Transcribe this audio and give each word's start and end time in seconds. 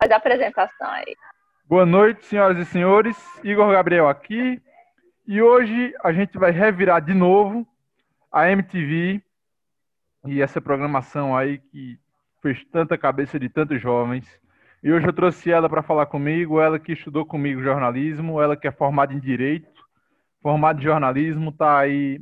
Faz 0.00 0.12
a 0.12 0.16
apresentação 0.16 0.88
aí. 0.88 1.14
Boa 1.66 1.84
noite, 1.84 2.24
senhoras 2.24 2.56
e 2.56 2.64
senhores. 2.64 3.18
Igor 3.44 3.70
Gabriel 3.70 4.08
aqui. 4.08 4.58
E 5.26 5.42
hoje 5.42 5.94
a 6.02 6.10
gente 6.10 6.38
vai 6.38 6.50
revirar 6.50 7.02
de 7.02 7.12
novo 7.12 7.68
a 8.32 8.50
MTV 8.50 9.22
e 10.24 10.40
essa 10.40 10.58
programação 10.58 11.36
aí 11.36 11.58
que 11.58 11.98
fez 12.40 12.64
tanta 12.72 12.96
cabeça 12.96 13.38
de 13.38 13.50
tantos 13.50 13.78
jovens. 13.78 14.26
E 14.82 14.90
hoje 14.90 15.06
eu 15.06 15.12
trouxe 15.12 15.52
ela 15.52 15.68
para 15.68 15.82
falar 15.82 16.06
comigo, 16.06 16.62
ela 16.62 16.78
que 16.78 16.92
estudou 16.92 17.26
comigo 17.26 17.62
jornalismo, 17.62 18.40
ela 18.40 18.56
que 18.56 18.66
é 18.66 18.72
formada 18.72 19.12
em 19.12 19.20
direito, 19.20 19.84
formada 20.40 20.80
em 20.80 20.82
jornalismo, 20.82 21.50
está 21.50 21.78
aí 21.78 22.18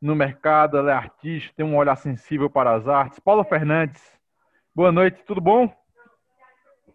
no 0.00 0.16
mercado, 0.16 0.76
ela 0.76 0.90
é 0.90 0.94
artista, 0.94 1.52
tem 1.56 1.64
um 1.64 1.76
olhar 1.76 1.94
sensível 1.94 2.50
para 2.50 2.74
as 2.74 2.88
artes. 2.88 3.20
Paula 3.20 3.44
Fernandes, 3.44 4.02
boa 4.74 4.90
noite, 4.90 5.22
tudo 5.24 5.40
bom? 5.40 5.72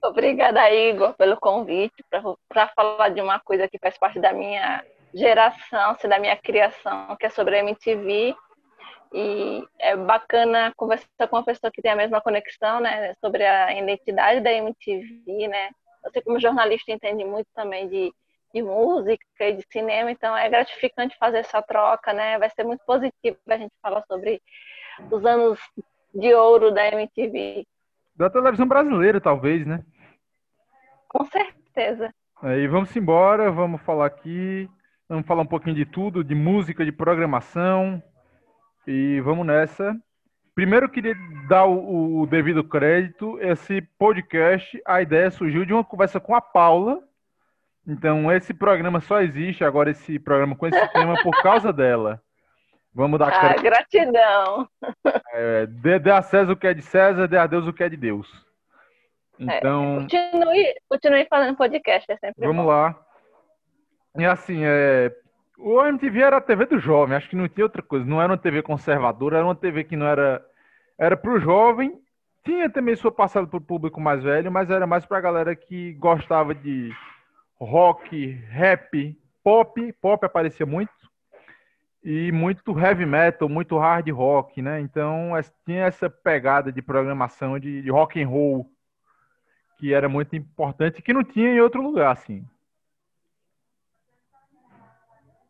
Obrigada, 0.04 0.70
Igor, 0.72 1.14
pelo 1.16 1.38
convite 1.38 2.04
para 2.10 2.68
falar 2.70 3.10
de 3.10 3.22
uma 3.22 3.40
coisa 3.40 3.68
que 3.68 3.80
faz 3.80 3.98
parte 3.98 4.20
da 4.20 4.32
minha 4.32 4.84
geração, 5.14 5.92
assim, 5.92 6.08
da 6.08 6.20
minha 6.20 6.36
criação, 6.38 7.16
que 7.18 7.26
é 7.26 7.30
sobre 7.30 7.58
a 7.58 7.60
MTV. 7.60 8.36
E 9.14 9.64
é 9.80 9.96
bacana 9.96 10.74
conversar 10.76 11.28
com 11.30 11.38
uma 11.38 11.46
pessoa 11.46 11.72
que 11.72 11.82
tem 11.82 11.92
a 11.92 11.96
mesma 11.96 12.20
conexão, 12.20 12.82
né, 12.82 13.14
sobre 13.22 13.46
a 13.46 13.74
identidade 13.74 14.42
da 14.42 14.52
MTV, 14.52 15.48
né? 15.48 15.70
Você 16.04 16.22
como 16.22 16.40
jornalista 16.40 16.92
entende 16.92 17.24
muito 17.24 17.48
também 17.56 17.88
de 17.88 18.14
de 18.54 18.62
música 18.62 19.24
e 19.40 19.54
de 19.54 19.66
cinema, 19.72 20.12
então 20.12 20.36
é 20.36 20.50
gratificante 20.50 21.18
fazer 21.18 21.40
essa 21.40 21.62
troca, 21.62 22.14
né? 22.14 22.38
Vai 22.40 22.50
ser 22.50 22.64
muito 22.64 22.84
positivo 22.86 23.38
a 23.50 23.58
gente 23.58 23.74
falar 23.82 24.04
sobre 24.08 24.42
os 25.12 25.26
anos 25.26 25.60
de 26.14 26.34
ouro 26.34 26.72
da 26.72 26.88
MTV. 26.88 27.66
Da 28.18 28.30
televisão 28.30 28.68
brasileira, 28.68 29.22
talvez, 29.22 29.66
né? 29.66 29.84
Com 31.08 31.24
certeza. 31.26 32.12
Aí 32.42 32.68
vamos 32.68 32.96
embora, 32.96 33.52
vamos 33.52 33.82
falar 33.82 34.08
aqui, 34.08 34.70
vamos 35.08 35.26
falar 35.26 35.44
um 35.44 35.48
pouquinho 35.48 35.76
de 35.76 35.86
tudo, 35.86 36.24
de 36.24 36.36
música, 36.36 36.84
de 36.84 36.92
programação, 36.92 38.02
e 38.86 39.22
vamos 39.22 39.46
nessa. 39.46 39.96
Primeiro, 40.56 40.88
eu 40.88 40.90
queria 40.90 41.16
dar 41.48 41.66
o, 41.66 42.22
o 42.22 42.26
devido 42.26 42.64
crédito. 42.64 43.40
Esse 43.40 43.82
podcast, 43.82 44.82
a 44.86 45.02
ideia 45.02 45.30
surgiu 45.30 45.64
de 45.66 45.74
uma 45.74 45.84
conversa 45.84 46.20
com 46.20 46.34
a 46.34 46.42
Paula, 46.42 47.08
então, 47.88 48.30
esse 48.34 48.54
programa 48.54 49.00
só 49.00 49.22
existe 49.22 49.64
agora, 49.64 49.90
esse 49.90 50.20
programa 50.20 50.56
com 50.58 50.68
esse 50.68 50.88
tema, 50.92 51.16
por 51.24 51.42
causa 51.42 51.72
dela. 51.72 52.22
Vamos 52.98 53.20
dar 53.20 53.32
ah, 53.32 53.54
gratidão. 53.62 54.68
É, 55.32 55.68
dê, 55.68 56.00
dê, 56.00 56.10
a 56.10 56.24
César 56.24 56.52
o 56.52 56.58
que 56.58 56.66
é 56.66 56.74
de 56.74 56.82
César, 56.82 57.28
dê 57.28 57.38
a 57.38 57.46
Deus 57.46 57.68
o 57.68 57.72
que 57.72 57.84
é 57.84 57.90
de 57.90 57.96
Deus. 57.96 58.28
É, 59.40 59.60
então. 59.60 59.98
É, 59.98 60.00
continue, 60.00 60.76
continue 60.90 61.28
fazendo 61.30 61.56
podcast, 61.56 62.12
é 62.12 62.18
sempre 62.18 62.48
Vamos 62.48 62.66
bom. 62.66 62.72
lá. 62.72 63.00
E 64.18 64.26
assim, 64.26 64.62
é, 64.64 65.16
o 65.60 65.80
MTV 65.86 66.22
era 66.24 66.38
a 66.38 66.42
TV 66.42 66.66
do 66.66 66.80
jovem, 66.80 67.16
acho 67.16 67.30
que 67.30 67.36
não 67.36 67.48
tinha 67.48 67.66
outra 67.66 67.84
coisa. 67.84 68.04
Não 68.04 68.20
era 68.20 68.32
uma 68.32 68.38
TV 68.38 68.64
conservadora, 68.64 69.38
era 69.38 69.46
uma 69.46 69.54
TV 69.54 69.84
que 69.84 69.96
não 69.96 70.08
era. 70.08 70.44
Era 70.98 71.16
para 71.16 71.32
o 71.32 71.40
jovem. 71.40 72.02
Tinha 72.44 72.68
também 72.68 72.96
sua 72.96 73.12
passada 73.12 73.46
para 73.46 73.58
o 73.58 73.62
público 73.62 74.02
mais 74.02 74.24
velho, 74.24 74.52
mas 74.52 74.72
era 74.72 74.88
mais 74.88 75.06
para 75.06 75.20
a 75.20 75.22
galera 75.22 75.56
que 75.56 75.94
gostava 75.94 76.56
de 76.56 76.92
rock, 77.60 78.32
rap, 78.50 79.16
pop, 79.44 79.94
pop 80.02 80.26
aparecia 80.26 80.66
muito, 80.66 80.92
e 82.04 82.32
muito 82.32 82.78
heavy 82.80 83.06
metal, 83.06 83.50
muito 83.50 83.78
hard 83.78 84.10
rock, 84.10 84.62
né? 84.62 84.80
Então 84.80 85.32
tinha 85.66 85.86
essa 85.86 86.10
pegada 86.10 86.72
de 86.72 86.82
programação 86.82 87.60
de, 87.60 87.82
de 87.82 87.90
rock 87.90 88.22
and 88.22 88.28
roll 88.28 88.72
que 89.78 89.94
era 89.94 90.10
muito 90.10 90.36
importante 90.36 91.02
que 91.02 91.14
não 91.14 91.24
tinha 91.24 91.50
em 91.50 91.62
outro 91.62 91.82
lugar, 91.82 92.12
assim. 92.12 92.44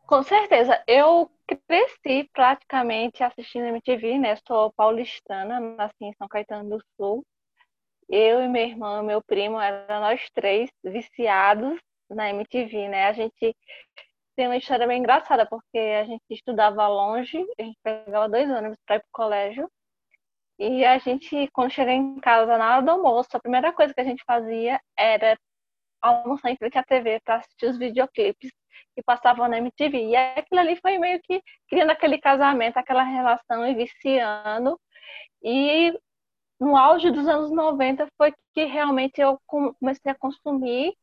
Com 0.05 0.23
certeza. 0.23 0.81
Eu 0.87 1.29
cresci 1.67 2.29
praticamente 2.33 3.23
assistindo 3.23 3.67
MTV, 3.67 4.19
né? 4.19 4.35
Sou 4.47 4.71
paulistana, 4.73 5.59
nasci 5.59 5.95
em 6.01 6.13
São 6.13 6.27
Caetano 6.27 6.69
do 6.69 6.83
Sul. 6.95 7.25
Eu 8.09 8.41
e 8.41 8.47
meu 8.47 8.63
irmão, 8.63 9.03
meu 9.03 9.21
primo, 9.21 9.59
eram 9.59 10.01
nós 10.01 10.21
três 10.33 10.69
viciados 10.83 11.77
na 12.09 12.29
MTV, 12.29 12.87
né? 12.87 13.07
A 13.07 13.13
gente 13.13 13.55
tem 14.37 14.47
uma 14.47 14.57
história 14.57 14.87
bem 14.87 14.99
engraçada, 14.99 15.47
porque 15.47 15.77
a 15.77 16.05
gente 16.05 16.23
estudava 16.29 16.87
longe, 16.87 17.43
a 17.59 17.63
gente 17.63 17.77
pegava 17.83 18.29
dois 18.29 18.49
ônibus 18.49 18.77
para 18.85 18.97
ir 18.97 18.99
para 18.99 19.07
o 19.07 19.11
colégio, 19.11 19.69
e 20.59 20.85
a 20.85 20.97
gente, 20.99 21.47
quando 21.51 21.71
chegava 21.71 21.97
em 21.97 22.19
casa 22.19 22.57
na 22.57 22.75
hora 22.75 22.81
do 22.83 22.91
almoço, 22.91 23.29
a 23.33 23.39
primeira 23.39 23.73
coisa 23.73 23.93
que 23.93 24.01
a 24.01 24.03
gente 24.03 24.23
fazia 24.25 24.79
era 24.97 25.37
almoçar 26.01 26.51
em 26.51 26.57
frente 26.57 26.77
à 26.77 26.83
TV 26.83 27.19
para 27.23 27.37
assistir 27.37 27.67
os 27.67 27.77
videoclipes 27.77 28.51
que 28.95 29.03
passavam 29.03 29.47
na 29.47 29.57
MTV. 29.57 30.09
E 30.09 30.15
aquilo 30.15 30.61
ali 30.61 30.75
foi 30.81 30.97
meio 30.99 31.19
que 31.23 31.41
criando 31.69 31.91
aquele 31.91 32.19
casamento, 32.19 32.77
aquela 32.77 33.03
relação 33.03 33.67
e 33.67 33.75
viciando. 33.75 34.79
E 35.43 35.93
no 36.59 36.75
auge 36.77 37.11
dos 37.11 37.27
anos 37.27 37.51
90 37.51 38.07
foi 38.17 38.33
que 38.53 38.65
realmente 38.65 39.21
eu 39.21 39.39
comecei 39.47 40.11
a 40.11 40.15
consumir 40.15 40.95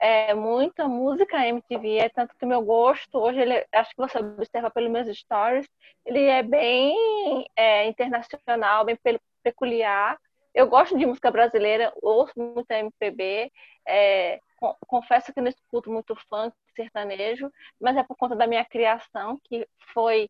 é, 0.00 0.32
muita 0.34 0.86
música 0.86 1.46
MTV, 1.46 1.98
é 1.98 2.08
tanto 2.08 2.34
que 2.36 2.46
meu 2.46 2.62
gosto, 2.62 3.18
hoje 3.18 3.40
ele, 3.40 3.66
acho 3.72 3.90
que 3.90 3.96
você 3.96 4.18
observa 4.18 4.70
pelos 4.70 4.90
meus 4.90 5.08
stories, 5.18 5.68
ele 6.06 6.22
é 6.22 6.42
bem 6.42 7.46
é, 7.56 7.86
internacional, 7.86 8.84
bem 8.84 8.98
peculiar. 9.42 10.18
Eu 10.54 10.68
gosto 10.68 10.96
de 10.96 11.06
música 11.06 11.30
brasileira, 11.30 11.92
ouço 12.00 12.32
muito 12.36 12.70
MPB, 12.70 13.52
é, 13.86 14.40
confesso 14.86 15.32
que 15.32 15.40
não 15.40 15.48
escuto 15.48 15.90
muito 15.90 16.14
funk, 16.28 16.54
sertanejo, 16.74 17.50
mas 17.80 17.96
é 17.96 18.02
por 18.02 18.16
conta 18.16 18.36
da 18.36 18.46
minha 18.46 18.64
criação, 18.64 19.38
que 19.44 19.66
foi 19.92 20.28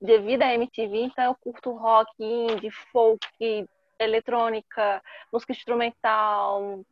devido 0.00 0.42
à 0.42 0.52
MTV, 0.54 1.04
então 1.04 1.24
eu 1.24 1.34
curto 1.34 1.72
rock, 1.72 2.10
indie, 2.20 2.70
folk, 2.92 3.66
eletrônica, 3.98 5.02
música 5.32 5.52
instrumental, 5.52 6.84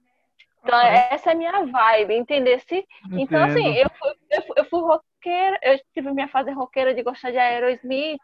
então, 0.65 0.81
essa 0.81 1.31
é 1.31 1.33
a 1.35 1.37
minha 1.37 1.67
vibe, 1.67 2.15
entender 2.15 2.59
se. 2.61 2.87
Então, 3.13 3.45
assim, 3.45 3.77
eu 3.77 3.91
fui, 3.91 4.11
eu 4.31 4.43
fui, 4.43 4.55
eu 4.57 4.65
fui 4.65 4.81
roqueira, 4.81 5.59
eu 5.63 5.79
tive 5.93 6.11
minha 6.11 6.29
fase 6.29 6.51
roqueira 6.53 6.95
de 6.95 7.03
gostar 7.03 7.31
de 7.31 7.37
Aerosmith, 7.37 8.23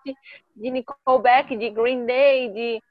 de 0.56 0.71
Nickelback, 0.71 1.55
de 1.55 1.69
Green 1.69 2.06
Day, 2.06 2.49
de, 2.49 2.83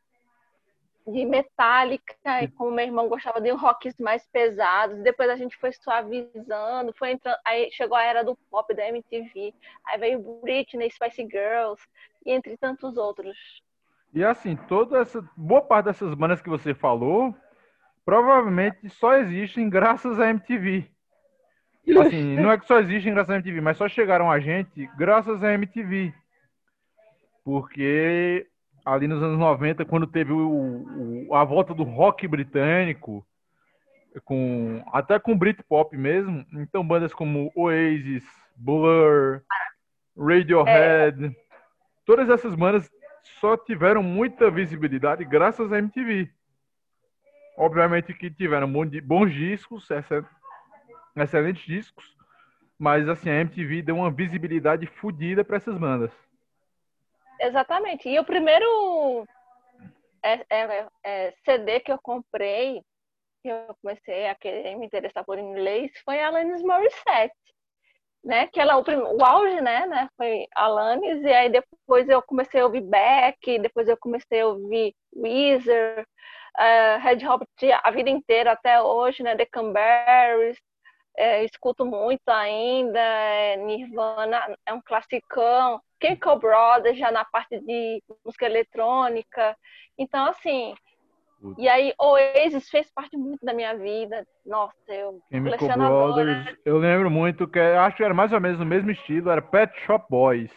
de 1.08 1.26
Metallica, 1.26 2.44
e 2.44 2.48
como 2.50 2.70
meu 2.70 2.86
irmão 2.86 3.10
gostava 3.10 3.42
de 3.42 3.50
rocks 3.50 3.96
mais 4.00 4.24
pesados, 4.28 5.02
depois 5.02 5.28
a 5.28 5.36
gente 5.36 5.58
foi 5.58 5.72
suavizando, 5.74 6.94
foi 6.94 7.12
entrando, 7.14 7.38
aí 7.44 7.72
chegou 7.72 7.98
a 7.98 8.04
era 8.04 8.24
do 8.24 8.36
pop 8.52 8.72
da 8.76 8.88
MTV, 8.88 9.52
aí 9.88 10.00
veio 10.00 10.42
Britney, 10.44 10.92
Spice 10.92 11.24
Girls, 11.24 11.82
e 12.24 12.32
entre 12.32 12.56
tantos 12.56 12.98
outros. 12.98 13.36
E 14.14 14.24
assim, 14.24 14.56
toda 14.56 15.00
essa 15.00 15.28
boa 15.36 15.62
parte 15.62 15.86
dessas 15.86 16.14
bandas 16.14 16.40
que 16.40 16.50
você 16.50 16.76
falou 16.76 17.34
provavelmente 18.10 18.90
só 18.90 19.18
existem 19.18 19.70
graças 19.70 20.20
à 20.20 20.32
MTV. 20.32 20.90
Assim, 22.02 22.36
não 22.42 22.52
é 22.52 22.58
que 22.58 22.66
só 22.66 22.80
existem 22.80 23.14
graças 23.14 23.30
à 23.30 23.36
MTV, 23.36 23.62
mas 23.62 23.78
só 23.78 23.88
chegaram 23.88 24.32
a 24.32 24.40
gente 24.40 24.90
graças 24.98 25.44
à 25.44 25.54
MTV. 25.54 26.12
Porque 27.46 28.48
ali 28.84 29.08
nos 29.08 29.22
anos 29.22 29.38
90, 29.38 29.86
quando 29.86 30.08
teve 30.08 30.34
o, 30.34 31.28
o, 31.30 31.36
a 31.36 31.44
volta 31.44 31.72
do 31.72 31.84
rock 31.84 32.28
britânico, 32.28 33.24
com 34.26 34.84
até 34.92 35.20
com 35.20 35.38
Britpop 35.38 35.96
mesmo, 35.96 36.44
então 36.54 36.84
bandas 36.84 37.14
como 37.14 37.52
Oasis, 37.56 38.24
Blur, 38.56 39.44
Radiohead, 40.18 41.26
é. 41.28 41.32
todas 42.08 42.28
essas 42.28 42.56
bandas 42.56 42.90
só 43.40 43.56
tiveram 43.56 44.02
muita 44.02 44.50
visibilidade 44.50 45.24
graças 45.24 45.72
à 45.72 45.78
MTV. 45.78 46.28
Obviamente 47.60 48.14
que 48.14 48.32
tiveram 48.32 48.72
bons 48.72 49.34
discos, 49.34 49.86
excelentes 51.14 51.66
discos, 51.66 52.16
mas 52.78 53.10
assim, 53.10 53.30
a 53.30 53.42
MTV 53.42 53.82
deu 53.82 53.98
uma 53.98 54.10
visibilidade 54.10 54.88
fodida 54.88 55.44
para 55.44 55.58
essas 55.58 55.78
bandas. 55.78 56.10
Exatamente. 57.38 58.08
E 58.08 58.18
o 58.18 58.24
primeiro 58.24 59.28
é, 60.24 60.46
é, 60.50 60.88
é, 61.04 61.34
CD 61.44 61.82
que 61.82 61.92
eu 61.92 62.00
comprei, 62.02 62.82
que 63.44 63.50
eu 63.50 63.76
comecei 63.82 64.28
a 64.28 64.36
querer 64.36 64.78
me 64.78 64.86
interessar 64.86 65.26
por 65.26 65.38
inglês, 65.38 65.92
foi 66.06 66.18
Alanis 66.18 66.64
Morissette. 66.64 67.36
Né, 68.22 68.48
que 68.48 68.60
ela, 68.60 68.78
o, 68.78 68.82
o 68.82 69.24
auge, 69.24 69.62
né, 69.62 69.86
né, 69.86 70.10
foi 70.18 70.46
Alanis, 70.54 71.24
e 71.24 71.34
aí 71.34 71.50
depois 71.50 72.10
eu 72.10 72.22
comecei 72.22 72.60
a 72.60 72.66
ouvir 72.66 72.82
Beck, 72.82 73.60
depois 73.60 73.88
eu 73.88 73.96
comecei 73.96 74.42
a 74.42 74.48
ouvir 74.48 74.94
Weezer, 75.16 76.06
uh, 76.58 77.00
Red 77.02 77.28
Hot 77.28 77.46
a 77.84 77.92
vida 77.92 78.10
inteira 78.10 78.52
até 78.52 78.82
hoje, 78.82 79.24
né? 79.24 79.36
The 79.36 79.46
Canberries, 79.46 80.58
é, 81.18 81.44
escuto 81.44 81.86
muito 81.86 82.30
ainda, 82.30 83.00
é, 83.00 83.58
Nirvana 83.58 84.56
é 84.66 84.74
um 84.74 84.82
classicão, 84.82 85.82
Chemical 86.02 86.40
Brothers 86.40 86.98
já 86.98 87.12
na 87.12 87.26
parte 87.26 87.60
de 87.60 88.02
música 88.26 88.46
eletrônica. 88.46 89.56
Então, 89.98 90.26
assim, 90.26 90.74
E 91.58 91.70
aí, 91.70 91.94
Oasis 91.98 92.70
fez 92.70 92.92
parte 92.92 93.16
muito 93.18 93.46
da 93.46 93.54
minha 93.54 93.74
vida. 93.78 94.26
Nossa, 94.46 94.74
eu 94.90 95.22
Chemical 95.32 95.78
Brothers, 95.78 96.58
eu 96.66 96.78
lembro 96.78 97.10
muito 97.10 97.48
que 97.48 97.60
acho 97.60 97.98
que 97.98 98.04
era 98.04 98.14
mais 98.14 98.32
ou 98.34 98.42
menos 98.42 98.60
o 98.60 98.66
mesmo 98.66 98.92
estilo, 98.92 99.30
era 99.30 99.42
Pet 99.42 99.74
Shop 99.86 100.06
Boys. 100.10 100.52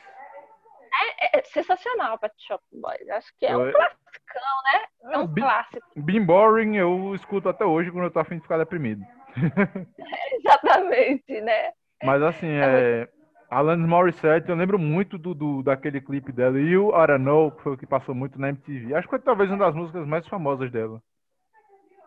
É, 1.21 1.39
é 1.39 1.43
sensacional 1.45 2.19
Pet 2.19 2.35
Shop 2.47 2.63
Boys. 2.73 3.09
Acho 3.11 3.33
que 3.39 3.47
é 3.47 3.57
um 3.57 3.73
classicão, 3.73 4.63
né? 4.65 5.15
É 5.15 5.19
um 5.19 5.35
clássico. 5.35 5.87
Being 5.97 6.25
Boring 6.25 6.77
eu 6.77 7.15
escuto 7.15 7.49
até 7.49 7.65
hoje 7.65 7.91
quando 7.91 8.05
eu 8.05 8.11
tô 8.11 8.19
afim 8.19 8.37
de 8.37 8.43
ficar 8.43 8.59
deprimido. 8.59 9.03
exatamente, 10.35 11.41
né? 11.41 11.73
Mas 12.03 12.23
assim, 12.23 12.49
é, 12.49 12.63
é 13.03 13.09
Alanis 13.51 13.87
Morissette, 13.87 14.49
eu 14.49 14.57
lembro 14.57 14.79
muito 14.79 15.19
do, 15.19 15.35
do, 15.35 15.63
daquele 15.63 16.01
clipe 16.01 16.33
dela, 16.33 16.59
You 16.59 16.87
Oughta 16.87 17.19
Know, 17.19 17.53
que 17.53 17.63
foi 17.63 17.73
o 17.73 17.77
que 17.77 17.87
passou 17.87 18.15
muito 18.15 18.39
na 18.41 18.49
MTV. 18.49 18.95
Acho 18.95 19.07
que 19.07 19.11
foi 19.11 19.19
talvez 19.21 19.51
uma 19.51 19.67
das 19.67 19.75
músicas 19.75 20.07
mais 20.07 20.27
famosas 20.27 20.71
dela. 20.71 21.03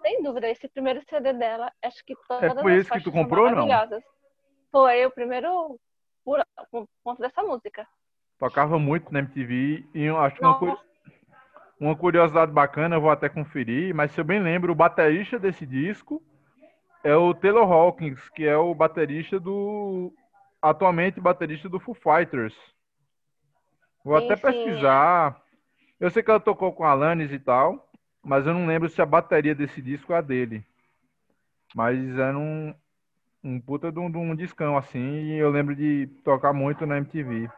Sem 0.02 0.22
dúvida, 0.22 0.50
esse 0.50 0.68
primeiro 0.68 1.02
CD 1.10 1.34
dela, 1.34 1.72
acho 1.84 2.04
que 2.06 2.16
todas 2.28 2.56
é, 2.56 2.62
foi 2.62 2.76
esse 2.76 2.92
que 2.92 3.02
tu 3.02 3.12
comprou, 3.12 3.50
não? 3.50 3.68
Foi 4.72 5.06
o 5.06 5.12
primeiro 5.12 5.80
por, 6.24 6.44
por 6.72 6.88
conta 7.04 7.22
dessa 7.22 7.42
música. 7.44 7.88
Tocava 8.40 8.78
muito 8.78 9.14
na 9.14 9.20
MTV 9.20 9.86
e 9.94 10.04
eu 10.04 10.18
acho 10.20 10.36
que 10.36 10.46
uma, 10.46 10.78
uma 11.80 11.96
curiosidade 11.96 12.52
bacana, 12.52 12.96
eu 12.96 13.02
vou 13.02 13.10
até 13.10 13.30
conferir, 13.30 13.94
mas 13.94 14.12
se 14.12 14.20
eu 14.20 14.26
bem 14.26 14.42
lembro, 14.42 14.72
o 14.72 14.76
baterista 14.76 15.40
desse 15.40 15.66
disco 15.66 16.22
é 17.04 17.16
o 17.16 17.34
Taylor 17.34 17.72
Hawkins, 17.72 18.30
que 18.30 18.46
é 18.46 18.58
o 18.58 18.74
baterista 18.74 19.40
do 19.40 20.12
atualmente 20.62 21.22
baterista 21.22 21.70
do 21.70 21.80
Foo 21.80 21.94
Fighters. 21.94 22.56
Vou 24.04 24.16
até 24.16 24.36
pesquisar. 24.36 25.40
Eu 26.00 26.10
sei 26.10 26.22
que 26.22 26.30
ela 26.30 26.40
tocou 26.40 26.74
com 26.74 26.84
a 26.84 26.92
Alanis 26.92 27.31
e 27.31 27.40
tal, 27.40 27.90
mas 28.24 28.46
eu 28.46 28.54
não 28.54 28.66
lembro 28.66 28.90
se 28.90 29.02
a 29.02 29.06
bateria 29.06 29.56
desse 29.56 29.81
disco 29.81 30.14
é 30.14 30.18
a 30.18 30.22
dele. 30.22 30.64
Mas 31.76 32.18
era 32.18 32.38
um, 32.38 32.74
um 33.44 33.60
puta 33.60 33.92
de 33.92 34.00
um, 34.00 34.10
de 34.10 34.18
um 34.18 34.36
discão, 34.36 34.76
assim, 34.76 35.00
e 35.00 35.38
eu 35.38 35.50
lembro 35.50 35.76
de 35.76 36.08
tocar 36.24 36.54
muito 36.54 36.86
na 36.86 36.98
MTV. 36.98 37.50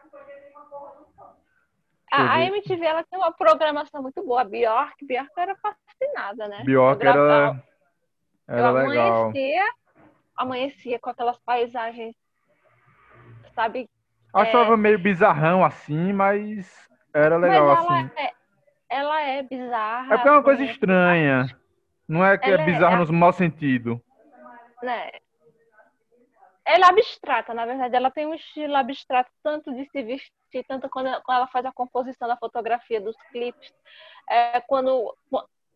A, 2.12 2.34
a 2.34 2.44
MTV 2.44 2.84
ela 2.84 3.04
tem 3.04 3.18
uma 3.18 3.32
programação 3.32 4.02
muito 4.02 4.24
boa. 4.24 4.42
A 4.42 4.44
Bjork, 4.44 5.04
Bjork 5.04 5.30
era 5.36 5.56
fascinada, 5.56 6.48
né? 6.48 6.62
Bjork 6.64 7.06
era, 7.06 7.62
era 8.48 8.68
eu 8.68 8.72
legal. 8.72 9.24
Amanhecia, 9.24 9.72
amanhecia 10.36 10.98
com 10.98 11.10
aquelas 11.10 11.38
paisagens 11.40 12.14
sabe? 13.58 13.90
Achava 14.32 14.74
é... 14.74 14.76
meio 14.76 14.98
bizarrão 14.98 15.64
assim, 15.64 16.12
mas 16.12 16.88
era 17.12 17.36
legal 17.36 17.66
mas 17.66 17.84
ela 17.84 17.98
assim. 17.98 18.10
É, 18.16 18.32
ela 18.88 19.20
é 19.20 19.42
bizarra. 19.42 20.14
É 20.14 20.16
porque 20.16 20.28
é 20.28 20.32
uma 20.32 20.42
coisa 20.42 20.62
estranha. 20.62 21.46
Não 22.06 22.24
é 22.24 22.38
que 22.38 22.48
é 22.48 22.52
ela 22.52 22.62
é 22.62 22.64
bizarro 22.64 23.02
é... 23.02 23.06
no 23.06 23.12
mau 23.12 23.32
sentido. 23.32 24.00
Né? 24.82 25.10
Ela 26.68 26.86
é 26.86 26.88
abstrata, 26.90 27.54
na 27.54 27.64
verdade. 27.64 27.96
Ela 27.96 28.10
tem 28.10 28.26
um 28.26 28.34
estilo 28.34 28.76
abstrato, 28.76 29.30
tanto 29.42 29.72
de 29.74 29.88
se 29.90 30.02
vestir, 30.02 30.64
tanto 30.68 30.86
quando, 30.90 31.06
ela 31.06 31.46
faz 31.46 31.64
a 31.64 31.72
composição 31.72 32.28
da 32.28 32.36
fotografia 32.36 33.00
dos 33.00 33.16
clipes, 33.30 33.72
é, 34.28 34.60
quando 34.60 35.16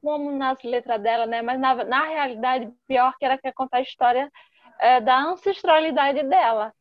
como 0.02 0.32
nas 0.32 0.62
letras 0.62 1.00
dela, 1.00 1.26
né? 1.26 1.40
Mas 1.40 1.58
na, 1.58 1.74
na 1.84 2.04
realidade, 2.04 2.70
pior 2.86 3.16
que 3.16 3.24
ela 3.24 3.38
quer 3.38 3.54
contar 3.54 3.78
a 3.78 3.82
história 3.82 4.30
é, 4.78 5.00
da 5.00 5.16
ancestralidade 5.16 6.22
dela. 6.24 6.74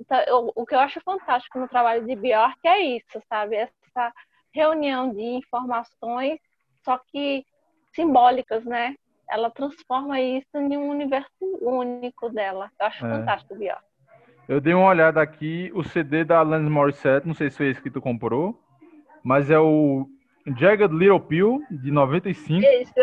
Então, 0.00 0.18
eu, 0.20 0.52
o 0.54 0.64
que 0.64 0.74
eu 0.74 0.80
acho 0.80 1.00
fantástico 1.00 1.58
no 1.58 1.68
trabalho 1.68 2.06
de 2.06 2.16
Bjork 2.16 2.58
é 2.64 2.80
isso, 2.80 3.20
sabe? 3.28 3.56
Essa 3.56 4.12
reunião 4.50 5.12
de 5.12 5.20
informações, 5.20 6.38
só 6.84 6.96
que 6.96 7.44
simbólicas, 7.92 8.64
né? 8.64 8.94
Ela 9.30 9.50
transforma 9.50 10.20
isso 10.20 10.56
em 10.56 10.76
um 10.76 10.90
universo 10.90 11.30
único 11.60 12.30
dela. 12.30 12.70
Eu 12.80 12.86
acho 12.86 13.06
é. 13.06 13.10
fantástico, 13.10 13.54
Bjork. 13.56 13.82
Eu 14.48 14.60
dei 14.60 14.72
uma 14.72 14.88
olhada 14.88 15.20
aqui, 15.20 15.70
o 15.74 15.84
CD 15.84 16.24
da 16.24 16.38
Alanis 16.38 16.70
Morissette, 16.70 17.26
não 17.26 17.34
sei 17.34 17.50
se 17.50 17.58
foi 17.58 17.68
esse 17.68 17.82
que 17.82 17.90
tu 17.90 18.00
comprou, 18.00 18.58
mas 19.22 19.50
é 19.50 19.58
o 19.58 20.08
Jagged 20.56 20.94
Little 20.94 21.20
Pill, 21.20 21.62
de 21.70 21.90
95. 21.90 22.64
Isso, 22.64 22.94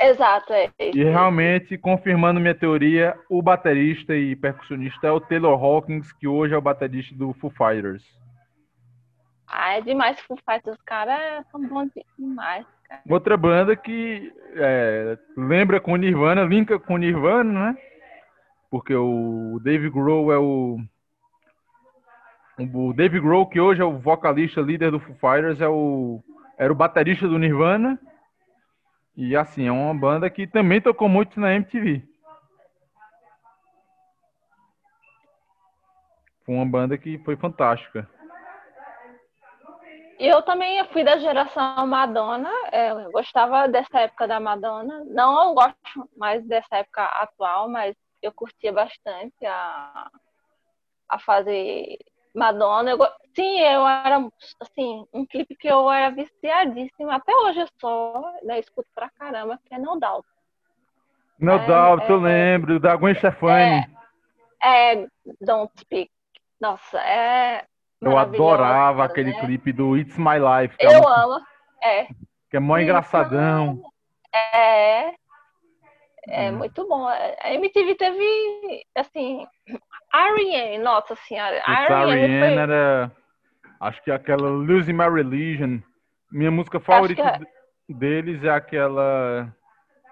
Exato, 0.00 0.52
é. 0.52 0.70
E 0.78 1.02
realmente, 1.02 1.76
confirmando 1.76 2.40
minha 2.40 2.54
teoria, 2.54 3.18
o 3.28 3.42
baterista 3.42 4.14
e 4.14 4.36
percussionista 4.36 5.08
é 5.08 5.10
o 5.10 5.20
Taylor 5.20 5.62
Hawkins, 5.62 6.12
que 6.12 6.26
hoje 6.26 6.54
é 6.54 6.56
o 6.56 6.62
baterista 6.62 7.14
do 7.14 7.32
Foo 7.32 7.50
Fighters. 7.50 8.04
Ah, 9.46 9.74
é 9.74 9.80
demais 9.80 10.20
Foo 10.20 10.38
Fighters, 10.48 10.76
os 10.76 10.82
caras 10.84 11.44
são 11.50 11.60
bons 11.66 11.90
demais. 12.18 12.66
Outra 13.08 13.36
banda 13.36 13.76
que 13.76 14.32
é, 14.54 15.18
lembra 15.36 15.80
com 15.80 15.96
Nirvana, 15.96 16.42
linka 16.42 16.78
com 16.78 16.96
Nirvana, 16.96 17.72
né? 17.72 17.78
Porque 18.70 18.94
o 18.94 19.58
Dave 19.62 19.88
Grohl 19.90 20.32
é 20.32 20.38
o 20.38 20.78
o 22.74 22.92
Dave 22.92 23.20
Grohl, 23.20 23.46
que 23.46 23.60
hoje 23.60 23.80
é 23.80 23.84
o 23.84 23.98
vocalista 23.98 24.60
líder 24.60 24.90
do 24.90 24.98
Foo 24.98 25.14
Fighters, 25.14 25.60
é 25.60 25.68
o 25.68 26.20
era 26.58 26.72
o 26.72 26.76
baterista 26.76 27.28
do 27.28 27.38
Nirvana 27.38 27.98
e 29.16 29.36
assim, 29.36 29.66
é 29.66 29.72
uma 29.72 29.94
banda 29.94 30.28
que 30.28 30.46
também 30.46 30.80
tocou 30.80 31.08
muito 31.08 31.38
na 31.40 31.54
MTV. 31.54 32.02
Foi 36.44 36.54
uma 36.54 36.66
banda 36.66 36.96
que 36.96 37.18
foi 37.18 37.36
fantástica. 37.36 38.08
Eu 40.18 40.42
também 40.42 40.84
fui 40.86 41.04
da 41.04 41.16
geração 41.18 41.86
Madonna, 41.86 42.50
é, 42.72 42.90
eu 42.90 43.10
gostava 43.12 43.68
dessa 43.68 44.00
época 44.00 44.26
da 44.26 44.40
Madonna. 44.40 45.04
Não 45.06 45.48
eu 45.48 45.54
gosto 45.54 46.10
mais 46.16 46.44
dessa 46.44 46.78
época 46.78 47.04
atual, 47.04 47.68
mas 47.68 47.94
eu 48.20 48.32
curtia 48.32 48.72
bastante 48.72 49.46
a, 49.46 50.10
a 51.08 51.18
fase 51.20 51.96
Madonna. 52.34 52.90
Eu, 52.90 52.98
sim, 53.32 53.60
eu 53.60 53.86
era, 53.86 54.28
assim, 54.60 55.06
um 55.12 55.24
clipe 55.24 55.54
que 55.54 55.68
eu 55.68 55.88
era 55.88 56.10
viciadíssima. 56.10 57.14
Até 57.14 57.32
hoje 57.36 57.60
eu 57.60 57.68
sou, 57.80 58.20
né, 58.42 58.58
escuto 58.58 58.88
pra 58.92 59.08
caramba, 59.10 59.60
que 59.64 59.72
é 59.72 59.78
No 59.78 60.00
Doubt. 60.00 60.26
No 61.38 61.52
é, 61.52 61.66
Doubt, 61.66 62.02
é, 62.02 62.10
eu 62.10 62.16
lembro, 62.16 62.80
da 62.80 62.96
Gwen 62.96 63.14
Stefani. 63.14 63.86
É, 64.60 64.94
é, 64.94 65.06
Don't 65.40 65.72
Speak. 65.78 66.10
Nossa, 66.60 66.98
é 66.98 67.64
Eu 68.00 68.16
adorava 68.16 69.00
né? 69.00 69.04
aquele 69.04 69.32
clipe 69.40 69.72
do 69.72 69.96
It's 69.96 70.16
My 70.16 70.38
Life. 70.38 70.76
eu 70.78 70.90
é 70.90 70.96
amo, 70.96 71.40
é. 71.82 72.06
Que 72.50 72.56
é 72.56 72.60
mó 72.60 72.78
engraçadão. 72.78 73.82
É, 74.32 75.14
é 76.28 76.50
hum. 76.50 76.58
muito 76.58 76.86
bom. 76.86 77.06
A 77.06 77.54
MTV 77.54 77.94
teve, 77.96 78.84
assim, 78.94 79.46
Ariane, 80.12 80.78
nossa 80.78 81.14
senhora. 81.26 81.60
Ariane 81.64 82.38
foi... 82.38 82.54
era, 82.54 83.12
acho 83.80 84.02
que 84.02 84.10
aquela 84.10 84.48
Losing 84.48 84.92
My 84.92 85.08
Religion. 85.08 85.80
Minha 86.30 86.50
música 86.50 86.78
favorita 86.78 87.22
é... 87.22 87.94
deles 87.94 88.44
é 88.44 88.50
aquela... 88.50 89.52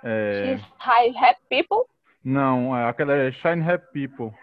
É... 0.02 0.58
High 0.78 1.14
Happy 1.16 1.40
People? 1.48 1.86
Não, 2.24 2.76
é 2.76 2.88
aquela 2.88 3.14
é 3.14 3.30
Shine 3.30 3.62
Happy 3.70 4.08
People. 4.08 4.36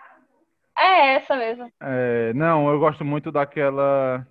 É 0.94 1.16
essa 1.16 1.36
mesmo. 1.36 1.72
É, 1.82 2.34
não, 2.34 2.70
eu 2.70 2.80
gosto 2.80 3.04
muito 3.04 3.32
daquela 3.32 4.28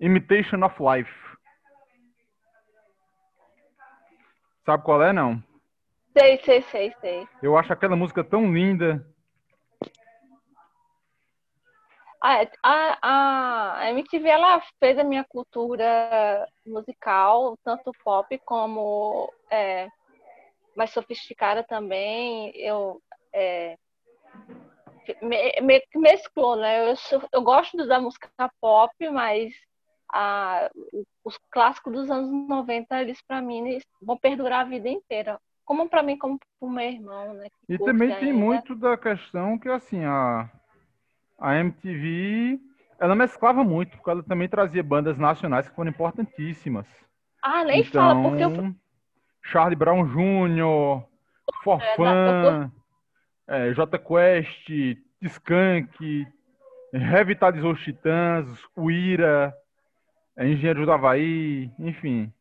Imitation 0.00 0.64
of 0.64 0.76
Life. 0.82 1.12
Sabe 4.66 4.82
qual 4.82 5.02
é, 5.02 5.12
não? 5.12 5.40
Sei, 6.18 6.38
sei, 6.38 6.62
sei, 6.62 6.92
sei. 7.00 7.28
Eu 7.40 7.56
acho 7.56 7.72
aquela 7.72 7.94
música 7.94 8.24
tão 8.24 8.52
linda. 8.52 9.06
A, 12.20 12.44
a, 12.62 13.78
a 13.82 13.90
MTV 13.90 14.28
ela 14.28 14.60
fez 14.80 14.98
a 14.98 15.04
minha 15.04 15.24
cultura 15.24 16.46
musical, 16.66 17.56
tanto 17.64 17.92
pop 18.04 18.36
como 18.44 19.32
é, 19.48 19.88
mais 20.76 20.90
sofisticada 20.90 21.62
também. 21.62 22.52
Eu 22.56 23.00
é, 23.32 23.78
meio 25.22 25.82
que 25.90 25.98
mesclou, 25.98 26.56
né? 26.56 26.90
Eu, 26.90 26.94
eu 27.32 27.42
gosto 27.42 27.86
da 27.86 28.00
música 28.00 28.28
pop, 28.60 28.92
mas 29.10 29.52
a, 30.12 30.70
os 31.24 31.38
clássicos 31.50 31.92
dos 31.92 32.10
anos 32.10 32.30
90, 32.48 33.00
eles 33.00 33.20
para 33.22 33.40
mim 33.40 33.78
vão 34.02 34.16
perdurar 34.16 34.60
a 34.60 34.68
vida 34.68 34.88
inteira. 34.88 35.38
Como 35.64 35.88
para 35.88 36.02
mim, 36.02 36.18
como 36.18 36.38
para 36.38 36.68
o 36.68 36.70
meu 36.70 36.84
irmão, 36.84 37.34
né? 37.34 37.48
E 37.68 37.78
também 37.78 38.14
tem 38.16 38.32
muito 38.32 38.74
da 38.74 38.96
questão 38.96 39.58
que 39.58 39.68
assim, 39.68 40.04
a 40.04 40.50
a 41.40 41.56
MTV, 41.56 42.60
ela 42.98 43.14
mesclava 43.14 43.64
muito, 43.64 43.96
porque 43.96 44.10
ela 44.10 44.22
também 44.22 44.46
trazia 44.46 44.82
bandas 44.82 45.16
nacionais 45.16 45.66
que 45.66 45.74
foram 45.74 45.90
importantíssimas. 45.90 46.86
Ah, 47.42 47.64
nem 47.64 47.80
então, 47.80 47.92
fala, 47.92 48.22
porque 48.22 48.44
eu... 48.44 48.74
Charlie 49.42 49.76
Brown 49.76 50.04
Jr., 50.04 51.02
Forfan, 51.64 52.66
é, 52.66 52.70
J 53.74 53.98
Quest, 53.98 54.68
Skank, 55.22 56.26
Revitalizou 56.92 57.72
os 57.72 57.82
Titãs, 57.82 58.46
o 58.76 58.90
Ira, 58.90 59.54
é, 60.36 60.46
Engenheiros 60.46 60.86
do 60.86 60.92
Havaí, 60.92 61.70
enfim. 61.78 62.32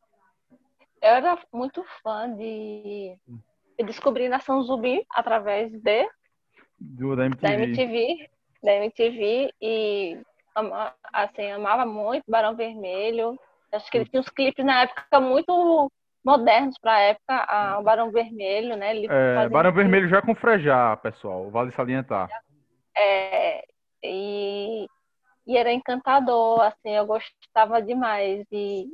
eu 1.01 1.09
era 1.09 1.37
muito 1.53 1.83
fã 2.01 2.33
de 2.35 3.15
eu 3.77 3.85
descobri 3.85 4.27
Nação 4.27 4.61
Zumbi 4.63 5.05
através 5.09 5.71
de 5.71 6.09
Do, 6.79 7.15
da 7.15 7.25
MTV. 7.27 7.47
da 7.47 7.53
MTV, 7.53 8.29
da 8.61 8.73
MTV 8.73 9.53
e 9.61 10.21
assim, 11.13 11.49
amava 11.51 11.85
muito 11.85 12.25
Barão 12.27 12.55
Vermelho. 12.55 13.39
Acho 13.71 13.89
que 13.89 13.97
ele 13.97 14.05
tinha 14.09 14.19
uns 14.19 14.29
clipes 14.29 14.65
na 14.65 14.81
época 14.81 15.19
muito 15.21 15.89
modernos 16.23 16.75
para 16.79 16.93
a 16.93 16.99
época, 16.99 17.35
a, 17.47 17.79
o 17.79 17.83
Barão 17.83 18.11
Vermelho, 18.11 18.75
né? 18.75 18.95
Ele 18.95 19.07
É, 19.09 19.49
Barão 19.49 19.71
Vermelho 19.73 20.09
já 20.09 20.21
com 20.21 20.35
Frejá, 20.35 20.95
pessoal. 20.97 21.49
Vale 21.49 21.71
salientar. 21.73 22.29
é, 22.97 23.63
e, 24.03 24.87
e 25.47 25.57
era 25.57 25.71
encantador, 25.71 26.61
assim, 26.61 26.91
eu 26.95 27.05
gostava 27.05 27.81
demais. 27.81 28.45
E 28.51 28.87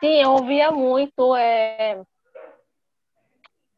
sim, 0.00 0.22
eu 0.22 0.30
ouvia 0.32 0.70
muito 0.70 1.34
é, 1.36 2.02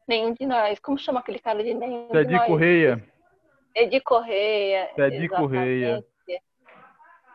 Nenhum 0.07 0.33
de 0.33 0.45
Nós. 0.45 0.79
Como 0.79 0.97
chama 0.97 1.19
aquele 1.19 1.39
cara 1.39 1.63
de 1.63 1.73
Nenhum 1.73 2.07
de 2.07 2.11
Teddy 2.13 2.33
Nós? 2.33 2.45
Correia. 2.47 3.03
Edi 3.75 4.01
Correia. 4.01 4.91
Teddy. 4.95 5.29
Correia. 5.29 6.03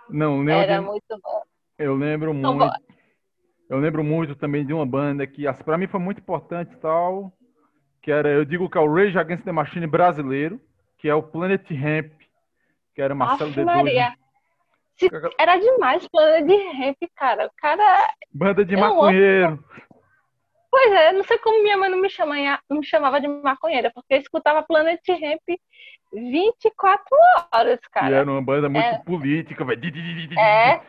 Não, 0.08 0.38
lembro 0.38 0.52
Era 0.52 0.78
de- 0.80 0.84
muito 0.84 1.20
bom. 1.22 1.42
eu 1.78 1.94
lembro 1.96 2.34
Não, 2.34 2.54
muito. 2.54 2.74
Eu 3.74 3.80
lembro 3.80 4.04
muito 4.04 4.36
também 4.36 4.64
de 4.64 4.72
uma 4.72 4.86
banda 4.86 5.26
que 5.26 5.44
para 5.64 5.76
mim 5.76 5.88
foi 5.88 5.98
muito 5.98 6.18
importante 6.20 6.72
e 6.74 6.76
tal, 6.76 7.32
que 8.00 8.10
era, 8.12 8.28
eu 8.28 8.44
digo 8.44 8.70
que 8.70 8.78
é 8.78 8.80
o 8.80 8.92
Rage 8.92 9.18
Against 9.18 9.44
the 9.44 9.50
Machine 9.50 9.86
brasileiro, 9.86 10.60
que 10.98 11.08
é 11.08 11.14
o 11.14 11.22
Planet 11.22 11.68
Ramp, 11.72 12.12
que 12.94 13.02
era 13.02 13.14
Marcelo 13.14 13.50
Aff, 13.50 13.60
D2. 13.60 13.64
Maria. 13.64 14.14
Se- 14.96 15.10
Era 15.40 15.56
demais 15.56 16.06
plano 16.06 16.46
de 16.46 16.54
rap, 16.72 16.96
cara. 17.16 17.46
O 17.46 17.50
cara. 17.56 18.08
Banda 18.32 18.64
de 18.64 18.74
Eu 18.74 18.80
maconheiro. 18.80 19.64
Pois 20.70 20.92
é, 20.92 21.12
não 21.12 21.24
sei 21.24 21.36
como 21.38 21.62
minha 21.64 21.76
mãe 21.76 21.90
não 21.90 22.00
me, 22.00 22.08
chama, 22.08 22.36
não 22.70 22.78
me 22.78 22.84
chamava 22.86 23.20
de 23.20 23.26
maconheira, 23.26 23.90
porque 23.92 24.14
eu 24.14 24.18
escutava 24.18 24.62
Planet 24.62 25.00
Ramp 25.08 25.58
24 26.12 27.04
horas, 27.52 27.80
cara. 27.92 28.16
era 28.16 28.30
uma 28.30 28.42
banda 28.42 28.68
muito 28.68 28.84
É. 28.86 28.98
política, 29.00 29.64
velho. 29.64 29.82
É, 30.38 30.80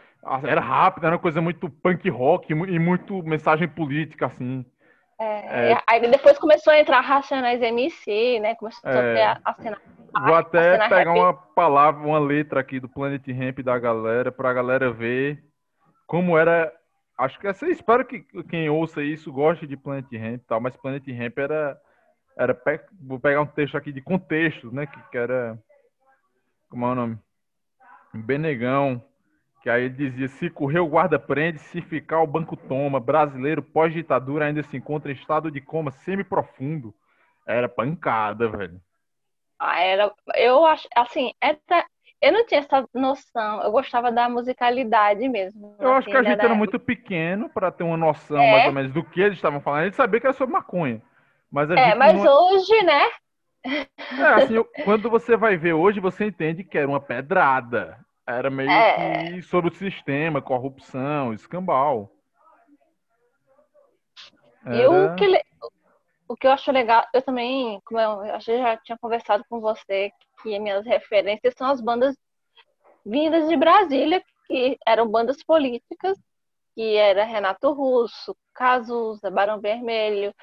Era 0.44 0.62
rápido, 0.62 1.06
era 1.06 1.16
uma 1.16 1.22
coisa 1.22 1.40
muito 1.42 1.70
punk 1.70 2.10
rock 2.10 2.52
e 2.52 2.56
mu- 2.56 2.66
muito 2.80 3.22
mensagem 3.24 3.68
política, 3.68 4.26
assim. 4.26 4.66
é, 5.20 5.72
É. 5.74 5.78
aí 5.88 6.02
depois 6.10 6.38
começou 6.40 6.74
a 6.74 6.80
entrar 6.80 7.00
Racionais 7.02 7.62
MC, 7.62 8.40
né? 8.40 8.56
Começou 8.56 8.90
É. 8.90 8.98
a 8.98 9.02
ter 9.16 9.22
a, 9.22 9.42
a 9.46 9.54
cena. 9.54 9.78
Vou 10.26 10.34
até 10.36 10.78
pegar 10.90 11.12
rap. 11.14 11.20
uma 11.20 11.34
palavra, 11.34 12.06
uma 12.08 12.20
letra 12.20 12.60
aqui 12.60 12.80
do 12.80 12.90
Planet 12.90 13.26
Ramp 13.28 13.60
da 13.60 13.78
galera, 13.78 14.32
pra 14.32 14.54
galera 14.54 14.92
ver 14.92 15.44
como 16.08 16.38
era. 16.38 16.72
Acho 17.18 17.40
que 17.40 17.48
essa, 17.48 17.68
espero 17.68 18.04
que 18.06 18.26
quem 18.50 18.70
ouça 18.70 19.02
isso 19.04 19.32
goste 19.32 19.66
de 19.68 19.78
Planet 19.78 20.06
Ramp 20.12 20.36
e 20.42 20.46
tal, 20.48 20.60
mas 20.60 20.76
Planet 20.76 21.06
Ramp 21.08 21.38
era. 21.38 21.80
era 22.38 22.62
vou 23.02 23.20
pegar 23.20 23.42
um 23.42 23.46
texto 23.46 23.78
aqui 23.78 23.92
de 23.92 24.02
contexto, 24.02 24.74
né? 24.74 24.86
Que, 24.88 25.00
que 25.12 25.18
era. 25.18 25.58
Como 26.70 26.86
é 26.86 26.90
o 26.90 26.96
nome? 26.96 27.18
Benegão. 28.14 29.04
Que 29.66 29.70
aí 29.72 29.86
ele 29.86 29.96
dizia: 29.96 30.28
se 30.28 30.48
correr 30.48 30.78
o 30.78 30.88
guarda 30.88 31.18
prende, 31.18 31.58
se 31.58 31.82
ficar 31.82 32.22
o 32.22 32.28
banco 32.28 32.56
toma. 32.56 33.00
Brasileiro 33.00 33.64
pós-ditadura 33.64 34.46
ainda 34.46 34.62
se 34.62 34.78
encontra 34.78 35.12
em 35.12 35.16
estado 35.16 35.50
de 35.50 35.60
coma 35.60 35.90
semi-profundo. 35.90 36.94
Era 37.48 37.68
pancada, 37.68 38.48
velho. 38.48 38.80
Ah, 39.58 39.82
era, 39.82 40.14
eu 40.36 40.64
acho, 40.68 40.88
assim, 40.96 41.34
era, 41.42 41.58
eu 42.22 42.32
não 42.32 42.46
tinha 42.46 42.60
essa 42.60 42.88
noção, 42.94 43.64
eu 43.64 43.72
gostava 43.72 44.12
da 44.12 44.30
musicalidade 44.30 45.28
mesmo. 45.28 45.76
Eu 45.80 45.94
acho 45.94 46.00
assim, 46.02 46.12
que 46.12 46.18
a 46.18 46.22
né, 46.22 46.30
gente 46.30 46.46
era 46.46 46.54
muito 46.54 46.80
pequeno 46.80 47.50
para 47.50 47.72
ter 47.72 47.84
uma 47.84 47.98
noção 47.98 48.44
É. 48.44 48.52
mais 48.52 48.68
ou 48.68 48.72
menos 48.72 48.94
do 48.94 49.04
que 49.04 49.20
eles 49.20 49.36
estavam 49.36 49.62
falando. 49.62 49.82
A 49.82 49.86
gente 49.86 49.96
sabia 49.96 50.20
que 50.20 50.28
era 50.28 50.34
sobre 50.36 50.54
maconha. 50.54 51.02
Mas 51.52 51.72
a 51.72 51.74
É, 51.74 51.86
gente 51.86 51.98
mas 51.98 52.14
não... 52.14 52.28
hoje, 52.28 52.84
né? 52.84 53.02
É, 53.66 54.44
assim, 54.44 54.64
quando 54.84 55.10
você 55.10 55.36
vai 55.36 55.58
ver 55.58 55.74
hoje, 55.74 56.00
você 56.00 56.26
entende 56.26 56.64
que 56.64 56.78
era 56.78 56.88
uma 56.88 57.00
pedrada. 57.00 58.05
Era 58.28 58.50
meio 58.50 58.70
É. 58.72 59.34
que 59.34 59.42
sobre 59.44 59.70
o 59.70 59.76
sistema, 59.76 60.42
corrupção, 60.42 61.34
escambau. 61.34 62.12
E 64.66 64.88
o 64.88 64.94
Era- 64.94 65.16
que, 65.16 65.42
o 66.28 66.36
que 66.36 66.48
eu 66.48 66.52
acho 66.52 66.72
legal, 66.72 67.06
eu 67.14 67.22
também, 67.22 67.80
como 67.86 68.00
eu 68.00 68.22
acho 68.36 68.46
que 68.46 68.52
eu 68.52 68.58
já 68.58 68.78
tinha 68.78 68.98
conversado 68.98 69.46
com 69.48 69.60
você, 69.60 70.12
que 70.42 70.58
minhas 70.58 70.84
referências 70.86 71.54
são 71.56 71.70
as 71.70 71.80
bandas 71.80 72.18
vindas 73.06 73.48
de 73.48 73.56
Brasília, 73.56 74.24
que 74.48 74.78
eram 74.88 75.08
bandas 75.08 75.44
políticas, 75.44 76.18
que 76.74 76.96
era 76.96 77.24
Renato 77.24 77.72
Russo, 77.74 78.36
Cazuza, 78.54 79.30
Barão 79.30 79.62
Vermelho, 79.62 80.34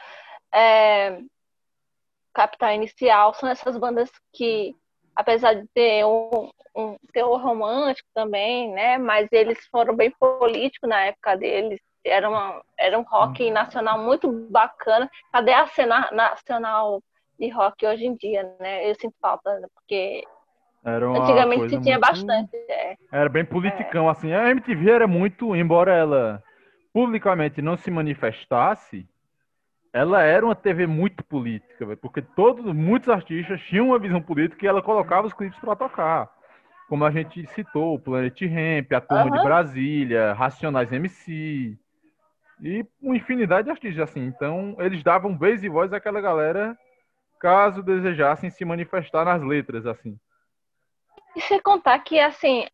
é, 0.55 1.21
Capital 2.33 2.73
Inicial, 2.73 3.35
são 3.35 3.49
essas 3.49 3.77
bandas 3.77 4.11
que, 4.33 4.77
apesar 5.15 5.55
de 5.55 5.67
ter 5.75 6.05
um, 6.05 6.51
um 6.77 6.97
teor 7.13 7.41
romântico 7.41 8.09
também, 8.15 8.73
né, 8.73 8.99
mas 8.99 9.29
eles 9.33 9.59
foram 9.71 9.95
bem 9.95 10.11
políticos 10.11 10.89
na 10.89 11.05
época 11.07 11.37
deles, 11.37 11.81
era, 12.05 12.29
uma, 12.29 12.63
era 12.79 12.99
um 12.99 13.03
rock 13.03 13.51
nacional 13.51 13.99
muito 14.03 14.31
bacana. 14.51 15.09
Cadê 15.33 15.53
a 15.53 15.67
cena 15.69 16.09
nacional 16.13 17.01
de 17.39 17.49
rock 17.49 17.87
hoje 17.87 18.07
em 18.07 18.17
dia, 18.17 18.55
né? 18.61 18.89
Eu 18.91 18.95
sinto 18.95 19.15
falta, 19.21 19.59
né? 19.61 19.69
porque 19.75 20.25
antigamente 20.85 21.69
se 21.71 21.81
tinha 21.81 21.99
muito- 21.99 22.09
bastante. 22.09 22.57
é. 22.69 22.97
Era 23.13 23.29
bem 23.29 23.45
politicão, 23.45 24.09
assim. 24.09 24.33
A 24.33 24.51
MTV 24.51 24.91
era 24.91 25.07
muito, 25.07 25.55
embora 25.55 25.95
ela 25.95 26.43
publicamente 26.93 27.63
não 27.63 27.77
se 27.77 27.91
manifestasse, 27.91 29.09
ela 29.93 30.23
era 30.23 30.45
uma 30.45 30.55
TV 30.55 30.87
muito 30.87 31.23
política, 31.25 31.85
velho, 31.85 31.99
porque 31.99 32.23
todos, 32.23 32.65
muitos 32.75 33.09
artistas 33.09 33.61
tinham 33.63 33.89
uma 33.89 33.99
visão 33.99 34.23
política 34.23 34.65
e 34.65 34.69
ela 34.69 34.81
colocava 34.81 35.27
os 35.27 35.35
clipes 35.35 35.59
para 35.59 35.77
tocar. 35.77 36.31
Como 36.89 37.05
a 37.05 37.11
gente 37.11 37.47
citou, 37.49 37.95
o 37.95 37.99
Planet 37.99 38.41
Ramp, 38.43 38.93
a 38.93 39.01
Turma 39.01 39.31
de 39.31 39.37
Aham. 39.37 39.45
Brasília, 39.45 40.33
Racionais 40.33 40.91
MC 40.93 41.77
e 42.61 42.87
uma 43.01 43.17
infinidade 43.17 43.65
de 43.65 43.71
artistas 43.71 44.09
assim. 44.09 44.25
Então, 44.25 44.77
eles 44.79 45.03
davam 45.03 45.37
vez 45.37 45.63
e 45.63 45.69
voz 45.69 45.93
àquela 45.93 46.21
galera 46.21 46.77
caso 47.41 47.83
desejassem 47.83 48.51
se 48.51 48.65
manifestar 48.65 49.25
nas 49.25 49.43
letras, 49.43 49.85
assim. 49.85 50.17
E 51.35 51.41
sem 51.41 51.61
contar 51.61 51.99
que, 51.99 52.21
assim, 52.21 52.67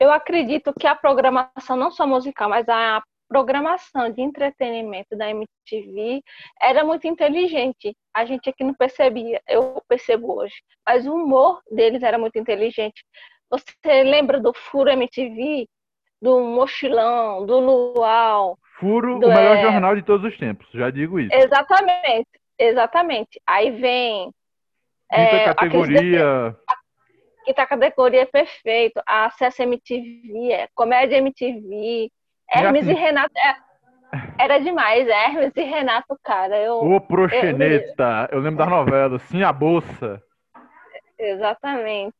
eu 0.00 0.10
acredito 0.10 0.72
que 0.72 0.86
a 0.86 0.94
programação, 0.94 1.76
não 1.76 1.90
só 1.90 2.06
musical, 2.06 2.48
mas 2.48 2.68
a 2.68 3.02
programação 3.32 4.10
de 4.12 4.20
entretenimento 4.20 5.16
da 5.16 5.30
MTV 5.30 6.22
era 6.60 6.84
muito 6.84 7.06
inteligente. 7.06 7.96
A 8.14 8.26
gente 8.26 8.50
aqui 8.50 8.62
não 8.62 8.74
percebia, 8.74 9.40
eu 9.48 9.82
percebo 9.88 10.36
hoje. 10.38 10.54
Mas 10.86 11.06
o 11.06 11.14
humor 11.14 11.62
deles 11.70 12.02
era 12.02 12.18
muito 12.18 12.38
inteligente. 12.38 13.02
Você 13.50 14.02
lembra 14.02 14.38
do 14.38 14.52
Furo 14.52 14.90
MTV? 14.90 15.66
Do 16.20 16.40
Mochilão, 16.40 17.44
do 17.46 17.58
Luau? 17.58 18.56
Furo, 18.78 19.18
Do- 19.18 19.26
o 19.26 19.34
melhor 19.34 19.56
é. 19.56 19.62
jornal 19.62 19.96
de 19.96 20.02
todos 20.02 20.30
os 20.30 20.38
tempos, 20.38 20.68
já 20.72 20.90
digo 20.90 21.18
isso. 21.18 21.34
Exatamente, 21.34 22.28
exatamente. 22.58 23.40
Aí 23.46 23.70
vem. 23.72 24.30
Quinta 25.10 25.36
é, 25.36 25.44
categoria. 25.54 26.56
quinta 27.44 27.66
categoria 27.66 28.22
é 28.22 28.26
perfeito. 28.26 29.02
A 29.06 29.24
Acesso 29.26 29.62
MTV, 29.62 30.52
é 30.52 30.68
Comédia 30.74 31.16
MTV, 31.16 32.08
Hermes 32.52 32.82
assim- 32.82 32.92
e 32.92 32.94
Renato. 33.00 33.32
é- 33.38 33.56
era 34.38 34.58
demais, 34.58 35.08
Hermes 35.08 35.52
e 35.56 35.62
Renato, 35.62 36.18
cara. 36.22 36.58
Eu, 36.58 36.74
Ô, 36.80 37.00
proxeneta. 37.00 38.28
Eu 38.30 38.40
lembro 38.40 38.58
das 38.58 38.68
novelas. 38.68 39.22
Sim, 39.22 39.42
a 39.42 39.52
bolsa. 39.52 40.22
exatamente. 41.18 42.14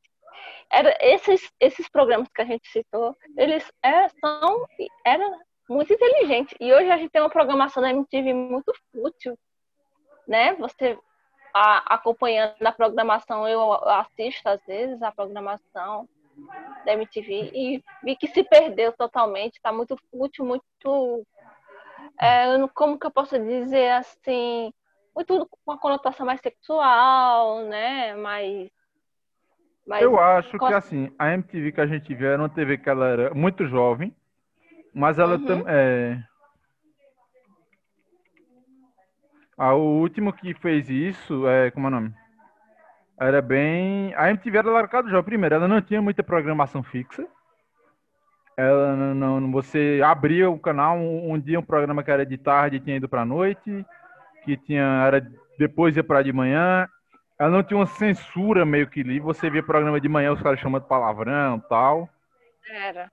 Era, 0.70 0.96
esses, 1.00 1.50
esses 1.60 1.88
programas 1.88 2.28
que 2.34 2.40
a 2.40 2.44
gente 2.46 2.66
citou, 2.68 3.14
eles 3.36 3.70
é, 3.82 4.08
são 4.08 4.66
eram 5.04 5.38
muito 5.68 5.92
inteligentes. 5.92 6.54
E 6.58 6.72
hoje 6.72 6.90
a 6.90 6.96
gente 6.96 7.10
tem 7.10 7.20
uma 7.20 7.28
programação 7.30 7.82
da 7.82 7.90
MTV 7.90 8.32
muito 8.32 8.72
fútil, 8.90 9.36
né? 10.26 10.54
Você 10.54 10.98
a- 11.54 11.94
acompanhando 11.94 12.54
a 12.64 12.72
programação, 12.72 13.46
eu 13.46 13.72
assisto 13.90 14.48
às 14.48 14.64
vezes 14.64 15.02
a 15.02 15.12
programação 15.12 16.08
da 16.84 16.92
MTV 16.94 17.50
e 17.54 17.82
vi 18.02 18.16
que 18.16 18.26
se 18.28 18.42
perdeu 18.44 18.92
totalmente, 18.92 19.54
está 19.54 19.72
muito 19.72 19.96
fútil, 20.10 20.44
muito. 20.44 21.26
é, 22.20 22.44
como 22.74 22.98
que 22.98 23.06
eu 23.06 23.10
posso 23.10 23.38
dizer 23.38 23.92
assim? 23.92 24.72
Muito 25.14 25.46
com 25.46 25.58
uma 25.70 25.78
conotação 25.78 26.24
mais 26.26 26.40
sexual, 26.40 27.64
né? 27.66 28.14
Mais. 28.16 28.70
mais 29.86 30.02
Eu 30.02 30.18
acho 30.18 30.58
que 30.58 30.72
assim, 30.72 31.10
a 31.18 31.32
MTV 31.32 31.72
que 31.72 31.80
a 31.80 31.86
gente 31.86 32.14
viu 32.14 32.28
era 32.28 32.40
uma 32.42 32.48
TV 32.48 32.78
que 32.78 32.88
ela 32.88 33.06
era 33.06 33.34
muito 33.34 33.66
jovem, 33.66 34.14
mas 34.94 35.18
ela 35.18 35.36
Uhum. 35.36 35.46
também. 35.46 35.64
É... 35.68 36.22
Ah, 39.56 39.74
o 39.74 40.00
último 40.00 40.32
que 40.32 40.54
fez 40.54 40.88
isso, 40.88 41.46
é, 41.46 41.70
como 41.70 41.86
é 41.86 41.88
o 41.88 41.92
nome? 41.92 42.21
Era 43.22 43.40
bem. 43.40 44.12
A 44.16 44.30
MTV 44.30 44.58
era 44.58 44.70
largada 44.70 45.08
jovem. 45.08 45.22
Primeiro, 45.22 45.54
ela 45.54 45.68
não 45.68 45.80
tinha 45.80 46.02
muita 46.02 46.24
programação 46.24 46.82
fixa. 46.82 47.24
ela 48.56 48.96
não, 48.96 49.40
não, 49.40 49.52
você 49.52 50.00
abria 50.04 50.50
o 50.50 50.58
canal 50.58 50.96
um, 50.96 51.32
um, 51.32 51.38
dia 51.38 51.60
um 51.60 51.62
programa 51.62 52.02
que 52.02 52.10
era 52.10 52.26
de 52.26 52.36
tarde 52.36 52.80
tinha 52.80 52.96
ido 52.96 53.08
para 53.08 53.24
noite, 53.24 53.86
que 54.44 54.56
tinha 54.56 55.04
era 55.06 55.24
depois 55.56 55.96
ia 55.96 56.02
para 56.02 56.22
de 56.22 56.32
manhã. 56.32 56.88
Ela 57.38 57.50
não 57.50 57.62
tinha 57.62 57.78
uma 57.78 57.86
censura 57.86 58.64
meio 58.64 58.88
que 58.88 59.00
ali. 59.00 59.20
Você 59.20 59.48
via 59.48 59.62
programa 59.62 60.00
de 60.00 60.08
manhã 60.08 60.32
os 60.32 60.42
caras 60.42 60.58
chamando 60.58 60.86
palavrão, 60.86 61.60
tal. 61.60 62.08
Era. 62.68 63.10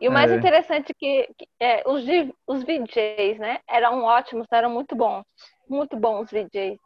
E 0.00 0.08
o 0.08 0.12
mais 0.12 0.30
é. 0.30 0.36
interessante 0.36 0.92
é 0.92 0.94
que, 0.94 1.34
que 1.36 1.48
é, 1.58 1.82
os, 1.86 2.04
os 2.46 2.62
VJs, 2.62 3.38
né, 3.38 3.58
eram 3.68 4.04
ótimos, 4.04 4.46
eram 4.52 4.70
muito 4.70 4.94
bons. 4.94 5.24
Muito 5.68 5.96
bons 5.96 6.30
VJs 6.30 6.78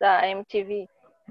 da 0.00 0.28
MTV. 0.28 0.88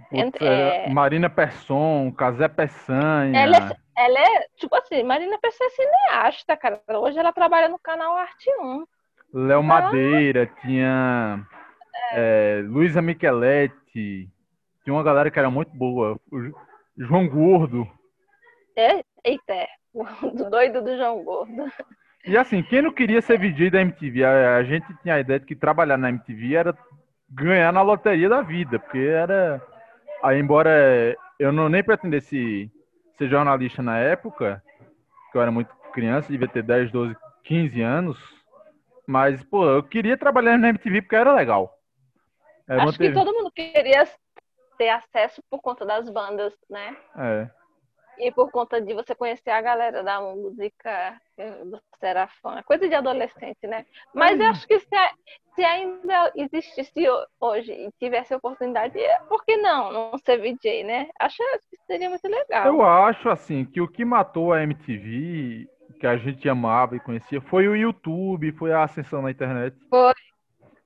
Putz, 0.10 0.42
é... 0.42 0.90
Marina 0.90 1.30
Persson, 1.30 2.12
Casé 2.12 2.48
Peçanha. 2.48 3.40
Ela 3.40 3.58
é, 3.58 4.06
ela 4.06 4.20
é, 4.20 4.48
tipo 4.56 4.76
assim, 4.76 5.04
Marina 5.04 5.38
Persson 5.40 5.64
é 5.64 5.70
cineasta, 5.70 6.56
cara. 6.56 6.82
Hoje 6.90 7.18
ela 7.18 7.34
trabalha 7.34 7.68
no 7.68 7.80
canal 7.80 8.16
Arte 8.16 8.50
1. 8.60 8.86
Léo 9.34 9.64
Madeira, 9.64 10.46
tinha 10.62 11.46
é. 12.14 12.60
É, 12.60 12.62
Luísa 12.62 13.02
Micheletti, 13.02 14.30
tinha 14.84 14.94
uma 14.94 15.04
galera 15.04 15.30
que 15.30 15.40
era 15.40 15.50
muito 15.50 15.76
boa. 15.76 16.20
O 16.32 16.52
João 16.98 17.28
Gordo. 17.28 17.88
É, 18.76 19.04
eita, 19.24 19.68
do 20.34 20.50
doido 20.50 20.82
do 20.82 20.96
João 20.96 21.24
Gordo. 21.24 21.72
E 22.26 22.38
assim, 22.38 22.62
quem 22.62 22.82
não 22.82 22.94
queria 22.94 23.22
ser 23.22 23.40
VJ 23.40 23.70
da 23.70 23.82
MTV? 23.82 24.24
A, 24.24 24.64
gente 24.64 24.86
tinha 25.02 25.16
a 25.16 25.20
ideia 25.20 25.40
de 25.40 25.46
que 25.46 25.56
trabalhar 25.56 25.98
na 25.98 26.10
MTV 26.10 26.56
era 26.56 26.78
ganhar 27.30 27.72
na 27.72 27.82
loteria 27.82 28.30
da 28.30 28.42
vida, 28.42 28.80
porque 28.80 29.00
era. 29.00 29.62
Aí, 30.24 30.40
embora 30.40 31.16
eu 31.40 31.52
não 31.52 31.70
nem 31.70 31.84
pretendesse 31.84 32.72
ser 33.18 33.30
jornalista 33.30 33.82
na 33.82 33.98
época, 33.98 34.64
que 35.32 35.38
eu 35.38 35.42
era 35.42 35.52
muito 35.52 35.74
criança, 35.94 36.32
devia 36.32 36.48
ter 36.48 36.64
10, 36.64 36.92
12, 36.92 37.16
15 37.44 37.82
anos, 37.82 38.18
mas, 39.06 39.44
pô, 39.44 39.66
eu 39.68 39.84
queria 39.84 40.18
trabalhar 40.18 40.58
na 40.58 40.70
MTV 40.70 41.02
porque 41.02 41.16
era 41.16 41.34
legal. 41.34 41.78
Era 42.68 42.84
Acho 42.84 42.98
que 42.98 43.14
todo 43.14 43.34
mundo 43.34 43.52
queria 43.52 44.08
ter 44.78 44.90
acesso 44.90 45.42
por 45.50 45.62
conta 45.62 45.86
das 45.86 46.10
bandas, 46.10 46.54
né? 46.70 46.96
É. 47.18 47.50
E 48.20 48.32
por 48.32 48.52
conta 48.52 48.82
de 48.82 48.94
você 48.94 49.14
conhecer 49.14 49.52
a 49.52 49.62
galera 49.62 50.04
da 50.04 50.20
música 50.20 51.22
do 51.66 51.80
Serafã. 52.00 52.62
Coisa 52.64 52.88
de 52.88 52.96
adolescente, 52.96 53.68
né? 53.68 53.86
Mas 54.14 54.40
eu 54.40 54.48
acho 54.48 54.68
que 54.68 54.80
se, 54.80 54.88
se 55.56 55.64
ainda 55.64 56.32
existisse 56.36 57.06
hoje 57.40 57.72
e 57.72 57.92
tivesse 58.00 58.34
oportunidade, 58.34 58.98
por 59.28 59.44
que 59.46 59.58
não? 59.58 59.92
Não 59.92 60.18
ser 60.18 60.38
VJ, 60.38 60.84
né? 60.84 61.10
Acho 61.20 61.38
que 61.70 61.78
seria 61.86 62.10
muito 62.10 62.28
legal. 62.28 62.66
Eu 62.66 62.82
acho, 62.84 63.30
assim, 63.30 63.66
que 63.66 63.82
o 63.82 63.88
que 63.88 64.04
matou 64.04 64.52
a 64.52 64.64
MTV, 64.64 65.68
que 66.00 66.08
a 66.08 66.18
gente 66.18 66.48
amava 66.50 66.96
e 66.96 67.00
conhecia, 67.00 67.42
foi 67.42 67.68
o 67.68 67.76
YouTube, 67.76 68.52
foi 68.54 68.72
a 68.72 68.84
ascensão 68.84 69.22
na 69.22 69.32
internet. 69.32 69.76
Foi. 69.90 70.14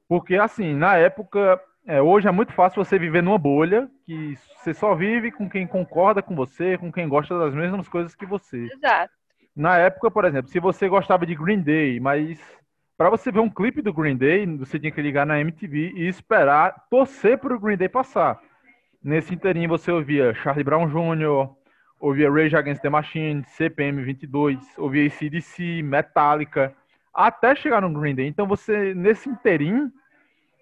Porque, 0.08 0.36
assim, 0.36 0.74
na 0.74 0.98
época, 0.98 1.62
é, 1.88 2.02
hoje 2.02 2.28
é 2.28 2.32
muito 2.32 2.54
fácil 2.54 2.84
você 2.84 3.00
viver 3.00 3.24
numa 3.24 3.38
bolha 3.38 3.90
que 4.12 4.38
você 4.58 4.74
só 4.74 4.94
vive 4.94 5.32
com 5.32 5.50
quem 5.50 5.66
concorda 5.66 6.22
com 6.22 6.36
você, 6.36 6.78
com 6.78 6.92
quem 6.92 7.08
gosta 7.08 7.38
das 7.40 7.54
mesmas 7.54 7.88
coisas 7.88 8.14
que 8.14 8.26
você. 8.26 8.66
Exato. 8.66 9.14
Na 9.56 9.78
época, 9.78 10.12
por 10.12 10.26
exemplo, 10.26 10.52
se 10.52 10.60
você 10.60 10.90
gostava 10.90 11.26
de 11.26 11.34
Green 11.34 11.62
Day, 11.62 12.00
mas 12.00 12.40
para 12.98 13.10
você 13.10 13.32
ver 13.32 13.40
um 13.40 13.50
clipe 13.50 13.82
do 13.82 13.94
Green 13.94 14.18
Day, 14.18 14.46
você 14.58 14.78
tinha 14.78 14.92
que 14.92 15.02
ligar 15.02 15.26
na 15.26 15.40
MTV 15.40 15.94
e 15.96 16.08
esperar 16.08 16.88
torcer 16.90 17.38
para 17.38 17.56
o 17.56 17.60
Green 17.60 17.78
Day 17.78 17.88
passar. 17.88 18.40
Nesse 19.02 19.34
inteirinho 19.34 19.70
você 19.70 19.92
ouvia 19.92 20.34
Charlie 20.36 20.64
Brown 20.64 20.88
Jr., 20.88 21.50
ouvia 22.00 22.32
Rage 22.32 22.56
Against 22.56 22.82
the 22.82 22.90
Machine, 22.90 23.44
CPM 23.46 24.04
22, 24.04 24.78
ouvia 24.78 25.08
ACDC, 25.08 25.82
Metallica, 25.84 26.76
até 27.14 27.56
chegar 27.56 27.82
no 27.82 27.92
Green 28.00 28.16
Day. 28.16 28.28
Então 28.28 28.46
você, 28.46 28.94
nesse 28.94 29.30
inteirinho, 29.30 29.92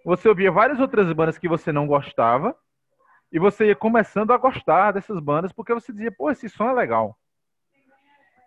você 0.05 0.29
ouvia 0.29 0.51
várias 0.51 0.79
outras 0.79 1.11
bandas 1.13 1.37
que 1.37 1.47
você 1.47 1.71
não 1.71 1.87
gostava 1.87 2.55
e 3.31 3.39
você 3.39 3.67
ia 3.67 3.75
começando 3.75 4.31
a 4.31 4.37
gostar 4.37 4.91
dessas 4.91 5.19
bandas 5.19 5.51
porque 5.51 5.73
você 5.73 5.91
dizia, 5.91 6.11
pô, 6.11 6.29
esse 6.31 6.49
som 6.49 6.69
é 6.69 6.73
legal. 6.73 7.17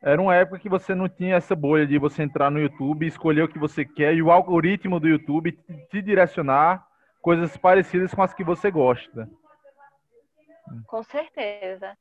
Era 0.02 0.20
uma 0.20 0.34
época 0.34 0.58
que 0.58 0.68
você 0.68 0.94
não 0.94 1.08
tinha 1.08 1.36
essa 1.36 1.54
bolha 1.54 1.86
de 1.86 1.96
você 1.96 2.22
entrar 2.22 2.50
no 2.50 2.58
YouTube, 2.58 3.06
escolher 3.06 3.42
o 3.42 3.48
que 3.48 3.58
você 3.58 3.84
quer 3.84 4.14
e 4.14 4.22
o 4.22 4.32
algoritmo 4.32 4.98
do 4.98 5.08
YouTube 5.08 5.52
te 5.90 6.02
direcionar 6.02 6.84
coisas 7.20 7.56
parecidas 7.56 8.12
com 8.12 8.22
as 8.22 8.34
que 8.34 8.42
você 8.42 8.70
gosta. 8.70 9.30
Com 10.86 11.02
certeza. 11.04 11.96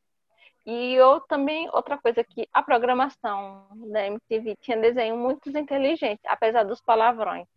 E 0.65 0.95
eu 0.95 1.19
também, 1.21 1.69
outra 1.71 1.97
coisa 1.97 2.23
que 2.23 2.47
a 2.51 2.63
programação 2.63 3.67
da 3.91 4.07
MTV 4.07 4.55
tinha 4.61 4.77
desenho 4.77 5.17
muito 5.17 5.49
inteligente, 5.55 6.21
apesar 6.25 6.63
dos 6.63 6.81
palavrões 6.81 7.47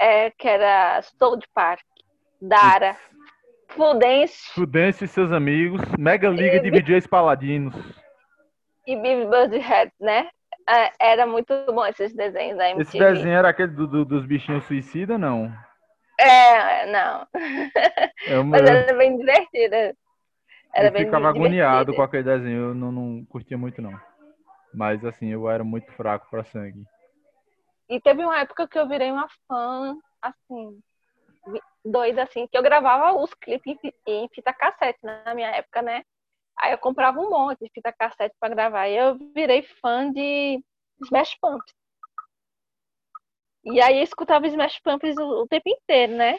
é, 0.00 0.30
que 0.30 0.48
era 0.48 1.02
South 1.02 1.42
Park, 1.52 1.84
Dara, 2.40 2.96
Fludense. 3.70 4.52
Fludense 4.52 5.04
e 5.04 5.08
seus 5.08 5.32
amigos, 5.32 5.80
Mega 5.98 6.28
Liga 6.28 6.56
e, 6.56 6.60
de 6.60 6.70
DJs 6.70 7.06
Paladinos. 7.06 7.74
E 8.86 8.96
Bibi 8.96 9.26
Buzzhead, 9.26 9.92
né? 10.00 10.28
É, 10.68 11.12
era 11.12 11.26
muito 11.26 11.52
bom 11.66 11.84
esses 11.86 12.14
desenhos 12.14 12.58
da 12.58 12.70
MTV. 12.70 12.82
Esse 12.82 12.98
desenho 12.98 13.36
era 13.36 13.48
aquele 13.48 13.72
do, 13.72 13.86
do, 13.86 14.04
dos 14.04 14.26
bichinhos 14.26 14.64
suicida, 14.64 15.16
não? 15.16 15.52
É, 16.18 16.86
não. 16.86 17.26
É 18.26 18.42
Mas 18.42 18.62
era 18.62 18.94
bem 18.94 19.16
divertido. 19.16 19.96
Era 20.72 20.88
eu 20.88 20.92
bem 20.92 21.04
ficava 21.04 21.28
agoniado 21.28 21.94
com 21.94 22.02
aquele 22.02 22.22
desenho, 22.22 22.68
eu 22.68 22.74
não, 22.74 22.92
não 22.92 23.24
curtia 23.24 23.56
muito, 23.56 23.80
não. 23.80 23.98
Mas, 24.72 25.04
assim, 25.04 25.28
eu 25.28 25.48
era 25.50 25.64
muito 25.64 25.90
fraco 25.92 26.28
para 26.30 26.44
sangue. 26.44 26.84
E 27.88 28.00
teve 28.00 28.24
uma 28.24 28.38
época 28.38 28.68
que 28.68 28.78
eu 28.78 28.86
virei 28.86 29.10
uma 29.10 29.26
fã, 29.48 29.96
assim, 30.22 30.78
doida, 31.84 32.22
assim, 32.22 32.46
que 32.46 32.56
eu 32.56 32.62
gravava 32.62 33.18
os 33.18 33.32
clipes 33.34 33.78
em 34.06 34.28
fita 34.28 34.52
cassete 34.52 34.98
na 35.02 35.34
minha 35.34 35.48
época, 35.50 35.82
né? 35.82 36.02
Aí 36.58 36.72
eu 36.72 36.78
comprava 36.78 37.18
um 37.20 37.30
monte 37.30 37.60
de 37.60 37.70
fita 37.72 37.92
cassete 37.92 38.34
para 38.38 38.54
gravar. 38.54 38.88
E 38.88 38.96
eu 38.96 39.16
virei 39.34 39.62
fã 39.80 40.10
de 40.12 40.62
Smash 41.02 41.36
Pumps. 41.40 41.72
E 43.64 43.80
aí 43.80 43.98
eu 43.98 44.02
escutava 44.02 44.46
Smash 44.46 44.78
Pumps 44.80 45.16
o, 45.18 45.42
o 45.42 45.48
tempo 45.48 45.68
inteiro, 45.68 46.14
né? 46.14 46.38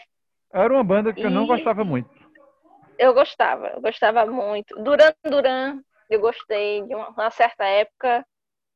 Era 0.54 0.74
uma 0.74 0.84
banda 0.84 1.14
que 1.14 1.22
e... 1.22 1.24
eu 1.24 1.32
não 1.32 1.48
gostava 1.48 1.84
muito. 1.84 2.10
Eu 2.98 3.14
gostava, 3.14 3.70
eu 3.70 3.82
gostava 3.82 4.26
muito. 4.28 4.76
Duran 4.84 5.12
Duran, 5.24 5.82
eu 6.10 6.20
gostei 6.20 6.84
de 6.84 6.94
uma, 6.94 7.10
uma 7.10 7.32
certa 7.32 7.66
época. 7.66 8.26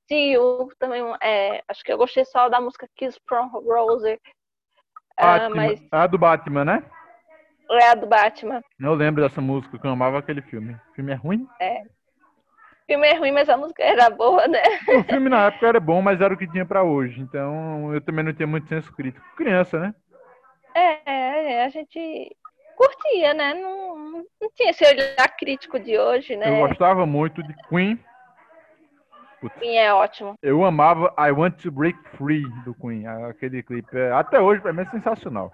Tio, 0.07 0.69
também, 0.79 1.03
é, 1.21 1.63
acho 1.67 1.83
que 1.83 1.91
eu 1.91 1.97
gostei 1.97 2.25
só 2.25 2.47
da 2.47 2.61
música 2.61 2.87
Kiss 2.95 3.19
from 3.27 3.47
Rose. 3.47 4.19
Ah, 5.17 5.49
mas... 5.49 5.81
A 5.91 6.07
do 6.07 6.17
Batman, 6.17 6.65
né? 6.65 6.83
É 7.71 7.89
a 7.91 7.95
do 7.95 8.05
Batman. 8.05 8.61
Eu 8.79 8.93
lembro 8.93 9.23
dessa 9.23 9.41
música, 9.41 9.77
que 9.77 9.87
eu 9.87 9.91
amava 9.91 10.19
aquele 10.19 10.41
filme. 10.41 10.73
O 10.73 10.93
filme 10.93 11.11
é 11.11 11.15
ruim? 11.15 11.47
É. 11.59 11.81
O 11.81 12.85
filme 12.85 13.07
é 13.07 13.15
ruim, 13.15 13.31
mas 13.31 13.49
a 13.49 13.57
música 13.57 13.83
era 13.83 14.09
boa, 14.11 14.47
né? 14.47 14.61
O 14.87 15.03
filme 15.03 15.29
na 15.29 15.47
época 15.47 15.67
era 15.67 15.79
bom, 15.79 16.01
mas 16.01 16.21
era 16.21 16.33
o 16.33 16.37
que 16.37 16.47
tinha 16.47 16.65
pra 16.65 16.83
hoje. 16.83 17.19
Então 17.19 17.91
eu 17.93 18.01
também 18.01 18.23
não 18.23 18.33
tinha 18.33 18.45
muito 18.45 18.67
senso 18.67 18.93
crítico. 18.93 19.25
Criança, 19.35 19.79
né? 19.79 19.95
É, 20.75 21.53
é 21.53 21.65
a 21.65 21.69
gente 21.69 22.35
curtia, 22.75 23.33
né? 23.33 23.55
Não, 23.55 24.23
não 24.39 24.51
tinha 24.53 24.69
esse 24.69 24.85
olhar 24.85 25.27
crítico 25.37 25.79
de 25.79 25.97
hoje, 25.97 26.35
né? 26.35 26.61
Eu 26.61 26.67
gostava 26.67 27.05
muito 27.05 27.41
de 27.41 27.55
Queen. 27.67 27.99
Queen 29.49 29.77
é 29.77 29.93
ótimo. 29.93 30.35
Eu 30.41 30.63
amava 30.63 31.13
I 31.17 31.31
Want 31.31 31.61
to 31.61 31.71
Break 31.71 31.97
Free 32.17 32.43
do 32.63 32.73
Queen, 32.75 33.07
aquele 33.07 33.63
clipe. 33.63 33.97
É, 33.97 34.11
até 34.11 34.39
hoje, 34.39 34.61
pra 34.61 34.73
mim, 34.73 34.81
é 34.81 34.89
sensacional. 34.89 35.51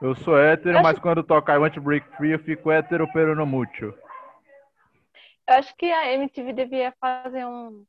Eu 0.00 0.14
sou 0.14 0.38
hétero, 0.38 0.78
eu 0.78 0.82
mas 0.82 0.98
quando 0.98 1.22
toca 1.22 1.54
I 1.54 1.58
Want 1.58 1.74
to 1.74 1.80
Break 1.80 2.06
Free, 2.16 2.32
eu 2.32 2.38
fico 2.38 2.70
hétero, 2.70 3.10
pero 3.12 3.34
no 3.34 3.46
mucho. 3.46 3.94
Eu 5.48 5.54
acho 5.54 5.74
que 5.76 5.90
a 5.90 6.12
MTV 6.12 6.52
devia 6.52 6.92
fazer 7.00 7.46
um, 7.46 7.84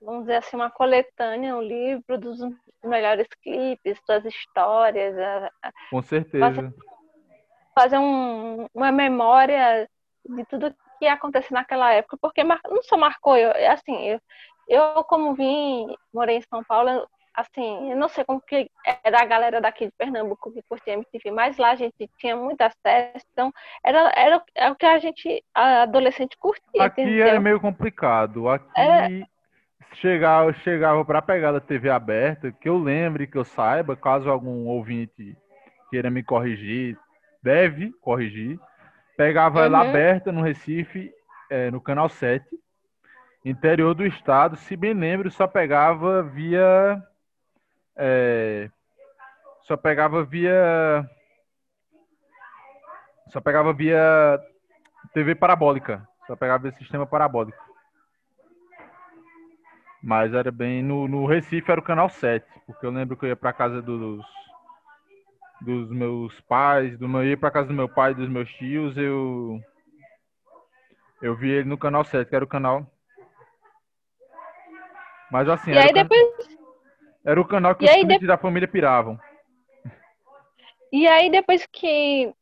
vamos 0.00 0.22
dizer 0.22 0.36
assim, 0.36 0.56
uma 0.56 0.70
coletânea, 0.70 1.56
um 1.56 1.62
livro 1.62 2.18
dos 2.18 2.38
melhores 2.84 3.26
clipes, 3.42 4.00
suas 4.06 4.24
histórias. 4.24 5.14
Com 5.90 6.02
certeza. 6.02 6.46
Fazer, 6.46 6.74
fazer 7.74 7.98
um, 7.98 8.66
uma 8.72 8.92
memória 8.92 9.88
de 10.24 10.44
tudo 10.46 10.74
que 10.98 11.06
aconteceu 11.06 11.54
naquela 11.54 11.92
época, 11.92 12.16
porque 12.20 12.42
não 12.44 12.82
só 12.82 12.96
marcou, 12.96 13.36
eu, 13.36 13.50
assim, 13.70 14.08
eu, 14.08 14.20
eu 14.68 15.04
como 15.04 15.34
vim, 15.34 15.86
morei 16.12 16.38
em 16.38 16.42
São 16.42 16.62
Paulo, 16.64 17.06
assim, 17.34 17.90
eu 17.90 17.96
não 17.96 18.08
sei 18.08 18.24
como 18.24 18.40
que 18.40 18.68
era 19.04 19.22
a 19.22 19.24
galera 19.24 19.60
daqui 19.60 19.86
de 19.86 19.92
Pernambuco 19.96 20.52
que 20.52 20.62
curtia 20.68 20.94
MTV, 20.94 21.30
mas 21.30 21.56
lá 21.56 21.70
a 21.70 21.76
gente 21.76 22.10
tinha 22.18 22.36
muito 22.36 22.60
acesso, 22.60 23.24
então 23.32 23.52
era, 23.84 24.12
era, 24.16 24.42
era 24.54 24.72
o 24.72 24.76
que 24.76 24.84
a 24.84 24.98
gente, 24.98 25.44
a 25.54 25.82
adolescente 25.82 26.36
curtia. 26.36 26.84
Aqui 26.84 27.02
entendeu? 27.02 27.28
é 27.28 27.38
meio 27.38 27.60
complicado, 27.60 28.48
aqui 28.48 28.68
é... 28.76 29.22
chegava, 29.94 30.52
chegava 30.54 31.04
para 31.04 31.22
pegar 31.22 31.54
a 31.54 31.60
TV 31.60 31.88
aberta, 31.88 32.50
que 32.50 32.68
eu 32.68 32.76
lembre, 32.76 33.26
que 33.26 33.38
eu 33.38 33.44
saiba, 33.44 33.96
caso 33.96 34.28
algum 34.28 34.66
ouvinte 34.66 35.36
queira 35.90 36.10
me 36.10 36.22
corrigir, 36.22 36.98
deve 37.42 37.92
corrigir, 38.00 38.58
Pegava 39.18 39.64
ela 39.64 39.82
Uhum. 39.82 39.88
aberta 39.90 40.30
no 40.30 40.42
Recife, 40.42 41.12
é, 41.50 41.72
no 41.72 41.80
canal 41.80 42.08
7. 42.08 42.46
Interior 43.44 43.92
do 43.92 44.06
estado, 44.06 44.56
se 44.56 44.76
bem 44.76 44.94
lembro, 44.94 45.28
só 45.28 45.44
pegava 45.48 46.22
via. 46.22 47.02
é, 47.96 48.70
só 49.62 49.76
pegava 49.76 50.22
via. 50.24 51.04
Só 53.30 53.40
pegava 53.40 53.72
via 53.72 54.40
TV 55.12 55.34
parabólica. 55.34 56.06
Só 56.26 56.36
pegava 56.36 56.62
via 56.62 56.78
sistema 56.78 57.04
parabólico. 57.04 57.58
Mas 60.00 60.32
era 60.32 60.52
bem. 60.52 60.80
No, 60.82 61.08
no 61.08 61.26
Recife 61.26 61.70
era 61.72 61.80
o 61.80 61.84
canal 61.84 62.08
7. 62.08 62.46
Porque 62.66 62.86
eu 62.86 62.90
lembro 62.92 63.16
que 63.16 63.24
eu 63.24 63.30
ia 63.30 63.36
pra 63.36 63.52
casa 63.52 63.82
dos. 63.82 64.24
Dos 65.60 65.90
meus 65.90 66.40
pais, 66.42 66.96
do 66.98 67.08
meu, 67.08 67.22
eu 67.22 67.30
ia 67.30 67.36
pra 67.36 67.50
casa 67.50 67.68
do 67.68 67.74
meu 67.74 67.88
pai 67.88 68.12
e 68.12 68.14
dos 68.14 68.28
meus 68.28 68.48
tios, 68.54 68.96
eu. 68.96 69.60
Eu 71.20 71.34
vi 71.36 71.50
ele 71.50 71.68
no 71.68 71.76
canal 71.76 72.04
7, 72.04 72.28
que 72.28 72.36
era 72.36 72.44
o 72.44 72.48
canal. 72.48 72.86
Mas 75.30 75.48
assim, 75.48 75.72
era, 75.72 75.82
aí 75.82 75.90
o 75.90 75.94
can- 75.94 76.02
depois, 76.02 76.58
era 77.24 77.40
o 77.40 77.44
canal 77.46 77.74
que 77.74 77.84
E 77.84 77.88
os 77.88 77.92
aí 77.92 78.00
clientes 78.02 78.26
da 78.26 78.38
família 78.38 78.68
piravam. 78.68 79.18
e 80.92 81.06
aí 81.06 81.28
depois 81.30 81.66
que, 81.66 82.32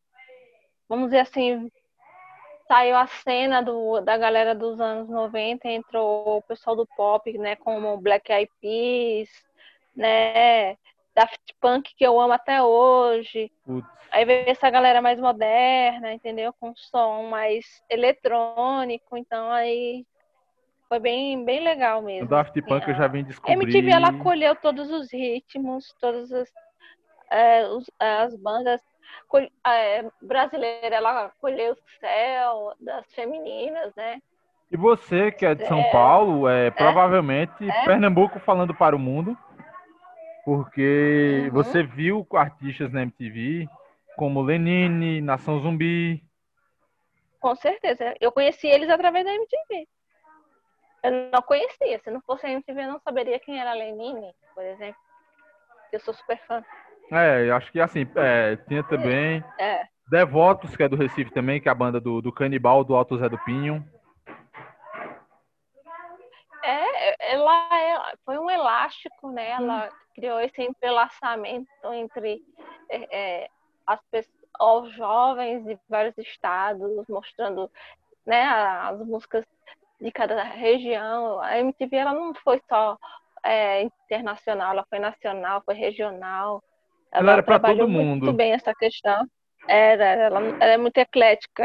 vamos 0.88 1.06
dizer 1.06 1.20
assim, 1.20 1.70
saiu 2.68 2.96
a 2.96 3.06
cena 3.06 3.62
do, 3.62 4.00
da 4.00 4.16
galera 4.18 4.54
dos 4.54 4.80
anos 4.80 5.08
90, 5.08 5.68
entrou 5.68 6.38
o 6.38 6.42
pessoal 6.42 6.76
do 6.76 6.86
pop, 6.86 7.36
né, 7.38 7.56
como 7.56 7.96
Black 7.98 8.30
Eyed 8.30 8.50
Peas, 8.60 9.28
né, 9.96 10.76
Daft 11.16 11.54
Punk, 11.60 11.94
que 11.96 12.04
eu 12.04 12.20
amo 12.20 12.34
até 12.34 12.62
hoje. 12.62 13.50
Putz, 13.64 13.88
Aí 14.12 14.24
veio 14.24 14.48
essa 14.48 14.68
galera 14.70 15.00
mais 15.02 15.18
moderna, 15.18 16.12
entendeu? 16.12 16.52
Com 16.60 16.74
som 16.76 17.24
mais 17.28 17.64
eletrônico, 17.90 19.16
então 19.16 19.50
aí 19.50 20.06
foi 20.88 21.00
bem, 21.00 21.42
bem 21.44 21.60
legal 21.60 22.00
o 22.00 22.04
mesmo. 22.04 22.28
Daft 22.28 22.50
assim, 22.50 22.68
Punk 22.68 22.86
eu 22.86 22.94
a- 22.94 22.98
já 22.98 23.06
vim 23.08 23.20
A 23.20 23.22
descobrir. 23.22 23.54
MTV 23.54 23.90
ela 23.90 24.08
acolheu 24.08 24.54
todos 24.54 24.90
os 24.90 25.10
ritmos, 25.12 25.92
todas 26.00 26.30
as, 26.32 26.48
é, 27.30 27.66
os- 27.66 27.90
as 27.98 28.36
bandas 28.36 28.80
col- 29.26 29.50
é, 29.66 30.04
brasileiras, 30.22 30.92
ela 30.92 31.24
acolheu 31.26 31.72
o 31.72 31.76
céu 31.98 32.74
das 32.80 33.06
femininas, 33.14 33.92
né? 33.96 34.20
E 34.70 34.76
você, 34.76 35.30
que 35.32 35.46
é 35.46 35.54
de 35.54 35.66
São 35.66 35.78
É. 35.78 35.90
Paulo, 35.92 36.48
é, 36.48 36.70
provavelmente 36.70 37.68
É. 37.68 37.84
Pernambuco 37.84 38.38
falando 38.40 38.74
para 38.74 38.94
o 38.94 38.98
mundo, 38.98 39.36
porque 40.46 41.42
Uhum. 41.46 41.50
você 41.50 41.82
viu 41.82 42.24
artistas 42.34 42.92
na 42.92 43.02
MTV 43.02 43.68
como 44.16 44.40
Lenine, 44.40 45.20
Nação 45.20 45.58
Zumbi. 45.58 46.22
Com 47.40 47.56
certeza. 47.56 48.14
Eu 48.20 48.30
conheci 48.30 48.68
eles 48.68 48.88
através 48.88 49.24
da 49.24 49.34
MTV. 49.34 49.88
Eu 51.02 51.30
não 51.32 51.42
conhecia. 51.42 51.98
Se 51.98 52.12
não 52.12 52.20
fosse 52.20 52.46
a 52.46 52.50
MTV, 52.52 52.80
eu 52.84 52.92
não 52.92 53.00
saberia 53.00 53.40
quem 53.40 53.60
era 53.60 53.74
Lenine, 53.74 54.32
por 54.54 54.62
exemplo. 54.62 55.00
Eu 55.92 55.98
sou 55.98 56.14
super 56.14 56.38
fã. 56.46 56.64
É, 57.10 57.48
eu 57.48 57.56
acho 57.56 57.72
que 57.72 57.80
assim, 57.80 58.06
é, 58.14 58.54
tinha 58.68 58.84
também 58.84 59.42
É. 59.58 59.82
Devotos, 60.08 60.76
que 60.76 60.82
é 60.84 60.88
do 60.88 60.94
Recife 60.94 61.32
também, 61.32 61.60
que 61.60 61.68
é 61.68 61.72
a 61.72 61.74
banda 61.74 62.00
do, 62.00 62.22
do 62.22 62.32
Canibal, 62.32 62.84
do 62.84 62.94
Alto 62.94 63.18
Zé 63.18 63.28
do 63.28 63.38
Pinho. 63.38 63.84
É, 66.62 67.32
ela 67.32 67.52
é- 67.52 67.65
foi 68.24 68.38
um 68.38 68.50
elástico, 68.50 69.30
né? 69.30 69.50
Ela 69.50 69.88
criou 70.14 70.40
esse 70.40 70.62
entrelaçamento 70.62 71.68
entre 71.92 72.42
é, 72.90 73.16
é, 73.44 73.48
as 73.86 74.00
pessoas, 74.10 74.36
os 74.58 74.92
jovens 74.94 75.64
de 75.64 75.78
vários 75.88 76.16
estados, 76.16 77.04
mostrando 77.08 77.70
né, 78.24 78.42
as 78.42 78.98
músicas 79.06 79.44
de 80.00 80.10
cada 80.10 80.42
região. 80.42 81.40
A 81.40 81.58
MTV 81.58 81.96
ela 81.96 82.14
não 82.14 82.34
foi 82.34 82.60
só 82.68 82.96
é, 83.44 83.82
internacional, 83.82 84.72
ela 84.72 84.86
foi 84.88 84.98
nacional, 84.98 85.62
foi 85.64 85.74
regional. 85.74 86.62
Ela 87.12 87.32
era 87.32 87.42
pra 87.42 87.54
trabalhou 87.58 87.86
todo 87.86 87.88
mundo. 87.92 88.24
muito 88.24 88.32
bem 88.32 88.52
essa 88.52 88.74
questão. 88.74 89.26
Era, 89.68 90.04
ela, 90.04 90.40
ela 90.40 90.72
é 90.72 90.76
muito 90.76 90.96
eclética. 90.98 91.64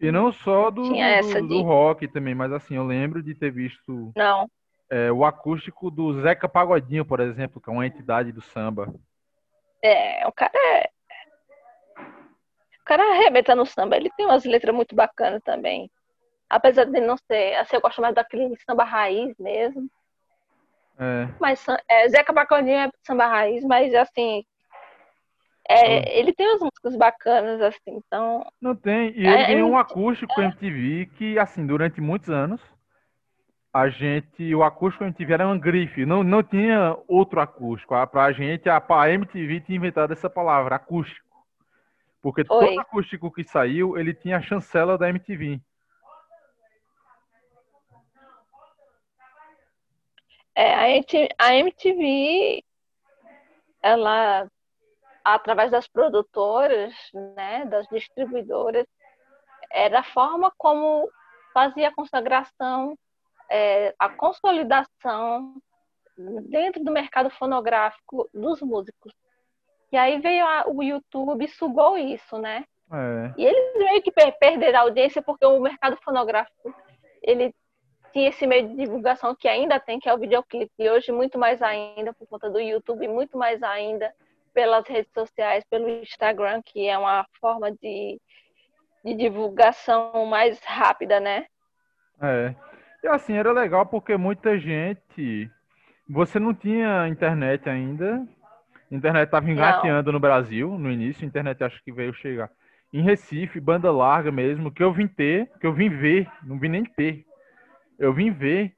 E 0.00 0.10
não 0.10 0.32
só 0.32 0.70
do, 0.70 0.82
do- 0.82 1.48
do 1.48 1.62
rock 1.62 2.06
também, 2.08 2.34
mas 2.34 2.52
assim, 2.52 2.76
eu 2.76 2.84
lembro 2.84 3.22
de 3.22 3.34
ter 3.34 3.50
visto 3.50 4.12
Não, 4.16 4.48
é, 4.92 5.10
o 5.10 5.24
acústico 5.24 5.90
do 5.90 6.20
Zeca 6.20 6.46
Pagodinho, 6.46 7.02
por 7.02 7.18
exemplo, 7.18 7.58
que 7.58 7.70
é 7.70 7.72
uma 7.72 7.86
entidade 7.86 8.30
do 8.30 8.42
samba. 8.42 8.92
É, 9.82 10.26
o 10.28 10.32
cara 10.32 10.52
é. 10.54 10.90
O 12.78 12.84
cara 12.84 13.02
arrebenta 13.02 13.54
no 13.54 13.64
samba, 13.64 13.96
ele 13.96 14.10
tem 14.14 14.26
umas 14.26 14.44
letras 14.44 14.74
muito 14.74 14.94
bacanas 14.94 15.40
também. 15.42 15.90
Apesar 16.50 16.84
de 16.84 17.00
não 17.00 17.16
ser. 17.16 17.54
Assim, 17.54 17.76
eu 17.76 17.80
gosto 17.80 18.02
mais 18.02 18.14
daquele 18.14 18.54
samba 18.66 18.84
raiz 18.84 19.34
mesmo. 19.38 19.88
É, 20.98 21.26
Mas 21.40 21.64
é, 21.88 22.08
Zeca 22.10 22.34
Pagodinho 22.34 22.76
é 22.76 22.90
samba 23.06 23.26
raiz, 23.26 23.64
mas 23.64 23.94
assim. 23.94 24.44
é, 25.66 26.18
ele 26.18 26.34
tem 26.34 26.46
umas 26.46 26.60
músicas 26.60 26.96
bacanas, 26.96 27.62
assim, 27.62 27.96
então. 27.96 28.44
não 28.60 28.76
tem. 28.76 29.10
E 29.18 29.26
É, 29.26 29.32
ele 29.32 29.42
é 29.42 29.46
ganhou 29.54 29.70
um 29.70 29.78
acústico 29.78 30.38
MTV 30.38 31.06
que, 31.16 31.38
assim, 31.38 31.66
durante 31.66 31.98
muitos 31.98 32.28
anos, 32.28 32.60
a 33.72 33.88
gente, 33.88 34.54
o 34.54 34.62
acústico 34.62 35.04
MTV 35.04 35.32
era 35.32 35.46
uma 35.46 35.58
grife, 35.58 36.04
não, 36.04 36.22
não 36.22 36.42
tinha 36.42 36.96
outro 37.08 37.40
acústico. 37.40 37.94
A- 37.94 38.06
Pra 38.06 38.30
gente, 38.32 38.68
a, 38.68 38.82
a 38.86 39.10
MTV 39.10 39.60
tinha 39.62 39.76
inventado 39.76 40.12
essa 40.12 40.28
palavra, 40.28 40.76
acústico. 40.76 41.26
Porque 42.20 42.44
Foi. 42.44 42.66
todo 42.68 42.80
acústico 42.80 43.32
que 43.32 43.42
saiu, 43.44 43.96
ele 43.96 44.12
tinha 44.14 44.36
a 44.36 44.42
chancela 44.42 44.98
da 44.98 45.08
MTV. 45.08 45.60
É, 50.54 50.74
a 50.74 50.90
MTV, 50.90 51.28
a 51.38 51.54
MTV, 51.54 52.62
ela, 53.82 54.46
através 55.24 55.70
das 55.70 55.88
produtoras, 55.88 56.94
né, 57.34 57.64
das 57.64 57.88
distribuidoras, 57.88 58.86
era 59.70 60.00
a 60.00 60.04
forma 60.04 60.52
como 60.58 61.10
fazia 61.54 61.88
a 61.88 61.94
consagração, 61.94 62.98
é, 63.52 63.94
a 63.98 64.08
consolidação 64.08 65.54
dentro 66.48 66.82
do 66.82 66.90
mercado 66.90 67.30
fonográfico 67.30 68.28
dos 68.32 68.60
músicos. 68.62 69.12
E 69.90 69.96
aí 69.96 70.18
veio 70.20 70.44
a- 70.46 70.64
o 70.68 70.82
YouTube 70.82 71.46
sugou 71.48 71.96
isso, 71.98 72.38
né? 72.38 72.64
É. 72.92 73.34
E 73.38 73.44
eles 73.44 73.76
meio 73.76 74.02
que 74.02 74.10
per- 74.12 74.38
perderam 74.38 74.78
a 74.78 74.82
audiência 74.82 75.22
porque 75.22 75.44
o 75.44 75.60
mercado 75.60 75.96
fonográfico 76.02 76.74
ele 77.22 77.54
tinha 78.12 78.28
esse 78.28 78.46
meio 78.46 78.68
de 78.68 78.76
divulgação 78.76 79.34
que 79.34 79.48
ainda 79.48 79.80
tem, 79.80 79.98
que 79.98 80.08
é 80.08 80.14
o 80.14 80.18
videoclipe. 80.18 80.72
E 80.78 80.90
hoje 80.90 81.10
muito 81.12 81.38
mais 81.38 81.62
ainda 81.62 82.12
por 82.12 82.26
conta 82.28 82.50
do 82.50 82.60
YouTube, 82.60 83.06
muito 83.08 83.38
mais 83.38 83.62
ainda 83.62 84.12
pelas 84.52 84.86
redes 84.86 85.10
sociais, 85.14 85.64
pelo 85.70 85.88
Instagram, 85.88 86.60
que 86.62 86.86
é 86.86 86.96
uma 86.98 87.26
forma 87.40 87.70
de, 87.72 88.20
de 89.02 89.14
divulgação 89.14 90.26
mais 90.26 90.62
rápida, 90.62 91.18
né? 91.20 91.46
É. 92.20 92.54
E 93.02 93.08
assim, 93.08 93.34
era 93.34 93.52
legal 93.52 93.86
porque 93.86 94.16
muita 94.16 94.58
gente. 94.58 95.50
Você 96.08 96.38
não 96.38 96.54
tinha 96.54 97.08
internet 97.08 97.68
ainda. 97.68 98.26
A 98.90 98.94
internet 98.94 99.26
estava 99.26 99.50
engateando 99.50 100.12
no 100.12 100.20
Brasil 100.20 100.78
no 100.78 100.90
início. 100.90 101.24
A 101.24 101.26
internet 101.26 101.64
acho 101.64 101.82
que 101.82 101.92
veio 101.92 102.14
chegar 102.14 102.50
em 102.92 103.02
Recife, 103.02 103.58
banda 103.58 103.90
larga 103.90 104.30
mesmo, 104.30 104.70
que 104.70 104.82
eu 104.82 104.92
vim 104.92 105.08
ter, 105.08 105.50
que 105.58 105.66
eu 105.66 105.72
vim 105.72 105.88
ver, 105.88 106.30
não 106.42 106.58
vim 106.58 106.68
nem 106.68 106.84
ter. 106.84 107.24
Eu 107.98 108.12
vim 108.12 108.30
ver. 108.30 108.74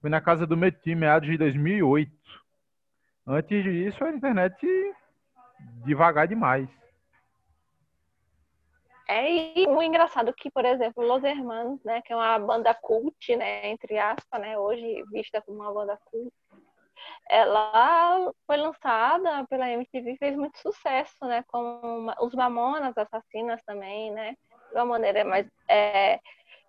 Fui 0.00 0.08
na 0.08 0.20
casa 0.20 0.46
do 0.46 0.56
meu 0.56 0.70
time, 0.70 0.94
meados 0.94 1.28
de 1.28 1.36
2008. 1.36 2.12
Antes 3.26 3.64
disso, 3.64 4.04
a 4.04 4.10
internet 4.10 4.54
devagar 5.84 6.28
demais. 6.28 6.68
É, 9.08 9.60
e 9.60 9.66
o 9.68 9.80
engraçado 9.80 10.32
que, 10.34 10.50
por 10.50 10.64
exemplo, 10.64 11.06
Los 11.06 11.22
Hermanos, 11.22 11.82
né, 11.84 12.02
que 12.02 12.12
é 12.12 12.16
uma 12.16 12.38
banda 12.40 12.74
cult, 12.74 13.36
né, 13.36 13.68
entre 13.68 13.96
aspas, 13.98 14.40
né, 14.40 14.58
hoje 14.58 15.04
vista 15.12 15.40
como 15.42 15.60
uma 15.60 15.72
banda 15.72 15.96
cult, 16.06 16.32
ela 17.28 18.32
foi 18.46 18.56
lançada 18.56 19.46
pela 19.48 19.70
MTV 19.70 20.12
e 20.12 20.18
fez 20.18 20.36
muito 20.36 20.58
sucesso, 20.58 21.16
né, 21.22 21.44
com 21.46 22.06
os 22.20 22.34
Mamonas 22.34 22.98
Assassinas 22.98 23.62
também, 23.64 24.10
né, 24.10 24.34
de 24.70 24.74
uma 24.74 24.86
maneira 24.86 25.24
mais 25.24 25.46
é, 25.68 26.18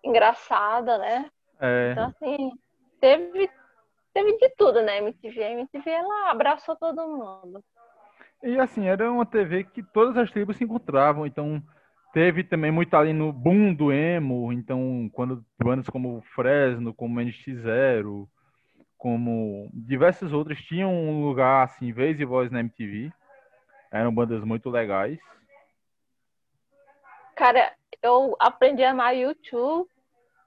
engraçada, 0.04 1.00
né, 1.00 1.32
É, 1.60 1.92
então 1.92 2.06
assim, 2.06 2.52
teve, 3.02 3.50
teve 4.14 4.38
de 4.38 4.50
tudo, 4.56 4.84
né, 4.84 5.00
MTV, 5.00 5.44
a 5.44 5.52
MTV, 5.54 5.90
ela 5.90 6.30
abraçou 6.30 6.76
todo 6.76 7.08
mundo. 7.08 7.64
E 8.44 8.60
assim, 8.60 8.88
era 8.88 9.12
uma 9.12 9.26
TV 9.26 9.64
que 9.64 9.82
todas 9.82 10.16
as 10.16 10.30
tribos 10.30 10.58
se 10.58 10.64
encontravam, 10.64 11.26
então 11.26 11.60
teve 12.14 12.44
também 12.44 12.72
muito 12.72 12.96
ali 12.96 13.14
no 13.14 13.32
boom 13.32 13.74
do 13.74 13.92
emo, 13.92 14.52
então 14.52 15.10
quando 15.14 15.46
bandas 15.62 15.90
como 15.90 16.22
Fresno, 16.34 16.94
como 16.94 17.20
NX0, 17.20 18.28
como 18.98 19.70
diversas 19.74 20.34
outras 20.34 20.60
tinham 20.60 20.92
um 20.92 21.24
lugar 21.24 21.64
assim, 21.64 21.92
vez 21.92 22.20
e 22.20 22.26
voz 22.26 22.52
na 22.52 22.60
MTV. 22.60 23.12
Eram 23.92 24.14
bandas 24.14 24.44
muito 24.44 24.70
legais. 24.70 25.20
Cara, 27.36 27.72
eu 28.02 28.36
aprendi 28.40 28.84
a 28.84 28.92
amar 28.92 29.16
YouTube 29.16 29.88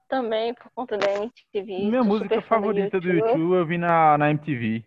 também 0.09 0.53
por 0.55 0.71
conta 0.75 0.99
da 0.99 1.11
MTV. 1.13 1.89
Minha 1.89 2.03
música 2.03 2.43
favorita 2.43 3.01
do 3.01 3.09
YouTube. 3.09 3.23
do 3.23 3.29
YouTube 3.29 3.53
eu 3.55 3.67
vi 3.67 3.79
na, 3.79 4.19
na 4.19 4.31
MTV. 4.31 4.85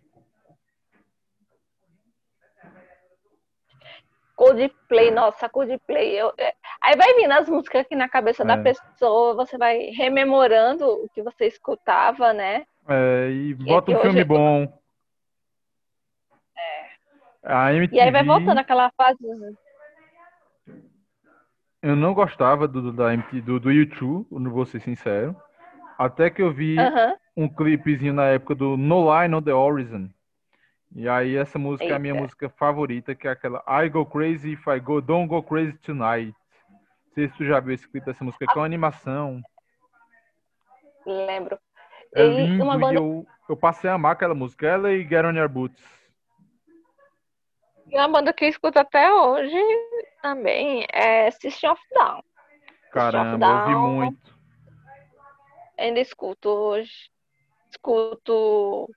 Coldplay, 4.34 5.10
nossa, 5.10 5.48
Coldplay. 5.48 6.20
Eu, 6.20 6.32
é, 6.38 6.54
aí 6.82 6.96
vai 6.96 7.14
vindo 7.14 7.32
as 7.32 7.48
músicas 7.48 7.82
aqui 7.82 7.94
na 7.94 8.08
cabeça 8.08 8.42
é. 8.42 8.46
da 8.46 8.58
pessoa, 8.58 9.34
você 9.34 9.56
vai 9.56 9.90
rememorando 9.90 10.86
o 10.86 11.08
que 11.08 11.22
você 11.22 11.46
escutava, 11.46 12.32
né? 12.32 12.66
É, 12.88 13.30
e 13.30 13.54
bota 13.54 13.90
e 13.90 13.96
um 13.96 14.00
filme 14.00 14.24
bom. 14.24 14.80
É. 17.44 17.76
MTV... 17.76 17.96
E 17.96 18.00
aí 18.00 18.10
vai 18.10 18.24
voltando 18.24 18.58
aquela 18.58 18.90
fase. 18.96 19.18
Eu 21.80 21.94
não 21.94 22.14
gostava 22.14 22.66
do, 22.66 22.92
da 22.92 23.12
MTV, 23.12 23.40
do, 23.42 23.60
do 23.60 23.70
YouTube, 23.70 24.26
não 24.30 24.50
vou 24.50 24.66
ser 24.66 24.80
sincero. 24.80 25.36
Até 25.98 26.28
que 26.28 26.42
eu 26.42 26.52
vi 26.52 26.76
uh 26.76 26.82
-huh. 26.82 27.14
um 27.36 27.48
clipezinho 27.48 28.14
na 28.14 28.26
época 28.26 28.54
do 28.54 28.76
No 28.76 29.04
Line 29.12 29.34
on 29.34 29.42
the 29.42 29.52
Horizon. 29.52 30.08
E 30.94 31.08
aí 31.08 31.36
essa 31.36 31.58
música 31.58 31.84
Eita. 31.84 31.94
é 31.94 31.96
a 31.96 32.00
minha 32.00 32.14
música 32.14 32.48
favorita, 32.48 33.14
que 33.14 33.26
é 33.26 33.32
aquela 33.32 33.64
I 33.66 33.88
Go 33.88 34.06
Crazy 34.06 34.52
If 34.52 34.64
I 34.68 34.78
Go 34.78 35.00
Don't 35.00 35.26
Go 35.26 35.42
Crazy 35.42 35.76
Tonight. 35.78 36.36
Não 36.70 37.14
sei 37.14 37.28
se 37.28 37.36
tu 37.36 37.44
já 37.44 37.58
viu 37.58 37.74
esse 37.74 37.88
clipe 37.88 38.06
dessa 38.06 38.22
música, 38.22 38.46
que 38.46 38.52
é 38.52 38.60
uma 38.60 38.66
animação. 38.66 39.42
Lembro. 41.04 41.58
É 42.14 42.24
lindo, 42.24 42.54
e, 42.54 42.62
uma 42.62 42.78
banda... 42.78 42.94
e 42.94 42.96
eu, 42.96 43.26
eu 43.48 43.56
passei 43.56 43.90
a 43.90 43.94
amar 43.94 44.12
aquela 44.12 44.34
música, 44.34 44.66
ela 44.68 44.92
e 44.92 45.02
Get 45.02 45.24
On 45.24 45.32
Your 45.32 45.48
Boots. 45.48 45.82
E 47.88 47.96
uma 47.98 48.08
banda 48.08 48.32
que 48.32 48.44
eu 48.44 48.48
escuto 48.48 48.78
até 48.78 49.12
hoje 49.12 49.58
também 50.22 50.86
é 50.92 51.28
System 51.32 51.70
of 51.70 51.82
Down. 51.92 52.22
Caramba, 52.92 53.38
Down, 53.38 53.74
ouvi 53.74 53.96
muito. 53.96 54.38
Ainda 55.76 55.98
escuto 55.98 56.48
hoje. 56.48 57.10
Escuto 57.68 58.88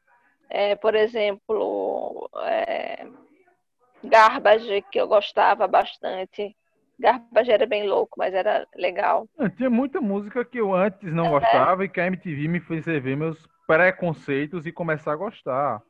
é, 0.49 0.75
por 0.75 0.95
exemplo, 0.95 2.29
é, 2.43 3.07
Garbage, 4.03 4.83
que 4.91 4.99
eu 4.99 5.07
gostava 5.07 5.67
bastante. 5.67 6.55
Garbage 6.99 7.51
era 7.51 7.65
bem 7.65 7.87
louco, 7.87 8.15
mas 8.17 8.33
era 8.33 8.67
legal. 8.75 9.27
É, 9.39 9.49
tinha 9.49 9.69
muita 9.69 10.01
música 10.01 10.43
que 10.43 10.59
eu 10.59 10.73
antes 10.73 11.13
não 11.13 11.27
é. 11.27 11.29
gostava 11.29 11.85
e 11.85 11.89
que 11.89 12.01
a 12.01 12.07
MTV 12.07 12.47
me 12.47 12.59
fez 12.59 12.85
rever 12.85 13.17
meus 13.17 13.37
preconceitos 13.67 14.65
e 14.65 14.71
começar 14.71 15.13
a 15.13 15.17
gostar. 15.17 15.81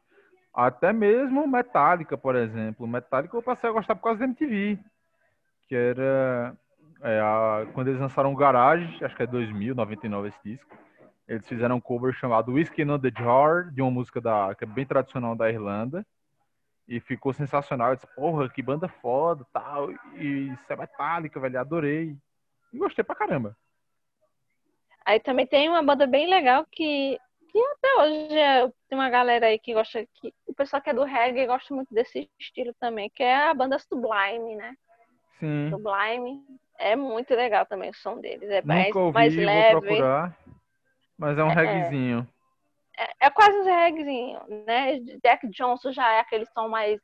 Até 0.54 0.92
mesmo 0.92 1.48
Metallica, 1.48 2.18
por 2.18 2.36
exemplo. 2.36 2.88
Metallica 2.88 3.38
eu 3.38 3.44
passei 3.44 3.70
a 3.70 3.74
gostar 3.74 3.96
por 3.96 4.04
causa 4.04 4.20
da 4.20 4.26
MTV. 4.26 4.80
Que 5.70 5.76
era 5.76 6.58
é, 7.02 7.20
a, 7.20 7.68
quando 7.74 7.90
eles 7.90 8.02
lançaram 8.02 8.34
o 8.34 8.36
Garage, 8.36 9.04
acho 9.04 9.16
que 9.16 9.24
é 9.24 9.28
2000, 9.28 9.76
99 9.76 10.30
esse 10.30 10.40
disco. 10.44 10.78
Eles 11.28 11.48
fizeram 11.48 11.76
um 11.76 11.82
cover 11.82 12.14
chamado 12.14 12.54
Whiskey 12.54 12.84
in 12.84 13.00
the 13.00 13.12
Jar, 13.22 13.70
de 13.72 13.82
uma 13.82 13.92
música 13.92 14.22
da, 14.22 14.56
que 14.56 14.64
é 14.64 14.68
bem 14.68 14.86
tradicional 14.86 15.36
da 15.36 15.50
Irlanda. 15.50 16.06
E 16.88 17.02
ficou 17.02 17.34
sensacional. 17.34 17.90
Eu 17.90 17.96
disse, 17.96 18.08
porra, 18.16 18.50
que 18.50 18.62
banda 18.62 18.88
foda 18.88 19.46
tal. 19.52 19.92
E 20.16 20.48
isso 20.54 20.64
é 20.72 20.76
metálica, 20.76 21.38
velho. 21.38 21.60
Adorei. 21.60 22.16
E 22.72 22.78
gostei 22.78 23.04
pra 23.04 23.16
caramba. 23.16 23.58
Aí 25.06 25.20
também 25.20 25.46
tem 25.46 25.68
uma 25.68 25.84
banda 25.84 26.08
bem 26.08 26.30
legal 26.30 26.66
que, 26.72 27.20
que 27.52 27.60
até 27.60 27.96
hoje 28.02 28.38
é, 28.38 28.72
tem 28.88 28.98
uma 28.98 29.10
galera 29.10 29.48
aí 29.48 29.60
que 29.60 29.74
gosta. 29.74 30.06
Que, 30.16 30.34
o 30.48 30.54
pessoal 30.54 30.82
que 30.82 30.90
é 30.90 30.94
do 30.94 31.04
reggae 31.04 31.46
gosta 31.46 31.74
muito 31.76 31.94
desse 31.94 32.30
estilo 32.40 32.74
também, 32.80 33.10
que 33.10 33.24
é 33.24 33.50
a 33.50 33.54
banda 33.54 33.80
Sublime, 33.80 34.56
né? 34.56 34.74
Sim. 35.40 35.70
Sublime. 35.70 36.42
É 36.80 36.96
muito 36.96 37.34
legal 37.34 37.66
também 37.66 37.90
o 37.90 37.96
som 37.96 38.20
deles. 38.22 38.50
É 38.50 38.62
Nunca 38.62 38.68
mais, 38.68 38.96
ouvi, 38.96 39.14
mais 39.14 39.36
leve. 39.36 39.74
Vou 39.74 39.82
procurar. 39.82 40.38
Mas 41.18 41.38
é 41.38 41.44
um 41.44 41.50
é, 41.50 41.54
reggaezinho. 41.54 42.28
É, 42.98 43.28
é 43.28 43.30
quase 43.30 43.58
um 43.58 43.64
reggaezinho, 43.64 44.40
né? 44.66 45.00
Jack 45.24 45.48
Johnson 45.50 45.92
já 45.92 46.14
é 46.14 46.20
aquele 46.20 46.46
som 46.48 46.68
mais 46.68 47.00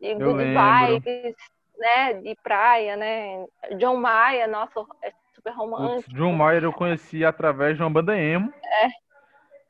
de 0.00 0.14
good 0.14 0.44
vibes, 0.44 1.36
né? 1.78 2.14
De 2.14 2.34
praia, 2.42 2.96
né? 2.96 3.44
John 3.78 3.96
Mayer, 3.96 4.48
nossa, 4.48 4.84
é 5.02 5.12
super 5.34 5.52
romântico. 5.52 6.14
John 6.14 6.32
Mayer 6.32 6.64
eu 6.64 6.72
conheci 6.72 7.24
através 7.24 7.76
de 7.76 7.82
uma 7.82 7.90
banda 7.90 8.18
emo. 8.18 8.52
É. 8.64 8.88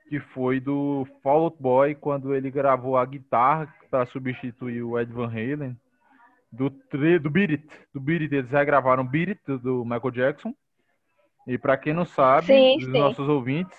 Que 0.09 0.21
foi 0.21 0.61
do 0.61 1.07
Fall 1.23 1.45
Out 1.45 1.57
Boy, 1.61 1.95
quando 1.95 2.35
ele 2.35 2.51
gravou 2.51 2.97
a 2.97 3.05
guitarra 3.05 3.73
para 3.91 4.07
substituir 4.07 4.83
o 4.83 4.99
Ed 4.99 5.13
Van 5.13 5.29
Halen. 5.29 5.77
Do, 6.53 6.71
do 6.71 7.31
Beat 7.31 7.51
It. 7.51 7.69
Do 7.93 8.01
Beat 8.01 8.23
It, 8.23 8.35
eles 8.35 8.51
regravaram 8.51 9.05
Beat 9.05 9.31
It, 9.31 9.59
do 9.59 9.85
Michael 9.85 10.13
Jackson. 10.13 10.55
E 11.47 11.59
para 11.59 11.77
quem 11.77 11.93
não 11.93 12.05
sabe, 12.05 12.47
sim, 12.47 12.79
dos 12.79 12.87
sim. 12.87 12.99
nossos 12.99 13.29
ouvintes, 13.29 13.79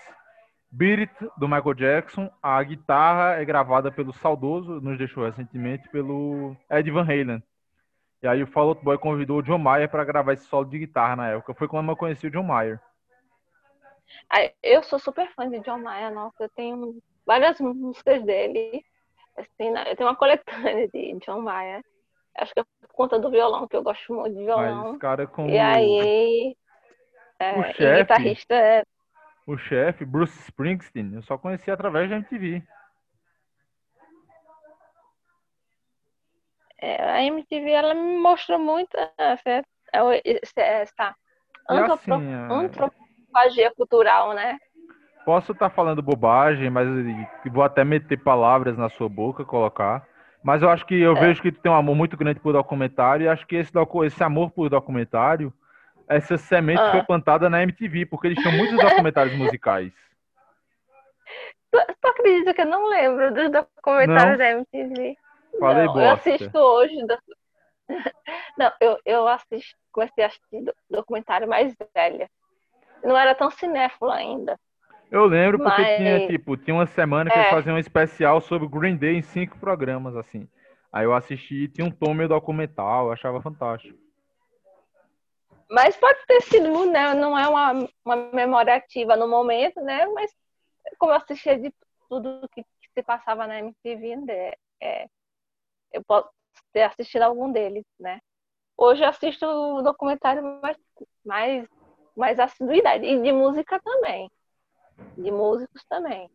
Beat 0.72 1.00
It, 1.00 1.32
do 1.38 1.48
Michael 1.48 1.74
Jackson, 1.74 2.30
a 2.44 2.62
guitarra 2.62 3.42
é 3.42 3.46
gravada 3.46 3.92
pelo 3.92 4.14
saudoso, 4.14 4.82
nos 4.82 4.98
deixou 4.98 5.26
recentemente, 5.26 5.88
pelo 5.90 6.56
Ed 6.70 6.92
Van 6.92 7.04
Halen. 7.04 7.44
E 8.22 8.28
aí 8.28 8.44
o 8.44 8.48
Fall 8.48 8.70
Out 8.70 8.84
Boy 8.84 8.98
convidou 8.98 9.38
o 9.38 9.42
John 9.42 9.58
Mayer 9.58 9.90
para 9.90 10.04
gravar 10.04 10.34
esse 10.34 10.46
solo 10.46 10.66
de 10.66 10.80
guitarra 10.80 11.16
na 11.16 11.30
época. 11.30 11.54
Foi 11.54 11.68
quando 11.68 11.90
eu 11.90 11.96
conheci 11.96 12.28
o 12.28 12.32
John 12.32 12.44
Mayer. 12.44 12.80
Eu 14.62 14.84
sou 14.84 15.00
super 15.00 15.32
fã 15.34 15.50
de 15.50 15.60
John 15.62 15.80
Mayer, 15.80 16.14
nossa, 16.14 16.44
eu 16.44 16.50
tenho 16.50 16.98
várias 17.26 17.60
músicas 17.60 18.24
dele. 18.24 18.84
Assim, 19.38 19.72
né, 19.72 19.92
eu 19.92 19.96
tenho 19.96 20.10
uma 20.10 20.16
coletânea 20.16 20.88
de 20.88 21.18
John 21.26 21.42
Mayer. 21.42 21.84
Acho 22.38 22.54
que 22.54 22.60
é 22.60 22.64
por 22.64 22.94
conta 22.94 23.18
do 23.18 23.30
violão, 23.30 23.68
que 23.68 23.76
eu 23.76 23.84
gosto 23.84 24.14
muito 24.14 24.36
de 24.36 24.44
violão. 24.44 24.92
Mas, 24.92 24.98
cara, 24.98 25.26
como... 25.26 25.50
E 25.50 25.58
aí, 25.58 26.58
é, 27.40 27.60
o 27.60 27.64
chefe, 27.74 28.02
guitarrista 28.02 28.56
é... 28.56 28.84
O 29.46 29.58
chefe, 29.58 30.06
Bruce 30.06 30.38
Springsteen, 30.40 31.14
eu 31.14 31.22
só 31.22 31.38
conheci 31.38 31.70
através 31.70 32.10
da 32.10 32.16
MTV. 32.16 32.64
É, 36.82 37.04
a 37.04 37.24
MTV 37.24 37.72
ela 37.72 37.94
me 37.94 38.18
mostrou 38.18 38.60
muito 38.60 38.96
essa, 39.18 39.64
essa 40.58 41.16
antropo, 41.70 42.14
assim, 42.14 42.34
é... 42.34 42.54
antropofagia 42.54 43.74
cultural, 43.76 44.34
né? 44.34 44.58
Posso 45.26 45.52
estar 45.52 45.70
tá 45.70 45.76
falando 45.76 46.02
bobagem, 46.02 46.70
mas 46.70 46.88
vou 47.52 47.64
até 47.64 47.84
meter 47.84 48.18
palavras 48.18 48.78
na 48.78 48.90
sua 48.90 49.10
boca, 49.10 49.44
colocar. 49.44 50.08
Mas 50.44 50.62
eu 50.62 50.70
acho 50.70 50.86
que 50.86 50.94
eu 50.94 51.18
é. 51.18 51.20
vejo 51.20 51.42
que 51.42 51.52
tu 51.52 51.60
tem 51.60 51.72
um 51.72 51.76
amor 51.76 51.96
muito 51.96 52.16
grande 52.16 52.40
por 52.40 52.54
documentário 52.54 53.24
e 53.26 53.28
acho 53.28 53.48
que 53.48 53.56
esse, 53.56 53.72
esse 54.06 54.24
amor 54.24 54.52
por 54.52 54.70
documentário 54.70 55.52
essa 56.08 56.38
semente 56.38 56.82
ah. 56.82 56.92
foi 56.92 57.04
plantada 57.04 57.50
na 57.50 57.64
MTV, 57.64 58.06
porque 58.06 58.28
eles 58.28 58.42
tinham 58.42 58.56
muitos 58.56 58.78
documentários 58.78 59.36
musicais. 59.38 59.92
Tu, 61.72 61.80
tu, 62.02 62.08
acredita 62.08 62.54
que 62.54 62.62
eu 62.62 62.68
não 62.68 62.88
lembro 62.88 63.34
dos 63.34 63.52
documentários 63.52 64.32
não. 64.32 64.38
da 64.38 64.52
MTV? 64.52 65.18
Falei 65.60 65.86
não, 65.86 65.94
bosta. 65.94 66.30
Eu 66.30 66.36
assisto 66.36 66.58
hoje. 66.58 66.96
Não, 68.58 68.72
eu, 68.82 68.98
eu 69.06 69.28
assisto, 69.28 69.76
comecei 69.92 70.24
a 70.24 70.28
assistir 70.28 70.74
documentário 70.90 71.48
mais 71.48 71.76
velha. 71.94 72.28
Não 73.04 73.16
era 73.16 73.36
tão 73.36 73.52
cinéfila 73.52 74.16
ainda. 74.16 74.60
Eu 75.12 75.26
lembro 75.26 75.60
porque 75.60 75.82
Mas... 75.82 75.98
tinha, 75.98 76.28
tipo, 76.28 76.58
tinha 76.58 76.74
uma 76.74 76.88
semana 76.88 77.30
que 77.30 77.38
é. 77.38 77.42
eles 77.42 77.52
faziam 77.52 77.76
um 77.76 77.80
especial 77.80 78.42
sobre 78.42 78.68
Green 78.68 78.96
Day 78.98 79.18
em 79.18 79.22
cinco 79.22 79.60
programas, 79.60 80.16
assim. 80.16 80.50
Aí 80.92 81.06
eu 81.06 81.14
assisti 81.14 81.66
e 81.66 81.68
tinha 81.68 81.86
um 81.86 81.92
tom 81.92 82.14
meio 82.14 82.30
documental, 82.30 83.08
eu 83.08 83.12
achava 83.12 83.42
fantástico. 83.42 83.98
Mas 85.70 85.98
pode 85.98 86.20
ter 86.28 86.42
sido, 86.42 86.86
né? 86.86 87.14
Não 87.14 87.38
é 87.38 87.48
uma, 87.48 87.88
uma 88.04 88.16
memória 88.32 88.76
ativa 88.76 89.16
no 89.16 89.28
momento, 89.28 89.82
né? 89.82 90.06
Mas 90.08 90.32
como 90.98 91.12
eu 91.12 91.18
assistia 91.18 91.58
de 91.58 91.74
tudo 92.08 92.48
que, 92.54 92.64
que 92.64 92.90
se 92.94 93.04
passava 93.04 93.48
na 93.48 93.60
MTV, 93.60 94.16
né? 94.18 94.52
é, 94.80 95.08
eu 95.92 96.04
posso 96.04 96.30
ter 96.72 96.84
assistido 96.84 97.24
algum 97.24 97.52
deles, 97.52 97.86
né? 98.00 98.20
Hoje 98.78 99.04
eu 99.04 99.08
assisto 99.08 99.46
o 99.46 99.82
documentário 99.82 100.44
mais, 100.62 100.78
mais, 101.26 101.68
mais 102.16 102.40
assiduidade. 102.40 103.06
E 103.06 103.22
de 103.22 103.32
música 103.32 103.80
também. 103.80 104.30
De 105.18 105.32
músicos 105.32 105.84
também. 105.86 106.30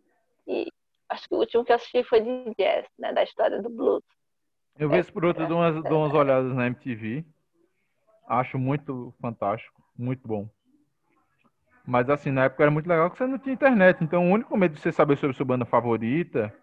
E 0.47 0.73
acho 1.09 1.29
que 1.29 1.35
o 1.35 1.39
último 1.39 1.65
que 1.65 1.73
eu 1.73 1.77
assisti 1.77 2.03
foi 2.03 2.21
de 2.21 2.55
jazz, 2.57 2.87
né? 2.99 3.13
Da 3.13 3.23
história 3.23 3.61
do 3.61 3.69
blues. 3.69 4.03
Eu 4.79 4.89
vejo 4.89 5.11
é, 5.11 5.13
por 5.13 5.25
outro, 5.25 5.45
é, 5.45 5.47
dou 5.47 5.59
umas, 5.59 5.83
dou 5.83 5.99
umas 5.99 6.15
olhadas 6.15 6.55
na 6.55 6.67
MTV. 6.67 7.25
Acho 8.31 8.61
muito 8.61 9.13
fantástico, 9.21 9.83
muito 9.99 10.29
bom. 10.29 10.49
Mas 11.85 12.09
assim, 12.09 12.31
na 12.31 12.45
época 12.45 12.63
era 12.63 12.71
muito 12.71 12.89
legal 12.89 13.11
que 13.11 13.19
você 13.19 13.27
não 13.27 13.41
tinha 13.41 13.53
internet. 13.53 14.05
Então 14.05 14.25
o 14.25 14.33
único 14.33 14.57
medo 14.57 14.77
de 14.77 14.81
você 14.81 14.93
saber 14.93 15.17
sobre 15.17 15.37
sua 15.37 15.45
banda 15.45 15.65
favorita, 15.65 16.55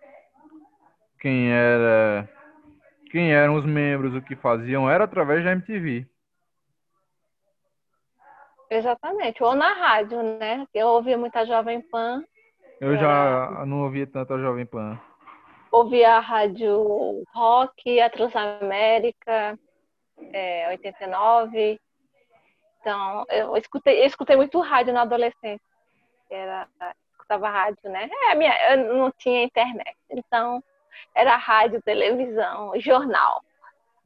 quem 1.20 1.52
era, 1.52 2.30
quem 3.12 3.34
eram 3.34 3.56
os 3.56 3.66
membros, 3.66 4.16
o 4.16 4.22
que 4.22 4.34
faziam, 4.34 4.90
era 4.90 5.04
através 5.04 5.44
da 5.44 5.52
MTV. 5.52 6.08
Exatamente, 8.70 9.44
ou 9.44 9.54
na 9.54 9.74
rádio, 9.74 10.24
né? 10.24 10.66
Eu 10.74 10.88
ouvia 10.88 11.18
muita 11.18 11.46
Jovem 11.46 11.82
Pan. 11.82 12.24
Eu 12.80 12.96
já 12.96 13.66
não 13.66 13.84
ouvia 13.84 14.08
tanto 14.08 14.34
a 14.34 14.40
Jovem 14.40 14.66
Pan. 14.66 14.98
Ouvia 15.70 16.16
a 16.16 16.20
rádio 16.22 17.24
Rock, 17.34 18.00
a 18.00 18.10
Transamérica 18.10 19.60
é, 20.34 20.68
89. 20.70 21.80
Então, 22.80 23.26
eu 23.30 23.58
escutei, 23.58 24.02
eu 24.02 24.06
escutei 24.06 24.36
muito 24.36 24.60
rádio 24.60 24.94
na 24.94 25.02
adolescência. 25.02 25.66
Era, 26.30 26.68
escutava 27.12 27.50
rádio, 27.50 27.90
né? 27.90 28.10
É, 28.30 28.36
minha, 28.36 28.72
eu 28.72 28.96
não 28.96 29.12
tinha 29.12 29.44
internet. 29.44 29.98
Então, 30.10 30.64
era 31.14 31.36
rádio, 31.36 31.82
televisão, 31.82 32.72
jornal. 32.80 33.44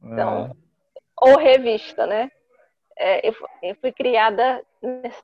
Então, 0.02 0.46
é. 0.46 0.50
ou 1.20 1.38
revista, 1.38 2.06
né? 2.06 2.30
É, 2.96 3.26
eu, 3.26 3.34
eu, 3.62 3.74
fui 3.76 3.92
criada 3.92 4.62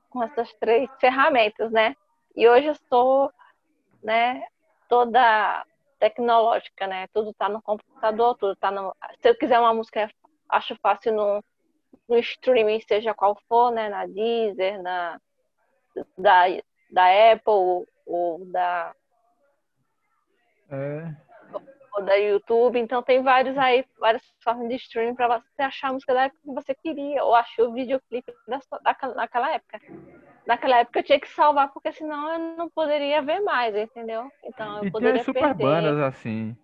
com 0.09 0.23
essas 0.23 0.51
três 0.53 0.89
ferramentas, 0.99 1.71
né? 1.71 1.95
E 2.35 2.47
hoje 2.47 2.67
eu 2.67 2.75
sou, 2.89 3.31
né, 4.01 4.43
toda 4.87 5.65
tecnológica, 5.99 6.87
né? 6.87 7.07
Tudo 7.13 7.33
tá 7.33 7.49
no 7.49 7.61
computador, 7.61 8.35
tudo 8.35 8.55
tá 8.55 8.71
no. 8.71 8.95
Se 9.21 9.29
eu 9.29 9.35
quiser 9.35 9.59
uma 9.59 9.73
música, 9.73 10.09
acho 10.49 10.75
fácil 10.81 11.13
no, 11.13 11.43
no 12.07 12.17
streaming, 12.17 12.81
seja 12.81 13.13
qual 13.13 13.39
for, 13.47 13.71
né? 13.71 13.89
Na 13.89 14.05
Deezer, 14.05 14.81
na 14.81 15.19
da, 16.17 16.43
da 16.91 17.33
Apple 17.33 17.85
ou 18.05 18.45
da 18.51 18.93
é. 20.71 21.15
ou 21.95 22.03
da 22.03 22.15
YouTube. 22.15 22.79
Então 22.79 23.01
tem 23.03 23.21
vários 23.21 23.57
aí, 23.57 23.85
várias 23.99 24.23
formas 24.43 24.67
de 24.69 24.75
streaming 24.75 25.15
para 25.15 25.39
você 25.39 25.61
achar 25.61 25.89
a 25.89 25.93
música 25.93 26.13
da 26.13 26.23
época 26.23 26.41
que 26.43 26.53
você 26.53 26.75
queria 26.75 27.23
ou 27.23 27.35
achar 27.35 27.63
o 27.63 27.73
videoclipe 27.73 28.33
da, 28.47 28.59
daquela, 28.81 29.15
naquela 29.15 29.51
época 29.51 29.79
naquela 30.49 30.79
época 30.79 30.99
eu 30.99 31.03
tinha 31.03 31.19
que 31.19 31.29
salvar, 31.29 31.71
porque 31.71 31.91
senão 31.91 32.33
eu 32.33 32.39
não 32.57 32.69
poderia 32.69 33.21
ver 33.21 33.39
mais, 33.41 33.75
entendeu? 33.75 34.31
Então 34.43 34.79
eu 34.79 34.85
e 34.85 34.91
poderia 34.91 35.13
tinha 35.13 35.23
super 35.23 35.41
perder. 35.41 35.63
bandas 35.63 35.99
assim. 35.99 36.57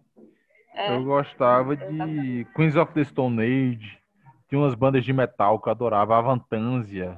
É, 0.75 0.95
eu 0.95 1.03
gostava 1.03 1.75
de 1.75 2.45
Queens 2.55 2.75
of 2.75 2.93
the 2.93 3.03
Stone 3.03 3.41
Age. 3.41 3.99
Tinha 4.47 4.59
umas 4.59 4.75
bandas 4.75 5.03
de 5.03 5.11
metal 5.11 5.59
que 5.59 5.67
eu 5.67 5.71
adorava, 5.71 6.17
Avantansia. 6.17 7.17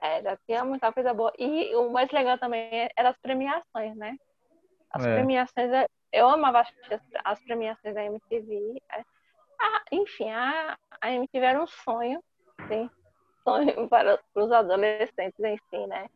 É, 0.00 0.22
já 0.22 0.36
tinha 0.46 0.64
muita 0.64 0.92
coisa 0.92 1.12
boa. 1.12 1.32
E 1.38 1.74
o 1.74 1.90
mais 1.90 2.10
legal 2.10 2.38
também 2.38 2.88
eram 2.96 3.10
as 3.10 3.18
premiações, 3.18 3.96
né? 3.96 4.16
As 4.90 5.04
é. 5.04 5.14
premiações, 5.14 5.72
é, 5.72 5.86
eu 6.12 6.28
amava 6.28 6.64
as 7.24 7.40
premiações 7.44 7.94
da 7.94 8.04
MTV. 8.04 8.80
É, 8.92 9.00
ah, 9.60 9.82
enfim, 9.90 10.30
a, 10.30 10.76
a 11.00 11.10
MTV 11.10 11.44
era 11.44 11.62
um 11.62 11.66
sonho, 11.66 12.22
sim 12.68 12.88
sonho 13.46 13.88
para 13.88 14.18
os 14.34 14.50
adolescentes 14.50 15.38
si, 15.70 15.86
né? 15.86 16.08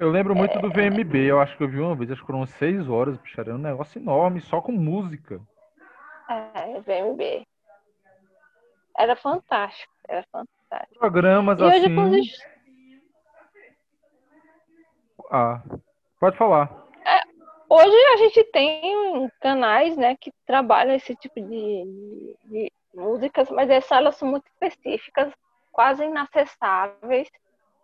Eu 0.00 0.10
lembro 0.10 0.34
muito 0.34 0.58
do 0.58 0.70
VMB, 0.70 1.14
eu 1.26 1.38
acho 1.38 1.54
que 1.58 1.62
eu 1.62 1.68
vi 1.68 1.78
uma 1.78 1.94
vez, 1.94 2.10
acho 2.10 2.22
que 2.22 2.26
foram 2.26 2.46
seis 2.46 2.88
horas, 2.88 3.18
bicho, 3.18 3.38
era 3.38 3.54
um 3.54 3.58
negócio 3.58 4.00
enorme, 4.00 4.40
só 4.40 4.58
com 4.62 4.72
música. 4.72 5.38
É, 6.26 6.80
VMB. 6.80 7.46
Era 8.96 9.14
fantástico, 9.14 9.92
era 10.08 10.24
fantástico. 10.32 10.98
Programas 10.98 11.60
e 11.60 11.64
assim... 11.64 11.98
Hoje, 11.98 12.32
Ah, 15.30 15.62
pode 16.18 16.38
falar. 16.38 16.70
É, 17.04 17.20
hoje 17.68 17.96
a 18.14 18.16
gente 18.16 18.42
tem 18.44 19.30
canais, 19.38 19.98
né, 19.98 20.16
que 20.18 20.32
trabalham 20.46 20.94
esse 20.94 21.14
tipo 21.14 21.38
de, 21.42 22.34
de 22.46 22.72
músicas, 22.94 23.50
mas 23.50 23.68
essas 23.68 23.92
elas 23.92 24.16
são 24.16 24.28
muito 24.28 24.46
específicas 24.46 25.30
quase 25.70 26.04
inacessáveis. 26.04 27.28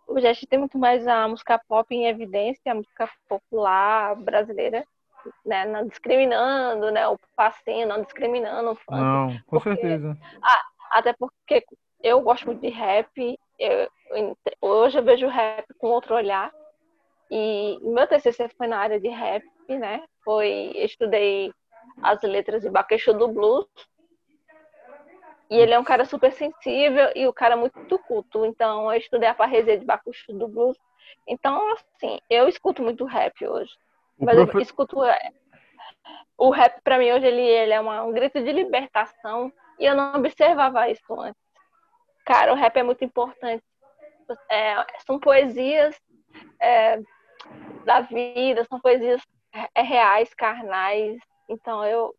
A 0.09 0.19
gente 0.33 0.47
tem 0.47 0.59
muito 0.59 0.77
mais 0.77 1.07
a 1.07 1.27
música 1.27 1.59
pop 1.67 1.93
em 1.93 2.07
evidência, 2.07 2.71
a 2.71 2.75
música 2.75 3.09
popular 3.27 4.15
brasileira, 4.15 4.85
né? 5.45 5.65
Não 5.65 5.87
discriminando, 5.87 6.91
né? 6.91 7.07
O 7.07 7.19
passinho, 7.35 7.87
não 7.87 8.01
discriminando 8.01 8.71
o 8.71 8.75
funk. 8.75 8.91
Não, 8.91 9.37
com 9.45 9.59
porque, 9.59 9.69
certeza. 9.69 10.17
Ah, 10.41 10.61
até 10.91 11.13
porque 11.13 11.65
eu 12.01 12.21
gosto 12.21 12.45
muito 12.45 12.61
de 12.61 12.69
rap. 12.69 13.39
Eu, 13.59 13.87
hoje 14.61 14.97
eu 14.97 15.03
vejo 15.03 15.27
rap 15.27 15.65
com 15.77 15.87
outro 15.87 16.15
olhar. 16.15 16.51
E 17.29 17.77
meu 17.81 18.07
TCC 18.07 18.49
foi 18.57 18.67
na 18.67 18.77
área 18.77 18.99
de 18.99 19.09
rap, 19.09 19.43
né? 19.67 20.03
Foi, 20.23 20.71
estudei 20.75 21.51
as 22.01 22.21
letras 22.21 22.61
de 22.61 22.69
Baquecho 22.69 23.13
do 23.13 23.27
Blues, 23.27 23.67
e 25.49 25.55
ele 25.57 25.73
é 25.73 25.79
um 25.79 25.83
cara 25.83 26.03
super 26.05 26.31
sensível 26.31 27.09
e 27.15 27.25
o 27.25 27.33
cara 27.33 27.55
muito 27.55 27.97
culto. 27.99 28.45
Então, 28.45 28.91
eu 28.91 28.99
estudei 28.99 29.29
a 29.29 29.33
parresia 29.33 29.77
de 29.77 29.85
Bacuxo 29.85 30.33
do 30.33 30.47
blues. 30.47 30.77
Então, 31.25 31.73
assim, 31.73 32.19
eu 32.29 32.47
escuto 32.47 32.81
muito 32.81 33.05
rap 33.05 33.45
hoje. 33.47 33.71
O 34.17 34.25
mas 34.25 34.35
profe... 34.35 34.57
eu 34.57 34.61
escuto... 34.61 35.03
É, 35.03 35.31
o 36.37 36.49
rap, 36.49 36.81
para 36.81 36.97
mim, 36.97 37.11
hoje, 37.11 37.25
ele, 37.25 37.41
ele 37.41 37.73
é 37.73 37.79
uma, 37.79 38.03
um 38.03 38.11
grito 38.11 38.41
de 38.43 38.51
libertação. 38.51 39.51
E 39.79 39.85
eu 39.85 39.95
não 39.95 40.15
observava 40.15 40.89
isso 40.89 41.19
antes. 41.19 41.41
Cara, 42.25 42.51
o 42.51 42.55
rap 42.55 42.75
é 42.75 42.83
muito 42.83 43.05
importante. 43.05 43.63
É, 44.49 44.75
são 45.05 45.17
poesias 45.17 45.95
é, 46.61 46.99
da 47.85 48.01
vida, 48.01 48.65
são 48.65 48.81
poesias 48.81 49.21
é, 49.73 49.81
reais, 49.81 50.33
carnais. 50.33 51.17
Então, 51.47 51.85
eu... 51.85 52.13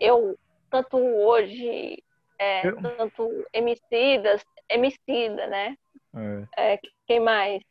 Eu 0.00 0.36
tanto 0.74 0.96
hoje, 0.96 2.02
é, 2.36 2.66
eu... 2.66 2.82
tanto 2.82 3.46
Emicidas, 3.52 4.44
Emicida, 4.68 5.46
né? 5.46 5.76
É. 6.56 6.74
É, 6.74 6.80
quem 7.06 7.20
mais? 7.20 7.62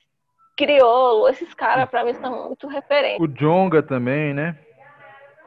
Criolo, 0.55 1.27
esses 1.27 1.53
caras 1.53 1.89
para 1.89 2.05
mim 2.05 2.13
são 2.13 2.47
muito 2.47 2.65
referentes. 2.67 3.19
O 3.19 3.27
Jonga 3.27 3.83
também, 3.83 4.33
né? 4.33 4.57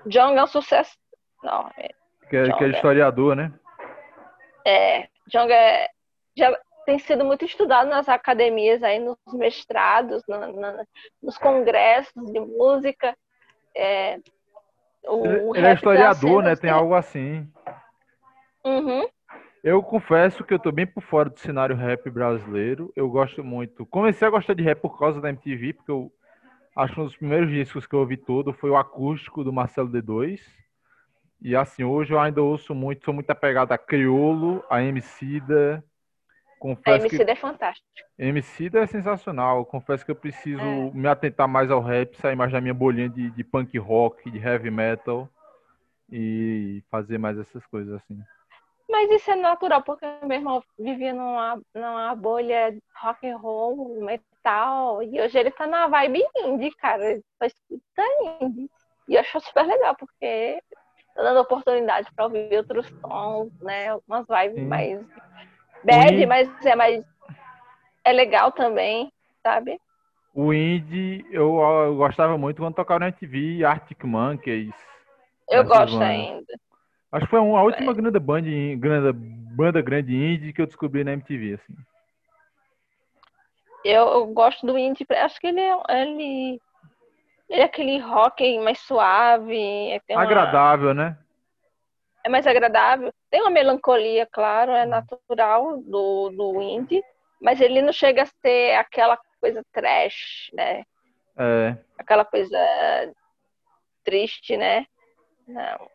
Jonga 0.06 0.40
é 0.40 0.44
um 0.44 0.46
sucesso. 0.46 0.98
Não, 1.42 1.70
é... 1.78 1.88
Que, 2.28 2.36
é, 2.36 2.52
que 2.52 2.64
é 2.64 2.68
historiador, 2.68 3.34
né? 3.34 3.52
É, 4.66 5.08
Jonga 5.28 5.54
é, 5.54 5.88
já 6.36 6.58
tem 6.84 6.98
sido 6.98 7.24
muito 7.24 7.44
estudado 7.44 7.88
nas 7.88 8.08
academias, 8.08 8.82
aí 8.82 8.98
nos 8.98 9.16
mestrados, 9.32 10.22
na, 10.28 10.48
na, 10.48 10.84
nos 11.22 11.38
congressos 11.38 12.32
de 12.32 12.40
música. 12.40 13.16
É, 13.74 14.18
o 15.06 15.24
ele, 15.54 15.58
ele 15.58 15.66
é 15.66 15.74
historiador, 15.74 16.42
né? 16.42 16.56
Tem 16.56 16.70
algo 16.70 16.94
assim. 16.94 17.48
Uhum. 18.64 19.06
Eu 19.62 19.82
confesso 19.82 20.44
que 20.44 20.54
eu 20.54 20.58
tô 20.58 20.70
bem 20.70 20.86
por 20.86 21.02
fora 21.02 21.28
do 21.28 21.38
cenário 21.38 21.74
rap 21.74 22.08
brasileiro. 22.10 22.92
Eu 22.94 23.08
gosto 23.08 23.42
muito. 23.42 23.84
Comecei 23.86 24.26
a 24.26 24.30
gostar 24.30 24.54
de 24.54 24.62
rap 24.62 24.80
por 24.80 24.98
causa 24.98 25.20
da 25.20 25.28
MTV, 25.28 25.72
porque 25.72 25.90
eu 25.90 26.12
acho 26.76 26.94
que 26.94 27.00
um 27.00 27.04
dos 27.04 27.16
primeiros 27.16 27.50
discos 27.50 27.86
que 27.86 27.94
eu 27.94 28.00
ouvi 28.00 28.16
todo 28.16 28.52
foi 28.52 28.70
o 28.70 28.76
acústico 28.76 29.42
do 29.42 29.52
Marcelo 29.52 29.88
D2. 29.88 30.40
E 31.40 31.54
assim, 31.54 31.84
hoje 31.84 32.12
eu 32.12 32.20
ainda 32.20 32.42
ouço 32.42 32.74
muito, 32.74 33.04
sou 33.04 33.12
muito 33.12 33.30
apegado 33.30 33.72
a 33.72 33.78
Criolo, 33.78 34.64
a 34.70 34.82
Emicida, 34.82 35.84
Confesso 36.58 37.06
a 37.06 37.08
que... 37.08 37.22
é 37.22 37.36
fantástico. 37.36 37.86
MC 38.18 38.70
é 38.74 38.86
sensacional. 38.86 39.64
Confesso 39.64 40.04
que 40.04 40.10
eu 40.10 40.16
preciso 40.16 40.60
é. 40.60 40.90
me 40.92 41.08
atentar 41.08 41.46
mais 41.46 41.70
ao 41.70 41.80
rap, 41.80 42.16
sair 42.16 42.36
mais 42.36 42.50
da 42.50 42.60
minha 42.60 42.74
bolinha 42.74 43.08
de, 43.08 43.30
de 43.30 43.44
punk 43.44 43.76
rock, 43.78 44.30
de 44.30 44.38
heavy 44.38 44.70
metal 44.70 45.28
e 46.10 46.82
fazer 46.90 47.18
mais 47.18 47.38
essas 47.38 47.64
coisas 47.66 47.94
assim. 47.94 48.18
Mas 48.88 49.10
isso 49.10 49.30
é 49.30 49.34
natural, 49.34 49.82
porque 49.82 50.06
meu 50.22 50.38
irmão 50.38 50.62
vivia 50.78 51.12
numa, 51.12 51.60
numa 51.74 52.14
bolha 52.14 52.76
rock 53.02 53.28
and 53.28 53.36
roll, 53.36 54.00
metal, 54.00 55.02
e 55.02 55.20
hoje 55.20 55.36
ele 55.36 55.50
tá 55.50 55.66
na 55.66 55.88
vibe 55.88 56.22
indie, 56.36 56.70
cara. 56.76 57.10
Ele 57.10 57.24
só 57.36 57.46
escuta 57.46 58.02
indie. 58.40 58.70
E 59.08 59.14
eu 59.14 59.20
acho 59.20 59.40
super 59.40 59.66
legal, 59.66 59.96
porque 59.96 60.62
tá 61.14 61.22
dando 61.22 61.40
oportunidade 61.40 62.08
para 62.14 62.26
ouvir 62.26 62.56
outros 62.56 62.86
sons, 63.00 63.52
né? 63.60 63.94
Umas 64.06 64.24
vibes 64.28 64.60
Sim. 64.62 64.66
mais 64.66 65.04
bad, 65.84 66.26
mas 66.26 66.66
é 66.66 66.74
mais. 66.76 67.04
É 68.04 68.12
legal 68.12 68.52
também, 68.52 69.12
sabe? 69.42 69.80
O 70.34 70.52
indie, 70.52 71.24
eu, 71.30 71.58
eu 71.58 71.96
gostava 71.96 72.36
muito 72.36 72.60
quando 72.60 72.74
tocava 72.74 73.00
na 73.00 73.12
TV, 73.12 73.64
Arctic 73.64 74.04
Monkeys. 74.04 74.74
Eu 75.48 75.64
gosto 75.64 75.94
bandas. 75.94 76.08
ainda. 76.08 76.54
Acho 77.12 77.24
que 77.24 77.30
foi 77.30 77.38
a 77.38 77.42
última 77.42 77.92
é. 77.92 77.94
grande, 77.94 78.18
banda, 78.18 78.48
grande 78.76 79.12
banda 79.56 79.80
grande 79.80 80.14
indie 80.14 80.52
que 80.52 80.60
eu 80.60 80.66
descobri 80.66 81.02
na 81.02 81.14
MTV, 81.14 81.54
assim. 81.54 81.74
Eu, 83.82 84.06
eu 84.08 84.26
gosto 84.26 84.66
do 84.66 84.76
indie, 84.76 85.06
acho 85.10 85.40
que 85.40 85.46
ele 85.46 85.60
é, 85.60 85.78
ele, 85.88 86.60
ele 87.48 87.60
é 87.60 87.64
aquele 87.64 87.98
rock 87.98 88.58
mais 88.60 88.78
suave. 88.80 90.00
Uma... 90.10 90.22
Agradável, 90.22 90.92
né? 90.92 91.16
É 92.26 92.28
mais 92.28 92.44
agradável. 92.44 93.12
Tem 93.30 93.40
uma 93.40 93.50
melancolia, 93.50 94.26
claro, 94.26 94.72
é 94.72 94.84
natural 94.84 95.78
do, 95.78 96.30
do 96.30 96.60
indie, 96.60 97.02
mas 97.40 97.60
ele 97.60 97.80
não 97.80 97.92
chega 97.92 98.24
a 98.24 98.26
ser 98.26 98.74
aquela 98.74 99.16
coisa 99.40 99.62
trash, 99.72 100.50
né? 100.52 100.82
É. 101.38 101.76
Aquela 101.96 102.24
coisa 102.24 102.58
triste, 104.02 104.56
né? 104.56 104.86
Não. 105.46 105.88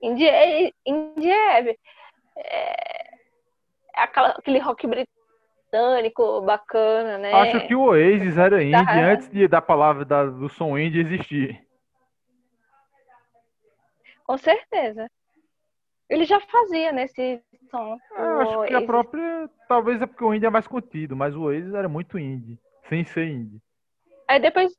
Indie 0.00 0.26
é, 0.26 0.70
indie 0.86 1.30
é, 1.30 1.70
é, 1.70 1.76
é 2.36 3.10
aquela, 3.94 4.28
aquele 4.30 4.58
rock 4.58 4.86
britânico 4.86 6.40
bacana, 6.40 7.18
né? 7.18 7.32
Acho 7.34 7.66
que 7.66 7.74
o 7.74 7.82
Oasis 7.82 8.38
era 8.38 8.62
indie 8.62 8.86
tá. 8.86 9.00
antes 9.00 9.28
de, 9.28 9.46
da 9.46 9.60
palavra 9.60 10.02
da, 10.06 10.24
do 10.24 10.48
som 10.48 10.78
indie 10.78 11.00
existir. 11.00 11.62
Com 14.24 14.38
certeza 14.38 15.10
ele 16.08 16.24
já 16.24 16.40
fazia, 16.40 16.92
né? 16.92 17.04
Esse 17.04 17.42
som. 17.70 17.98
Eu 18.16 18.40
acho 18.40 18.64
que 18.64 18.74
a 18.74 18.82
própria. 18.82 19.48
Talvez 19.68 20.00
é 20.00 20.06
porque 20.06 20.24
o 20.24 20.34
indie 20.34 20.46
é 20.46 20.50
mais 20.50 20.66
contido, 20.66 21.16
mas 21.16 21.34
o 21.34 21.42
Oasis 21.42 21.74
era 21.74 21.88
muito 21.88 22.18
indie, 22.18 22.58
sem 22.88 23.04
ser 23.04 23.28
indie. 23.28 23.60
Aí 24.28 24.40
depois. 24.40 24.72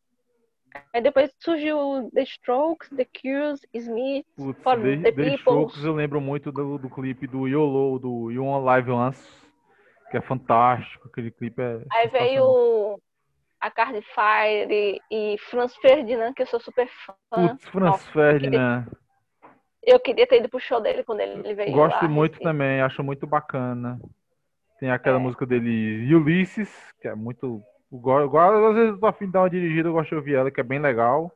Aí 0.93 1.01
depois 1.01 1.34
surgiu 1.39 2.09
The 2.13 2.23
Strokes, 2.23 2.89
The 2.89 3.05
Cures, 3.05 3.61
Smith, 3.73 4.26
Putz, 4.36 4.61
For 4.61 4.76
The, 4.76 4.97
the, 4.97 5.11
the 5.13 5.36
Strokes 5.36 5.84
eu 5.86 5.93
lembro 5.93 6.19
muito 6.19 6.51
do, 6.51 6.78
do 6.78 6.89
clipe 6.89 7.26
do 7.28 7.47
YOLO, 7.47 7.97
do 7.97 8.30
You 8.30 8.43
On 8.43 8.61
Live 8.61 8.91
Once, 8.91 9.26
que 10.11 10.17
é 10.17 10.21
fantástico, 10.21 11.07
aquele 11.07 11.32
clipe 11.32 11.61
é. 11.61 11.82
Aí 11.93 12.09
veio 12.09 12.99
a 13.61 13.71
Cardi 13.71 14.01
Fire 14.01 15.01
e 15.09 15.38
Franz 15.49 15.73
Ferdinand, 15.78 16.34
que 16.34 16.41
eu 16.41 16.47
sou 16.47 16.59
super 16.59 16.89
fã. 17.05 17.13
Putz, 17.30 17.65
Franz 17.69 18.05
Ferdinand. 18.07 18.86
Eu 19.86 19.99
queria 19.99 20.25
ter 20.25 20.39
ido 20.39 20.49
pro 20.49 20.59
show 20.59 20.81
dele 20.81 21.03
quando 21.03 21.19
ele 21.19 21.53
veio. 21.53 21.71
Gosto 21.71 22.03
lá, 22.03 22.07
muito 22.09 22.36
assim. 22.36 22.43
também, 22.43 22.81
acho 22.81 23.03
muito 23.03 23.27
bacana. 23.27 23.99
Tem 24.79 24.89
aquela 24.89 25.17
é. 25.17 25.19
música 25.19 25.45
dele, 25.45 26.13
Ulysses, 26.13 26.69
que 26.99 27.07
é 27.07 27.15
muito. 27.15 27.61
Igual, 27.91 28.67
às 28.69 28.75
vezes 28.75 28.91
eu 28.91 28.99
tô 28.99 29.05
afim 29.05 29.25
de 29.27 29.31
dar 29.31 29.41
uma 29.41 29.49
dirigida, 29.49 29.88
eu 29.88 29.93
gosto 29.93 30.09
de 30.09 30.15
ouvir 30.15 30.36
ela, 30.36 30.51
que 30.51 30.59
é 30.59 30.63
bem 30.63 30.79
legal. 30.79 31.31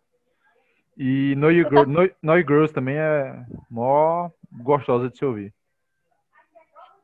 E 0.98 1.36
No 1.38 1.50
You, 1.50 1.70
Girl, 1.70 1.86
no, 1.86 2.10
no 2.22 2.38
you 2.38 2.46
Girls 2.46 2.74
também 2.74 2.98
é 2.98 3.46
mó 3.70 4.30
gostosa 4.52 5.10
de 5.10 5.18
se 5.18 5.24
ouvir. 5.24 5.54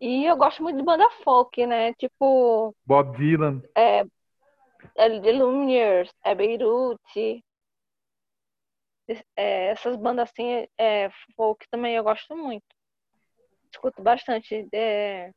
E 0.02 0.26
eu 0.26 0.36
gosto 0.36 0.62
muito 0.62 0.78
de 0.78 0.84
banda 0.84 1.10
folk, 1.24 1.66
né? 1.66 1.94
Tipo. 1.94 2.76
Bob 2.86 3.16
Dylan. 3.18 3.62
É. 3.74 4.00
é 4.98 5.20
The 5.22 5.32
Lumineers, 5.32 6.12
é 6.24 6.36
Beirute. 6.36 7.45
É, 9.36 9.68
essas 9.68 9.96
bandas 9.96 10.30
assim, 10.30 10.68
é, 10.78 11.10
folk 11.36 11.68
também 11.70 11.96
eu 11.96 12.04
gosto 12.04 12.36
muito. 12.36 12.66
Escuto 13.72 14.02
bastante. 14.02 14.68
É... 14.74 15.32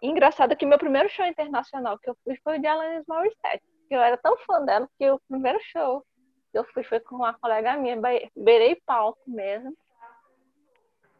Engraçado 0.00 0.56
que 0.56 0.64
meu 0.64 0.78
primeiro 0.78 1.08
show 1.10 1.26
internacional 1.26 1.98
que 1.98 2.08
eu 2.08 2.16
fui 2.24 2.38
foi 2.42 2.58
o 2.58 2.60
de 2.60 2.66
Alanis 2.66 3.04
Morissette. 3.06 3.64
Eu 3.90 4.00
era 4.00 4.16
tão 4.16 4.36
fã 4.38 4.64
dela 4.64 4.88
que 4.98 5.10
o 5.10 5.20
primeiro 5.28 5.58
show 5.64 6.04
que 6.50 6.58
eu 6.58 6.64
fui 6.72 6.82
foi 6.82 7.00
com 7.00 7.16
uma 7.16 7.34
colega 7.34 7.76
minha, 7.76 7.96
beirei 8.36 8.76
palco 8.86 9.20
mesmo. 9.26 9.76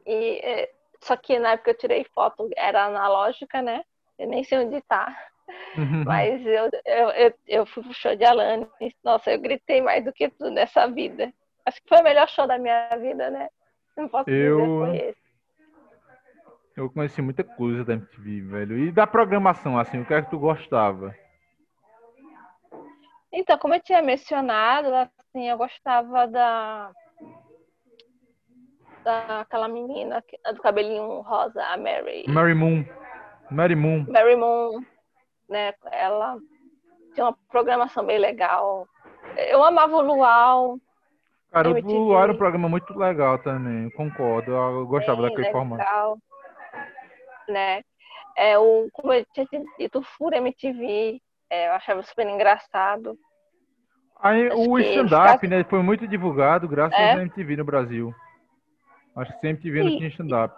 E, 0.07 0.41
é, 0.43 0.73
só 1.01 1.17
que 1.17 1.39
na 1.39 1.53
época 1.53 1.71
eu 1.71 1.79
tirei 1.79 2.05
foto, 2.15 2.49
era 2.57 2.87
analógica, 2.87 3.63
né? 3.63 3.85
Eu 4.19 4.29
nem 4.29 4.43
sei 4.45 4.59
onde 4.59 4.81
tá. 4.83 5.17
Mas 6.07 6.45
eu, 6.45 6.71
eu, 6.85 7.11
eu, 7.11 7.35
eu 7.47 7.67
fui 7.67 7.83
pro 7.83 7.95
show 7.95 8.17
de 8.17 8.25
Alanis. 8.25 8.69
Nossa, 9.05 9.31
eu 9.33 9.41
gritei 9.41 9.81
mais 9.81 10.05
do 10.05 10.13
que 10.13 10.29
tudo 10.29 10.51
nessa 10.51 10.87
vida. 10.87 11.33
Acho 11.71 11.81
que 11.83 11.89
foi 11.89 12.01
o 12.01 12.03
melhor 12.03 12.29
show 12.29 12.49
da 12.49 12.59
minha 12.59 12.89
vida, 12.97 13.31
né? 13.31 13.49
Não 13.97 14.09
posso 14.09 14.29
eu... 14.29 14.59
dizer 14.59 14.67
foi 14.67 14.97
esse. 15.11 15.31
Eu 16.77 16.91
conheci 16.91 17.23
muita 17.23 17.45
coisa 17.45 17.85
da 17.85 17.93
MTV, 17.93 18.41
velho. 18.41 18.79
E 18.79 18.91
da 18.91 19.07
programação, 19.07 19.79
assim, 19.79 20.01
o 20.01 20.05
que 20.05 20.13
é 20.13 20.21
que 20.21 20.31
tu 20.31 20.39
gostava? 20.39 21.15
Então, 23.33 23.57
como 23.57 23.75
eu 23.75 23.81
tinha 23.81 24.03
mencionado, 24.03 24.89
assim, 24.93 25.49
eu 25.49 25.57
gostava 25.57 26.27
da 26.27 26.91
daquela 29.05 29.69
menina 29.69 30.25
do 30.53 30.61
cabelinho 30.61 31.21
rosa, 31.21 31.63
a 31.65 31.77
Mary. 31.77 32.25
Mary 32.27 32.55
Moon. 32.55 32.85
Mary 33.49 33.77
Moon. 33.77 34.05
Mary 34.09 34.35
Moon, 34.35 34.85
né? 35.49 35.73
Ela 35.93 36.37
tinha 37.15 37.27
uma 37.27 37.39
programação 37.49 38.05
bem 38.05 38.19
legal. 38.19 38.89
Eu 39.37 39.63
amava 39.63 39.97
o 39.97 40.03
Luau, 40.03 40.81
Cara, 41.51 41.69
o 41.69 41.81
Luar 41.81 42.25
era 42.25 42.33
um 42.33 42.37
programa 42.37 42.69
muito 42.69 42.97
legal 42.97 43.39
também, 43.39 43.91
concordo. 43.91 44.53
Eu 44.53 44.87
gostava 44.87 45.23
daquele 45.23 45.49
legal, 45.49 45.53
formato. 45.53 46.23
Né? 47.49 47.83
É, 48.37 48.57
o, 48.57 48.89
como 48.93 49.13
eu 49.13 49.25
tinha 49.35 49.47
dito, 49.77 49.99
o 49.99 50.03
Furo 50.03 50.37
MTV, 50.37 51.21
é, 51.51 51.69
eu 51.69 51.73
achava 51.73 52.03
super 52.03 52.27
engraçado. 52.29 53.19
Aí, 54.21 54.49
o 54.51 54.79
stand-up, 54.79 55.47
né, 55.49 55.65
foi 55.65 55.83
muito 55.83 56.07
divulgado 56.07 56.69
graças 56.69 56.99
é. 56.99 57.13
à 57.13 57.23
MTV 57.23 57.57
no 57.57 57.65
Brasil. 57.65 58.15
Acho 59.17 59.41
que 59.41 59.47
MTV 59.49 59.83
não 59.83 59.97
tinha 59.97 60.09
stand-up. 60.09 60.55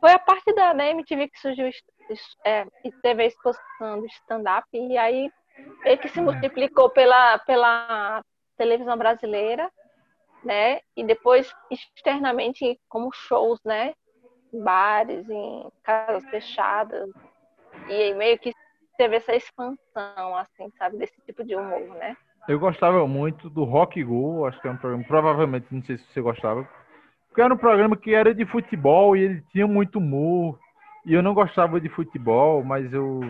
Foi 0.00 0.10
a 0.10 0.18
parte 0.18 0.52
da, 0.54 0.72
da 0.72 0.86
MTV 0.88 1.28
que 1.28 1.38
surgiu 1.38 1.70
é, 2.44 2.66
e 2.84 2.90
teve 3.00 3.22
a 3.22 3.26
exposição 3.26 4.00
do 4.00 4.06
stand-up, 4.06 4.66
e 4.72 4.98
aí 4.98 5.30
ele 5.84 5.96
que 5.98 6.08
se 6.08 6.20
multiplicou 6.20 6.90
pela, 6.90 7.38
pela 7.38 8.22
televisão 8.64 8.96
brasileira, 8.96 9.70
né? 10.42 10.80
E 10.96 11.04
depois 11.04 11.54
externamente 11.70 12.80
como 12.88 13.12
shows, 13.12 13.60
né? 13.64 13.94
Em 14.52 14.62
bares, 14.62 15.28
em 15.28 15.70
casas 15.82 16.24
fechadas. 16.30 17.10
E 17.88 18.14
meio 18.14 18.38
que 18.38 18.52
teve 18.96 19.16
essa 19.16 19.34
expansão, 19.34 20.36
assim, 20.36 20.70
sabe, 20.78 20.96
desse 20.96 21.20
tipo 21.26 21.44
de 21.44 21.54
humor, 21.54 21.94
né? 21.96 22.16
Eu 22.48 22.58
gostava 22.58 23.06
muito 23.06 23.50
do 23.50 23.64
Rock 23.64 24.02
Go, 24.02 24.46
acho 24.46 24.60
que 24.60 24.68
é 24.68 24.70
um 24.70 24.76
programa, 24.76 25.04
provavelmente, 25.04 25.66
não 25.70 25.82
sei 25.82 25.98
se 25.98 26.04
você 26.04 26.20
gostava, 26.20 26.68
porque 27.28 27.40
era 27.40 27.52
um 27.52 27.58
programa 27.58 27.96
que 27.96 28.14
era 28.14 28.34
de 28.34 28.46
futebol 28.46 29.16
e 29.16 29.22
ele 29.22 29.44
tinha 29.50 29.66
muito 29.66 29.98
humor. 29.98 30.58
E 31.04 31.12
eu 31.12 31.22
não 31.22 31.34
gostava 31.34 31.80
de 31.80 31.88
futebol, 31.88 32.62
mas 32.62 32.90
eu 32.92 33.20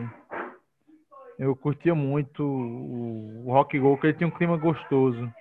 eu 1.38 1.54
curtia 1.56 1.94
muito 1.94 2.42
o, 2.42 3.52
Rock 3.52 3.78
Go, 3.78 3.92
porque 3.92 4.08
ele 4.08 4.16
tinha 4.16 4.28
um 4.28 4.36
clima 4.36 4.56
gostoso. 4.56 5.32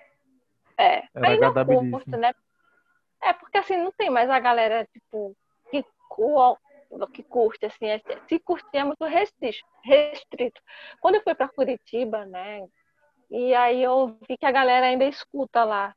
É, 0.78 1.04
Era 1.14 1.66
não 1.66 1.92
curto, 1.92 2.18
né? 2.18 2.34
É, 3.22 3.32
porque 3.34 3.58
assim, 3.58 3.78
não 3.78 3.92
tem 3.92 4.10
mais 4.10 4.30
a 4.30 4.40
galera, 4.40 4.88
tipo, 4.92 5.36
que, 5.70 5.84
que 7.14 7.24
curte, 7.24 7.66
assim, 7.66 7.88
é, 7.88 8.02
se 8.28 8.40
curtir 8.40 8.78
é 8.78 8.84
muito 8.84 9.06
restrito. 9.06 10.62
Quando 11.00 11.16
eu 11.16 11.24
fui 11.24 11.34
para 11.34 11.48
Curitiba, 11.48 12.26
né, 12.26 12.68
e 13.32 13.54
aí 13.54 13.82
eu 13.82 14.18
vi 14.28 14.38
que 14.38 14.46
a 14.46 14.52
galera 14.52 14.88
ainda 14.88 15.06
escuta 15.06 15.64
lá. 15.64 15.96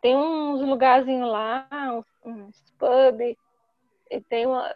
Tem 0.00 0.16
uns 0.16 0.60
lugarzinhos 0.60 1.30
lá, 1.30 1.66
uns, 1.72 2.06
uns 2.24 2.74
pub, 2.78 3.36
e 4.10 4.20
tem 4.22 4.46
uma, 4.46 4.72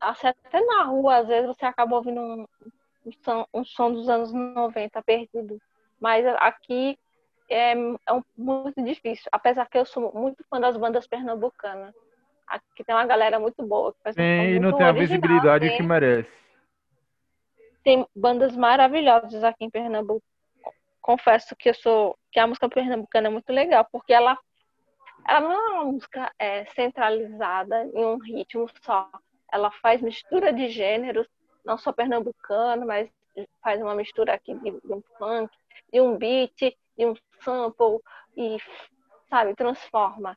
assim, 0.00 0.28
até 0.28 0.60
na 0.64 0.84
rua, 0.84 1.18
às 1.18 1.28
vezes 1.28 1.46
você 1.46 1.64
acaba 1.64 1.96
ouvindo 1.96 2.20
um, 2.20 2.46
um 3.08 3.12
som, 3.24 3.46
um 3.54 3.64
som 3.64 3.92
dos 3.92 4.08
anos 4.08 4.32
90 4.32 5.02
perdido. 5.02 5.58
Mas 6.00 6.24
aqui 6.38 6.98
é, 7.50 7.72
é 7.72 8.12
um, 8.12 8.22
muito 8.36 8.82
difícil, 8.82 9.28
apesar 9.32 9.66
que 9.66 9.78
eu 9.78 9.86
sou 9.86 10.12
muito 10.14 10.44
fã 10.48 10.60
das 10.60 10.76
bandas 10.76 11.06
pernambucanas. 11.06 11.94
Aqui 12.46 12.84
tem 12.84 12.94
uma 12.94 13.06
galera 13.06 13.38
muito 13.38 13.66
boa. 13.66 13.92
Que 13.92 14.02
faz 14.02 14.16
tem, 14.16 14.54
e 14.54 14.60
não 14.60 14.76
tem 14.76 14.86
a 14.86 14.92
visibilidade 14.92 15.68
tem, 15.68 15.76
que 15.76 15.82
merece. 15.82 16.30
Tem 17.82 18.06
bandas 18.14 18.56
maravilhosas 18.56 19.42
aqui 19.44 19.64
em 19.64 19.70
Pernambuco. 19.70 20.22
Confesso 21.00 21.56
que 21.56 21.70
eu 21.70 21.74
sou 21.74 22.18
que 22.30 22.38
a 22.38 22.46
música 22.46 22.68
pernambucana 22.68 23.28
é 23.28 23.30
muito 23.30 23.50
legal, 23.50 23.86
porque 23.90 24.12
ela, 24.12 24.38
ela 25.26 25.40
não 25.40 25.52
é 25.52 25.70
uma 25.70 25.84
música 25.92 26.30
é, 26.38 26.66
centralizada 26.66 27.84
em 27.94 28.04
um 28.04 28.18
ritmo 28.18 28.66
só. 28.82 29.10
Ela 29.50 29.70
faz 29.70 30.02
mistura 30.02 30.52
de 30.52 30.68
gêneros 30.68 31.26
não 31.68 31.76
só 31.76 31.92
pernambucano, 31.92 32.86
mas 32.86 33.10
faz 33.62 33.80
uma 33.80 33.94
mistura 33.94 34.32
aqui 34.32 34.54
de, 34.54 34.70
de 34.70 34.92
um 34.92 35.02
funk, 35.18 35.54
de 35.92 36.00
um 36.00 36.16
beat, 36.16 36.74
de 36.96 37.06
um 37.06 37.14
sample 37.40 38.00
e, 38.34 38.56
sabe, 39.28 39.54
transforma. 39.54 40.36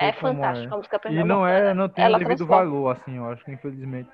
É 0.00 0.12
fantástico 0.12 0.70
é. 0.70 0.74
a 0.74 0.76
música 0.76 0.98
pernambucana. 0.98 1.34
E 1.34 1.36
não 1.36 1.46
é, 1.46 1.74
não 1.74 1.88
tem 1.88 2.04
Ela 2.04 2.18
devido 2.18 2.38
transforma. 2.38 2.64
valor, 2.64 2.96
assim, 2.96 3.16
eu 3.16 3.30
acho 3.30 3.44
que 3.44 3.52
infelizmente. 3.52 4.10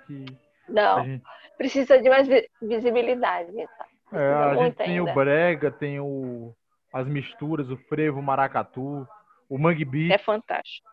Não, 0.68 1.04
gente... 1.04 1.24
precisa 1.56 2.00
de 2.00 2.08
mais 2.08 2.28
visibilidade. 2.60 3.52
Tá? 3.78 3.86
É, 4.12 4.32
a 4.32 4.54
gente 4.56 4.76
tem 4.76 4.98
ainda. 4.98 5.10
o 5.10 5.14
brega, 5.14 5.70
tem 5.70 6.00
o, 6.00 6.54
as 6.92 7.06
misturas, 7.06 7.70
o 7.70 7.76
frevo, 7.76 8.20
o 8.20 8.22
maracatu, 8.22 9.06
o 9.48 9.58
mangue 9.58 9.84
beat. 9.84 10.12
É 10.12 10.18
fantástico. 10.18 10.88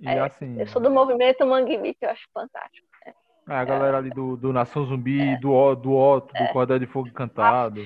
E 0.00 0.08
é, 0.08 0.18
assim. 0.18 0.60
Eu 0.60 0.66
sou 0.66 0.82
do 0.82 0.90
movimento 0.90 1.46
mangue 1.46 1.78
beat, 1.78 1.96
eu 2.02 2.10
acho 2.10 2.26
fantástico. 2.32 2.85
É, 3.48 3.54
a 3.54 3.64
galera 3.64 3.98
ali 3.98 4.10
do, 4.10 4.36
do 4.36 4.52
Nação 4.52 4.84
Zumbi, 4.86 5.20
é. 5.20 5.36
do, 5.38 5.74
do 5.76 5.94
Otto, 5.94 6.32
do 6.32 6.42
é. 6.42 6.52
Cordel 6.52 6.80
de 6.80 6.86
Fogo 6.86 7.08
Encantado. 7.08 7.80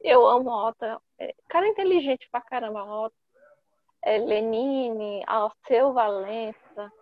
Eu 0.00 0.26
amo 0.26 0.50
Otto. 0.50 0.84
É, 1.18 1.34
cara 1.48 1.68
inteligente 1.68 2.28
pra 2.30 2.40
caramba, 2.40 2.84
Otto. 2.84 3.14
É, 4.02 4.18
Lenine, 4.18 5.22
Alceu 5.26 5.92
Valença. 5.92 6.92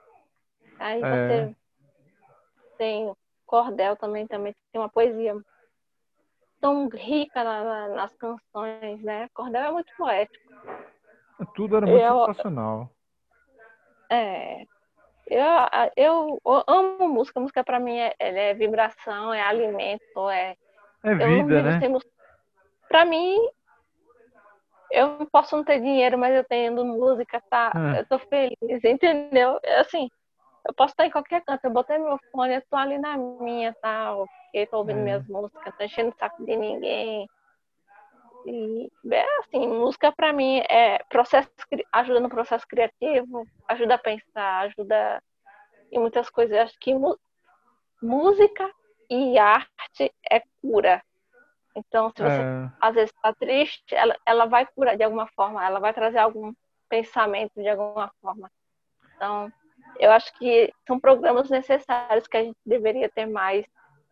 Aí 0.78 1.02
é. 1.02 1.46
você 1.46 1.56
tem 2.76 3.12
Cordel 3.46 3.96
também, 3.96 4.26
também 4.26 4.54
tem 4.70 4.80
uma 4.80 4.88
poesia 4.88 5.34
tão 6.60 6.88
rica 6.88 7.42
na, 7.42 7.64
na, 7.64 7.88
nas 7.88 8.14
canções, 8.14 9.02
né? 9.02 9.28
Cordel 9.34 9.62
é 9.62 9.70
muito 9.72 9.92
poético. 9.96 10.52
Tudo 11.54 11.76
era 11.76 11.86
muito 11.86 12.02
eu, 12.02 12.26
sensacional. 12.26 12.90
É, 14.10 14.66
eu, 15.28 16.40
eu 16.44 16.62
amo 16.66 17.08
música. 17.08 17.40
Música 17.40 17.64
para 17.64 17.80
mim 17.80 17.96
é, 17.96 18.14
é, 18.18 18.54
vibração, 18.54 19.32
é 19.32 19.42
alimento, 19.42 20.30
é. 20.30 20.56
É 21.04 21.14
vida, 21.14 21.62
né? 21.62 21.80
Para 22.88 23.04
mim, 23.04 23.38
eu 24.90 25.26
posso 25.32 25.56
não 25.56 25.64
ter 25.64 25.80
dinheiro, 25.80 26.18
mas 26.18 26.34
eu 26.34 26.44
tendo 26.44 26.84
música, 26.84 27.42
tá? 27.50 27.72
É. 27.96 28.00
Eu 28.00 28.06
tô 28.06 28.18
feliz, 28.18 28.84
entendeu? 28.84 29.58
Assim, 29.78 30.10
eu 30.68 30.74
posso 30.74 30.92
estar 30.92 31.06
em 31.06 31.10
qualquer 31.10 31.42
canto, 31.42 31.64
eu 31.64 31.70
botei 31.70 31.98
meu 31.98 32.18
fone, 32.30 32.54
eu 32.54 32.62
tô 32.70 32.76
ali 32.76 32.98
na 32.98 33.16
minha, 33.16 33.74
tal, 33.80 34.26
tá, 34.26 34.32
eu 34.54 34.66
tô 34.66 34.78
ouvindo 34.78 35.00
é. 35.00 35.02
minhas 35.02 35.26
músicas, 35.26 35.74
tô 35.76 35.84
enchendo 35.84 36.10
o 36.10 36.18
saco 36.18 36.44
de 36.44 36.54
ninguém. 36.54 37.28
E, 38.46 38.90
é 39.10 39.38
assim, 39.38 39.66
música 39.66 40.12
para 40.12 40.32
mim 40.32 40.62
é 40.68 40.98
processo, 41.08 41.50
ajuda 41.92 42.20
no 42.20 42.28
processo 42.28 42.66
criativo, 42.66 43.46
ajuda 43.68 43.94
a 43.94 43.98
pensar, 43.98 44.60
ajuda 44.60 45.22
em 45.90 45.98
muitas 45.98 46.28
coisas. 46.30 46.56
Eu 46.56 46.62
acho 46.62 46.78
que 46.80 46.92
música 48.02 48.70
e 49.08 49.38
arte 49.38 50.12
é 50.30 50.42
cura. 50.60 51.02
Então, 51.74 52.10
se 52.10 52.22
você 52.22 52.40
é. 52.40 52.70
às 52.80 52.94
vezes 52.94 53.10
está 53.14 53.32
triste, 53.32 53.94
ela, 53.94 54.16
ela 54.26 54.46
vai 54.46 54.66
curar 54.66 54.96
de 54.96 55.02
alguma 55.02 55.26
forma, 55.28 55.64
ela 55.64 55.80
vai 55.80 55.92
trazer 55.92 56.18
algum 56.18 56.52
pensamento 56.88 57.54
de 57.54 57.68
alguma 57.68 58.12
forma. 58.20 58.50
Então, 59.16 59.50
eu 59.98 60.10
acho 60.10 60.32
que 60.38 60.72
são 60.86 60.98
programas 60.98 61.48
necessários 61.48 62.26
que 62.26 62.36
a 62.36 62.42
gente 62.42 62.58
deveria 62.64 63.08
ter 63.08 63.26
mais, 63.26 63.64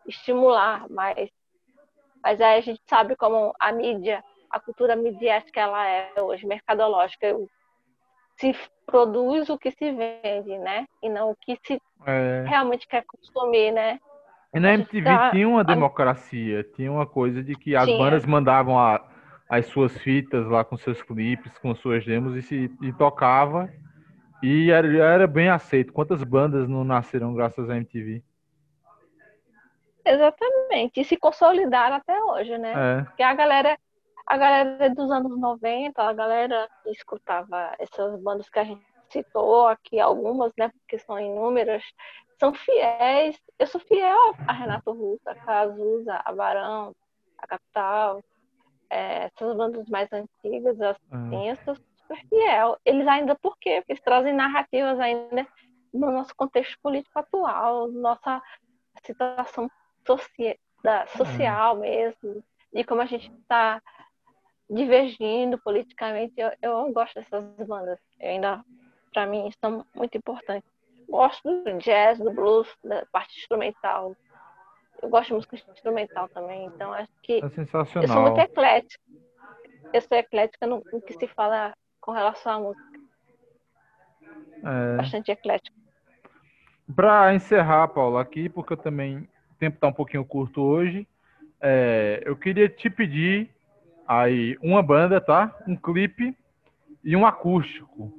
estimular 0.07 0.89
mais. 0.89 1.29
Mas 2.23 2.41
aí 2.41 2.59
a 2.59 2.61
gente 2.61 2.81
sabe 2.87 3.17
como 3.17 3.55
a 3.59 3.73
mídia, 3.73 4.23
a 4.51 4.61
cultura 4.61 4.97
midiática 4.97 5.61
ela 5.61 5.87
é 5.87 6.13
hoje, 6.21 6.47
mercadológica. 6.47 7.37
Se 8.37 8.55
produz 8.87 9.49
o 9.49 9.59
que 9.59 9.71
se 9.71 9.93
vende, 9.93 10.59
né? 10.59 10.87
E 11.03 11.09
não 11.09 11.31
o 11.31 11.37
que 11.37 11.59
se 11.65 11.81
é. 12.07 12.45
realmente 12.47 12.87
quer 12.87 13.05
consumir, 13.05 13.71
né? 13.73 13.99
E 14.53 14.59
na 14.59 14.75
MTV 14.75 15.05
tá... 15.05 15.31
tinha 15.31 15.49
uma 15.49 15.63
democracia, 15.63 16.65
tinha 16.75 16.91
uma 16.91 17.07
coisa 17.07 17.43
de 17.43 17.55
que 17.55 17.77
as 17.77 17.85
tinha. 17.85 17.99
bandas 17.99 18.27
mandavam 18.27 18.79
a, 18.79 19.01
as 19.49 19.67
suas 19.67 19.97
fitas 19.99 20.47
lá 20.47 20.65
com 20.65 20.77
seus 20.77 21.01
clipes, 21.03 21.57
com 21.59 21.75
suas 21.75 22.05
demos 22.05 22.35
e, 22.37 22.43
se, 22.43 22.71
e 22.83 22.93
tocava 22.93 23.71
e 24.43 24.71
era, 24.71 24.89
era 24.97 25.27
bem 25.27 25.49
aceito. 25.49 25.93
Quantas 25.93 26.23
bandas 26.25 26.69
não 26.69 26.83
nasceram 26.83 27.35
graças 27.35 27.69
à 27.69 27.77
MTV? 27.77 28.23
Exatamente. 30.11 31.01
E 31.01 31.05
se 31.05 31.17
consolidaram 31.17 31.97
até 31.97 32.21
hoje, 32.23 32.59
né? 32.59 32.73
É. 32.73 33.05
Porque 33.05 33.23
a 33.23 33.35
galera, 33.35 33.79
a 34.27 34.37
galera 34.37 34.91
dos 34.91 35.11
anos 35.11 35.39
90, 35.39 36.03
a 36.03 36.13
galera 36.13 36.69
que 36.83 36.91
escutava 36.91 37.75
essas 37.79 38.21
bandas 38.21 38.49
que 38.49 38.59
a 38.59 38.65
gente 38.65 38.85
citou 39.09 39.69
aqui, 39.69 40.01
algumas, 40.01 40.53
né? 40.59 40.69
Porque 40.71 40.99
são 40.99 41.19
inúmeras, 41.19 41.85
são 42.39 42.53
fiéis. 42.53 43.39
Eu 43.59 43.67
sou 43.67 43.81
fiel 43.81 44.35
a 44.49 44.53
Renato 44.53 44.93
Russo, 44.93 45.29
a 45.29 45.35
Cazuza, 45.35 46.21
a 46.25 46.33
Barão, 46.33 46.93
a 47.39 47.47
Capital, 47.47 48.21
é, 48.89 49.25
essas 49.25 49.57
bandas 49.57 49.89
mais 49.89 50.09
antigas, 50.13 50.77
eu 50.81 51.57
sou 51.65 51.77
super 51.77 52.27
fiel. 52.29 52.77
Eles 52.85 53.07
ainda, 53.07 53.37
por 53.37 53.57
quê? 53.59 53.77
Porque 53.81 53.93
eles 53.93 54.03
trazem 54.03 54.33
narrativas 54.33 54.99
ainda 54.99 55.47
no 55.95 56.11
nosso 56.11 56.35
contexto 56.35 56.77
político 56.83 57.17
atual, 57.19 57.89
nossa 57.89 58.43
situação 59.05 59.71
socia 60.07 60.57
da, 60.83 61.07
social 61.09 61.75
uhum. 61.75 61.81
mesmo, 61.81 62.45
de 62.73 62.85
como 62.85 63.03
a 63.03 63.07
gente 63.07 63.31
está 63.31 63.81
divergindo 64.69 65.59
politicamente. 65.59 66.35
Eu, 66.37 66.53
eu 66.63 66.93
gosto 66.93 67.15
dessas 67.15 67.45
bandas. 67.67 67.99
Eu 68.19 68.31
ainda, 68.31 68.65
para 69.13 69.27
mim, 69.27 69.51
são 69.61 69.85
muito 69.95 70.17
importantes. 70.17 70.69
Gosto 71.09 71.65
do 71.65 71.79
jazz, 71.79 72.19
do 72.19 72.33
blues, 72.33 72.69
da 72.85 73.05
parte 73.13 73.37
instrumental. 73.39 74.17
Eu 75.03 75.09
gosto 75.09 75.29
de 75.29 75.35
música 75.35 75.57
instrumental 75.57 76.29
também, 76.29 76.67
então 76.67 76.93
acho 76.93 77.11
que 77.23 77.43
é 77.43 77.49
sensacional. 77.49 78.03
eu 78.03 78.09
sou 78.09 78.23
muito 78.23 78.39
eclética. 78.39 79.03
Eu 79.93 80.01
sou 80.03 80.17
eclética 80.17 80.67
no, 80.67 80.85
no 80.93 81.01
que 81.01 81.15
se 81.15 81.27
fala 81.27 81.75
com 82.01 82.13
relação 82.13 82.53
à 82.53 82.61
música. 82.61 83.01
É... 84.63 84.97
Bastante 84.97 85.33
eclético. 85.33 85.77
Para 86.95 87.35
encerrar, 87.35 87.89
Paulo, 87.89 88.19
aqui, 88.19 88.49
porque 88.49 88.75
eu 88.75 88.77
também 88.77 89.29
tempo 89.61 89.77
está 89.77 89.87
um 89.87 89.93
pouquinho 89.93 90.25
curto 90.25 90.63
hoje, 90.63 91.07
é, 91.61 92.23
eu 92.25 92.35
queria 92.35 92.69
te 92.69 92.89
pedir 92.89 93.51
aí 94.09 94.57
uma 94.63 94.83
banda, 94.83 95.21
tá? 95.21 95.55
Um 95.69 95.77
clipe 95.77 96.35
e 97.05 97.15
um 97.15 97.27
acústico 97.27 98.13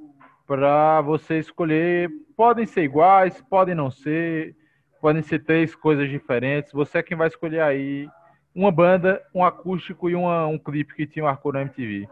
para 0.46 1.00
você 1.00 1.38
escolher. 1.38 2.10
Podem 2.36 2.64
ser 2.64 2.84
iguais, 2.84 3.42
podem 3.50 3.74
não 3.74 3.90
ser, 3.90 4.56
podem 5.00 5.22
ser 5.22 5.40
três 5.40 5.74
coisas 5.74 6.08
diferentes. 6.08 6.72
Você 6.72 6.98
é 6.98 7.02
quem 7.02 7.16
vai 7.16 7.28
escolher 7.28 7.60
aí 7.60 8.08
uma 8.54 8.70
banda, 8.70 9.22
um 9.34 9.44
acústico 9.44 10.08
e 10.08 10.14
uma, 10.14 10.46
um 10.46 10.58
clipe 10.58 10.94
que 10.94 11.06
te 11.06 11.20
marcou 11.20 11.52
na 11.52 11.62
MTV 11.62 12.08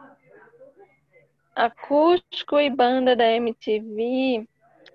acústico 1.61 2.59
e 2.59 2.71
banda 2.71 3.15
da 3.15 3.31
MTV 3.33 4.47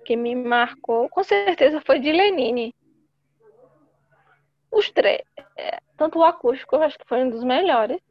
que 0.03 0.15
me 0.15 0.35
marcou, 0.35 1.09
com 1.09 1.23
certeza 1.23 1.81
foi 1.81 1.99
de 1.99 2.11
Lenine. 2.11 2.73
Os 4.75 4.91
três, 4.91 5.21
é, 5.55 5.79
tanto 5.95 6.19
o 6.19 6.23
acústico, 6.25 6.75
eu 6.75 6.83
acho 6.83 6.99
que 6.99 7.07
foi 7.07 7.23
um 7.23 7.29
dos 7.29 7.45
melhores. 7.45 8.01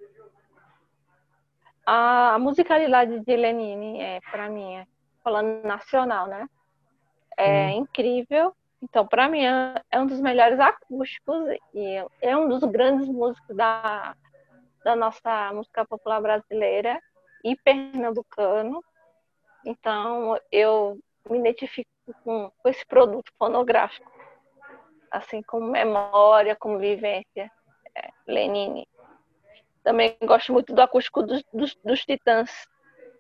A, 1.85 2.39
musicalidade 2.39 3.21
de 3.21 3.37
Lenine 3.37 4.01
é, 4.01 4.21
para 4.31 4.49
mim, 4.49 4.77
é, 4.77 4.87
falando 5.23 5.63
nacional, 5.63 6.27
né? 6.27 6.49
É 7.37 7.67
hum. 7.67 7.81
incrível. 7.81 8.57
Então, 8.81 9.07
para 9.07 9.29
mim, 9.29 9.45
é, 9.45 9.83
é, 9.91 10.01
um 10.01 10.07
dos 10.07 10.23
melhores 10.23 10.59
acústicos 10.59 11.51
e 11.75 12.03
é 12.23 12.35
um 12.35 12.49
dos 12.49 12.65
grandes 12.65 13.09
músicos 13.09 13.55
da, 13.55 14.17
da 14.83 14.97
nossa 14.97 15.53
música 15.53 15.85
popular 15.85 16.23
brasileira 16.23 16.99
e 17.45 17.55
pernambucano. 17.57 18.83
Então, 19.67 20.41
eu 20.51 20.99
me 21.29 21.39
identifico 21.41 21.91
com, 22.25 22.51
com 22.57 22.69
esse 22.71 22.87
produto 22.87 23.31
fonográfico, 23.39 24.11
assim 25.15 25.43
como 25.43 25.71
memória, 25.71 26.57
como 26.57 26.79
vivência, 26.79 27.51
é, 27.95 28.11
Lenine. 28.27 28.87
Também 29.83 30.17
gosto 30.23 30.53
muito 30.53 30.75
do 30.75 30.81
acústico 30.81 31.23
dos, 31.23 31.43
dos, 31.53 31.77
dos 31.85 32.01
Titãs. 32.01 32.51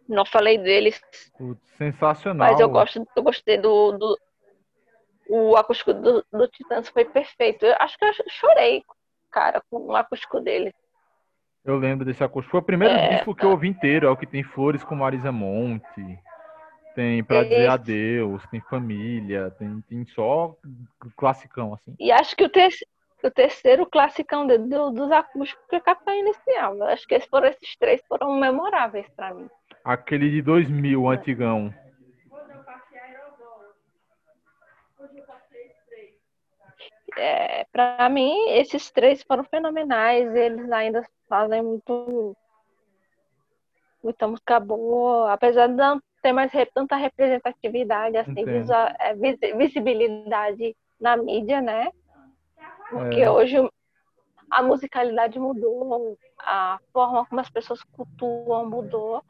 Não 0.09 0.25
falei 0.25 0.59
deles. 0.59 1.01
Sensacional. 1.79 2.51
Mas 2.51 2.61
eu 2.61 2.69
gosto, 2.69 3.07
eu 3.17 3.23
gostei 3.23 3.59
do, 3.59 3.93
do 3.93 4.19
o 5.29 5.57
acústico 5.57 5.95
do, 5.95 6.25
do 6.33 6.49
Titãs 6.49 6.89
foi 6.89 7.05
perfeito. 7.05 7.65
Eu 7.65 7.75
acho 7.81 7.97
que 7.99 8.05
eu 8.05 8.13
chorei, 8.29 8.83
cara, 9.31 9.63
com 9.71 9.87
o 9.87 9.97
acústico 9.97 10.41
deles. 10.41 10.73
Eu 11.65 11.77
lembro 11.77 12.05
desse 12.05 12.23
acústico. 12.23 12.51
Foi 12.51 12.61
o 12.61 12.65
primeiro 12.65 12.95
é, 12.95 13.17
disco 13.17 13.35
que 13.35 13.45
eu 13.45 13.51
ouvi 13.51 13.69
inteiro. 13.69 14.07
É 14.07 14.11
o 14.11 14.17
que 14.17 14.27
tem 14.27 14.43
Flores 14.43 14.85
com 14.85 14.95
Marisa 14.95 15.33
Monte. 15.33 16.19
Tem 16.95 17.25
Pra 17.25 17.43
Dizer 17.43 17.69
Adeus, 17.69 18.47
tem 18.47 18.61
Família, 18.61 19.51
tem, 19.59 19.81
tem 19.83 20.07
só 20.07 20.57
classicão, 21.17 21.75
assim. 21.75 21.95
E 21.99 22.13
acho 22.13 22.37
que 22.37 22.45
o, 22.45 22.49
te 22.49 22.69
o 23.23 23.31
terceiro 23.31 23.87
classicão 23.87 24.47
de, 24.47 24.59
do, 24.59 24.91
dos 24.91 25.11
acústicos 25.11 25.65
foi 25.69 25.81
Capital 25.81 26.15
Inicial. 26.15 26.77
Eu 26.77 26.85
acho 26.85 27.07
que 27.07 27.15
esses 27.15 27.29
foram 27.29 27.49
esses 27.49 27.77
três 27.77 28.01
foram 28.07 28.39
memoráveis 28.39 29.07
para 29.17 29.35
mim. 29.35 29.49
Aquele 29.85 30.31
de 30.31 30.43
2000, 30.43 31.03
o 31.03 31.09
antigão. 31.09 31.75
É, 37.17 37.65
para 37.73 38.09
mim, 38.09 38.51
esses 38.51 38.91
três 38.91 39.23
foram 39.23 39.45
fenomenais. 39.45 40.35
Eles 40.35 40.71
ainda 40.71 41.03
fazem 41.29 41.63
muito 41.63 42.37
muita 44.03 44.29
música 44.29 44.61
boa, 44.61 45.33
apesar 45.33 45.67
de 45.67 45.75
não 45.75 45.99
ter 46.25 46.33
mais 46.33 46.51
tanta 46.72 46.97
representatividade, 46.97 48.16
assim, 48.16 48.45
é, 48.99 49.14
visibilidade 49.55 50.75
na 50.99 51.18
mídia, 51.18 51.61
né? 51.61 51.93
Porque 52.89 53.20
é. 53.20 53.31
hoje 53.31 53.57
a 54.51 54.62
musicalidade 54.62 55.39
mudou, 55.39 56.16
a 56.39 56.79
forma 56.95 57.27
como 57.27 57.43
as 57.43 57.51
pessoas 57.51 57.83
cultuam 57.93 58.70
mudou. 58.70 59.22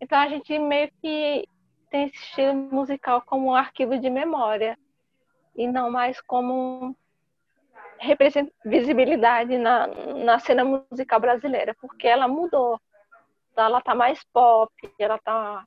Então 0.00 0.18
a 0.18 0.28
gente 0.28 0.58
meio 0.58 0.90
que 1.02 1.46
tem 1.90 2.04
esse 2.04 2.16
estilo 2.16 2.54
musical 2.54 3.20
como 3.20 3.48
um 3.48 3.54
arquivo 3.54 3.98
de 3.98 4.08
memória 4.08 4.78
e 5.54 5.68
não 5.68 5.90
mais 5.90 6.22
como 6.22 6.96
visibilidade 8.64 9.58
na, 9.58 9.88
na 10.24 10.38
cena 10.38 10.64
musical 10.64 11.20
brasileira, 11.20 11.76
porque 11.78 12.08
ela 12.08 12.26
mudou. 12.26 12.80
Então, 13.52 13.64
ela 13.66 13.78
está 13.80 13.94
mais 13.94 14.24
pop, 14.32 14.72
ela 14.98 15.18
tá 15.18 15.66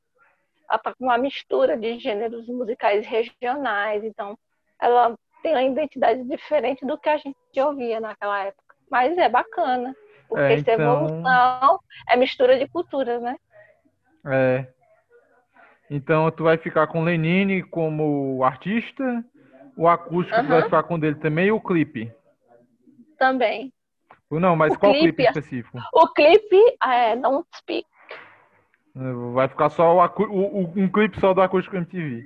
uma 1.00 1.18
mistura 1.18 1.78
de 1.78 2.00
gêneros 2.00 2.48
musicais 2.48 3.06
regionais, 3.06 4.04
então 4.04 4.38
ela 4.82 5.16
tem 5.42 5.54
uma 5.54 5.64
identidade 5.64 6.24
diferente 6.24 6.86
do 6.86 6.98
que 6.98 7.10
a 7.10 7.18
gente 7.18 7.38
ouvia 7.58 8.00
naquela 8.00 8.46
época. 8.46 8.76
Mas 8.90 9.18
é 9.18 9.30
bacana, 9.30 9.96
porque 10.28 10.44
é, 10.44 10.58
então... 10.58 10.74
essa 10.74 10.82
evolução 10.82 11.80
é 12.10 12.16
mistura 12.16 12.58
de 12.58 12.68
culturas, 12.68 13.22
né? 13.22 13.36
É. 14.26 14.68
Então 15.90 16.32
tu 16.32 16.44
vai 16.44 16.58
ficar 16.58 16.88
com 16.88 17.04
Lenine 17.04 17.62
como 17.62 18.44
artista, 18.44 19.24
o 19.76 19.88
acústico 19.88 20.40
uhum. 20.40 20.48
vai 20.48 20.62
ficar 20.64 20.84
com 20.84 20.98
dele 20.98 21.16
também 21.16 21.48
e 21.48 21.52
o 21.52 21.60
clipe 21.60 22.12
também. 23.24 23.72
Não, 24.30 24.56
mas 24.56 24.74
o 24.74 24.80
qual 24.80 24.92
clipe, 24.92 25.14
clipe 25.14 25.24
específico? 25.24 25.78
O 25.94 26.08
clipe 26.10 26.78
é 26.84 27.16
Don't 27.16 27.48
Speak. 27.56 27.88
Vai 28.96 29.48
ficar 29.48 29.70
só 29.70 29.96
o, 29.96 30.24
o, 30.30 30.62
um 30.76 30.92
clipe 30.92 31.20
só 31.20 31.34
do 31.34 31.42
Acústico 31.42 31.76
MTV. 31.76 32.24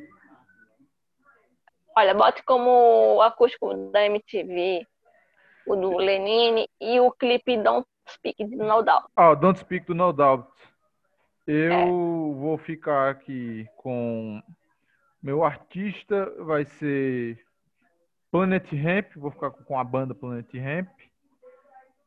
Olha, 1.95 2.13
bote 2.13 2.43
como 2.43 3.15
o 3.15 3.21
acústico 3.21 3.73
da 3.91 4.05
MTV, 4.05 4.85
o 5.65 5.75
do 5.75 5.97
Lenine 5.97 6.69
e 6.79 6.99
o 6.99 7.11
clipe 7.11 7.57
Don't 7.57 7.87
Speak 8.09 8.43
do 8.45 8.57
No 8.57 8.83
Doubt. 8.83 9.07
Ah, 9.15 9.33
Don't 9.33 9.59
Speak 9.59 9.85
do 9.87 9.95
No 9.95 10.13
Doubt. 10.13 10.47
Eu 11.47 11.71
é. 11.71 11.85
vou 11.85 12.57
ficar 12.57 13.09
aqui 13.09 13.65
com 13.77 14.41
meu 15.23 15.43
artista 15.43 16.31
vai 16.43 16.65
ser 16.65 17.43
Planet 18.29 18.65
Ramp, 18.71 19.15
vou 19.15 19.31
ficar 19.31 19.51
com 19.51 19.79
a 19.79 19.83
banda 19.83 20.13
Planet 20.13 20.53
Ramp. 20.53 20.89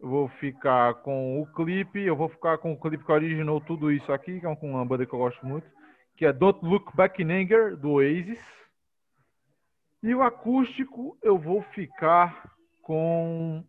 Vou 0.00 0.28
ficar 0.28 0.94
com 0.94 1.42
o 1.42 1.46
clipe, 1.46 2.00
eu 2.00 2.16
vou 2.16 2.28
ficar 2.28 2.56
com 2.56 2.72
o 2.72 2.80
clipe 2.80 3.04
que 3.04 3.12
originou 3.12 3.60
tudo 3.60 3.92
isso 3.92 4.10
aqui, 4.12 4.40
que 4.40 4.46
é 4.46 4.48
uma 4.48 4.84
banda 4.84 5.04
que 5.04 5.12
eu 5.12 5.18
gosto 5.18 5.44
muito, 5.44 5.66
que 6.16 6.24
é 6.24 6.32
Don't 6.32 6.64
Look 6.64 6.96
Back 6.96 7.22
in 7.22 7.30
Anger, 7.30 7.76
do 7.76 7.92
Oasis. 7.92 8.40
E 10.02 10.14
o 10.14 10.22
acústico, 10.22 11.18
eu 11.22 11.36
vou 11.36 11.60
ficar 11.60 12.50
com. 12.82 13.62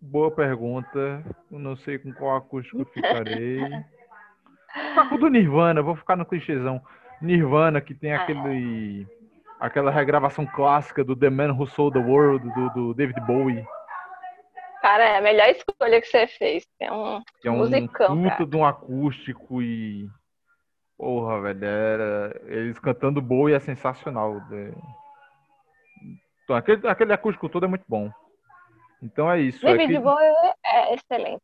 Boa 0.00 0.30
pergunta. 0.30 1.22
Eu 1.52 1.58
não 1.58 1.76
sei 1.76 1.98
com 1.98 2.12
qual 2.14 2.36
acústico 2.36 2.80
eu 2.80 2.86
ficarei. 2.86 3.60
o 5.12 5.18
do 5.18 5.28
Nirvana, 5.28 5.82
vou 5.82 5.94
ficar 5.94 6.16
no 6.16 6.24
clichêzão. 6.24 6.80
Nirvana, 7.20 7.82
que 7.82 7.94
tem 7.94 8.14
aquele. 8.14 9.06
Aquela 9.60 9.90
regravação 9.90 10.46
clássica 10.46 11.04
do 11.04 11.14
The 11.14 11.28
Man 11.28 11.52
Who 11.52 11.66
Sold 11.66 11.92
the 11.92 12.04
World, 12.04 12.48
do, 12.54 12.70
do 12.70 12.94
David 12.94 13.20
Bowie. 13.26 13.62
Cara, 14.80 15.04
é 15.04 15.18
a 15.18 15.22
melhor 15.22 15.48
escolha 15.48 16.00
que 16.00 16.06
você 16.06 16.26
fez. 16.26 16.66
É 16.80 16.90
um, 16.90 17.22
é 17.44 17.50
um 17.50 17.56
musicão, 17.58 18.22
cara. 18.22 18.46
de 18.46 18.56
um 18.56 18.64
acústico 18.64 19.60
e 19.60 20.08
Porra, 21.00 21.40
velho, 21.40 21.64
era... 21.64 22.42
eles 22.44 22.78
cantando 22.78 23.22
boa 23.22 23.50
e 23.50 23.54
é 23.54 23.58
sensacional. 23.58 24.36
Então, 26.44 26.54
aquele, 26.54 26.86
aquele 26.86 27.14
acústico 27.14 27.48
todo 27.48 27.64
é 27.64 27.68
muito 27.68 27.86
bom. 27.88 28.10
Então 29.02 29.30
é 29.32 29.40
isso. 29.40 29.64
David 29.64 29.84
é 29.84 29.96
que... 29.96 29.98
Bowie 29.98 30.26
é 30.62 30.94
excelente. 30.94 31.42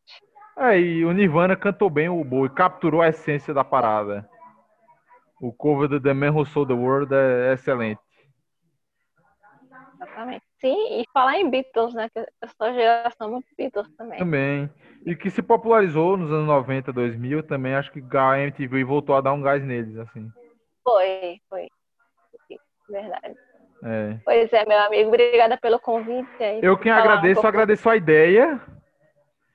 É, 0.58 0.78
e 0.78 1.06
o 1.06 1.12
Nirvana 1.12 1.56
cantou 1.56 1.88
bem 1.88 2.06
o 2.06 2.22
Bowie, 2.22 2.50
capturou 2.50 3.00
a 3.00 3.08
essência 3.08 3.54
da 3.54 3.64
parada. 3.64 4.28
O 5.40 5.50
cover 5.50 5.88
do 5.88 5.98
The 5.98 6.12
Man 6.12 6.32
Who 6.32 6.44
Sold 6.44 6.68
the 6.68 6.78
World 6.78 7.14
é 7.14 7.54
excelente. 7.54 8.00
Sim, 10.66 11.00
e 11.00 11.04
falar 11.12 11.38
em 11.38 11.48
Beatles, 11.48 11.94
né? 11.94 12.08
Que 12.08 12.18
a 12.18 12.48
sua 12.48 12.72
geração 12.72 13.28
é 13.28 13.30
muito 13.30 13.46
Beatles 13.56 13.88
também. 13.96 14.18
Também. 14.18 14.70
E 15.04 15.14
que 15.14 15.30
se 15.30 15.40
popularizou 15.40 16.16
nos 16.16 16.32
anos 16.32 16.46
90, 16.48 16.92
2000, 16.92 17.44
também 17.44 17.76
acho 17.76 17.92
que 17.92 18.02
a 18.16 18.40
MTV 18.40 18.82
voltou 18.82 19.14
a 19.14 19.20
dar 19.20 19.32
um 19.32 19.40
gás 19.40 19.62
neles, 19.62 19.96
assim. 19.96 20.28
Foi, 20.82 21.40
foi. 21.48 21.68
Verdade. 22.90 23.36
É. 23.84 24.18
Pois 24.24 24.52
é, 24.52 24.64
meu 24.66 24.78
amigo, 24.80 25.08
obrigada 25.08 25.56
pelo 25.56 25.78
convite. 25.78 26.28
Eu 26.60 26.76
quem 26.76 26.90
agradeço, 26.90 27.42
um 27.42 27.46
agradeço 27.46 27.88
a 27.88 27.96
ideia. 27.96 28.60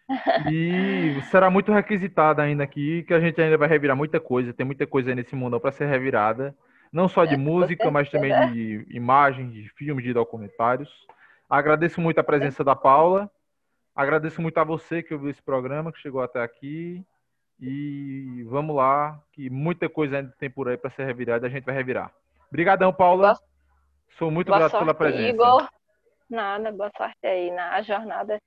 e 0.49 1.21
será 1.23 1.49
muito 1.49 1.73
requisitada 1.73 2.41
ainda 2.41 2.63
aqui, 2.63 3.03
que 3.03 3.13
a 3.13 3.19
gente 3.19 3.41
ainda 3.41 3.57
vai 3.57 3.67
revirar 3.67 3.97
muita 3.97 4.19
coisa. 4.19 4.53
Tem 4.53 4.65
muita 4.65 4.87
coisa 4.87 5.13
nesse 5.13 5.35
mundo 5.35 5.59
para 5.59 5.73
ser 5.73 5.87
revirada 5.87 6.55
não 6.91 7.07
só 7.07 7.25
de 7.25 7.35
é, 7.35 7.37
música, 7.37 7.89
mas 7.89 8.09
também 8.09 8.33
de 8.51 8.85
imagens, 8.89 9.53
de 9.53 9.69
filmes, 9.69 10.03
de 10.03 10.13
documentários. 10.13 10.89
Agradeço 11.49 12.01
muito 12.01 12.19
a 12.19 12.23
presença 12.23 12.63
da 12.63 12.75
Paula. 12.75 13.29
Agradeço 13.95 14.41
muito 14.41 14.57
a 14.57 14.63
você 14.63 15.01
que 15.01 15.13
ouviu 15.13 15.29
esse 15.29 15.41
programa, 15.41 15.91
que 15.91 15.99
chegou 15.99 16.21
até 16.21 16.41
aqui. 16.41 17.05
E 17.59 18.43
vamos 18.49 18.75
lá, 18.75 19.21
que 19.33 19.49
muita 19.49 19.87
coisa 19.87 20.17
ainda 20.17 20.33
tem 20.39 20.49
por 20.49 20.67
aí 20.67 20.77
para 20.77 20.89
ser 20.89 21.05
revirada, 21.05 21.45
a 21.45 21.49
gente 21.49 21.63
vai 21.63 21.75
revirar. 21.75 22.11
Obrigadão, 22.49 22.91
Paula. 22.91 23.33
Boa, 23.33 23.39
Sou 24.17 24.31
muito 24.31 24.51
grato 24.51 24.77
pela 24.77 24.93
presença. 24.93 25.29
Igor. 25.29 25.69
Nada, 26.29 26.71
boa 26.71 26.91
sorte 26.97 27.25
aí 27.25 27.51
na 27.51 27.81
jornada 27.81 28.39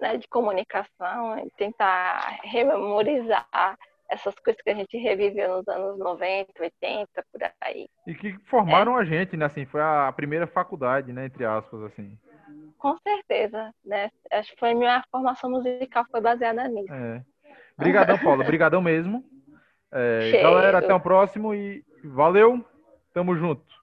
né, 0.00 0.16
de 0.16 0.26
comunicação, 0.28 1.48
tentar 1.56 2.40
rememorizar 2.42 3.76
essas 4.10 4.34
coisas 4.34 4.60
que 4.60 4.70
a 4.70 4.74
gente 4.74 4.96
reviveu 4.98 5.58
nos 5.58 5.68
anos 5.68 5.98
90, 5.98 6.52
80, 6.60 7.08
por 7.32 7.40
aí. 7.60 7.88
E 8.06 8.14
que 8.14 8.36
formaram 8.46 8.98
é. 8.98 9.02
a 9.02 9.04
gente, 9.04 9.36
né? 9.36 9.46
Assim, 9.46 9.64
foi 9.64 9.80
a 9.80 10.12
primeira 10.14 10.46
faculdade, 10.46 11.12
né? 11.12 11.26
Entre 11.26 11.44
aspas, 11.44 11.82
assim. 11.84 12.18
Com 12.76 12.96
certeza, 12.98 13.72
né? 13.84 14.10
Acho 14.32 14.52
que 14.52 14.58
foi 14.58 14.74
minha 14.74 15.02
formação 15.10 15.50
musical 15.50 16.04
foi 16.10 16.20
baseada 16.20 16.66
nisso. 16.66 16.92
É. 16.92 17.22
Obrigadão, 17.78 18.18
Paula. 18.18 18.42
Obrigadão 18.42 18.82
mesmo. 18.82 19.24
É, 19.92 20.42
galera, 20.42 20.78
até 20.78 20.92
o 20.92 21.00
próximo 21.00 21.54
e 21.54 21.84
valeu. 22.04 22.64
Tamo 23.12 23.36
junto. 23.36 23.79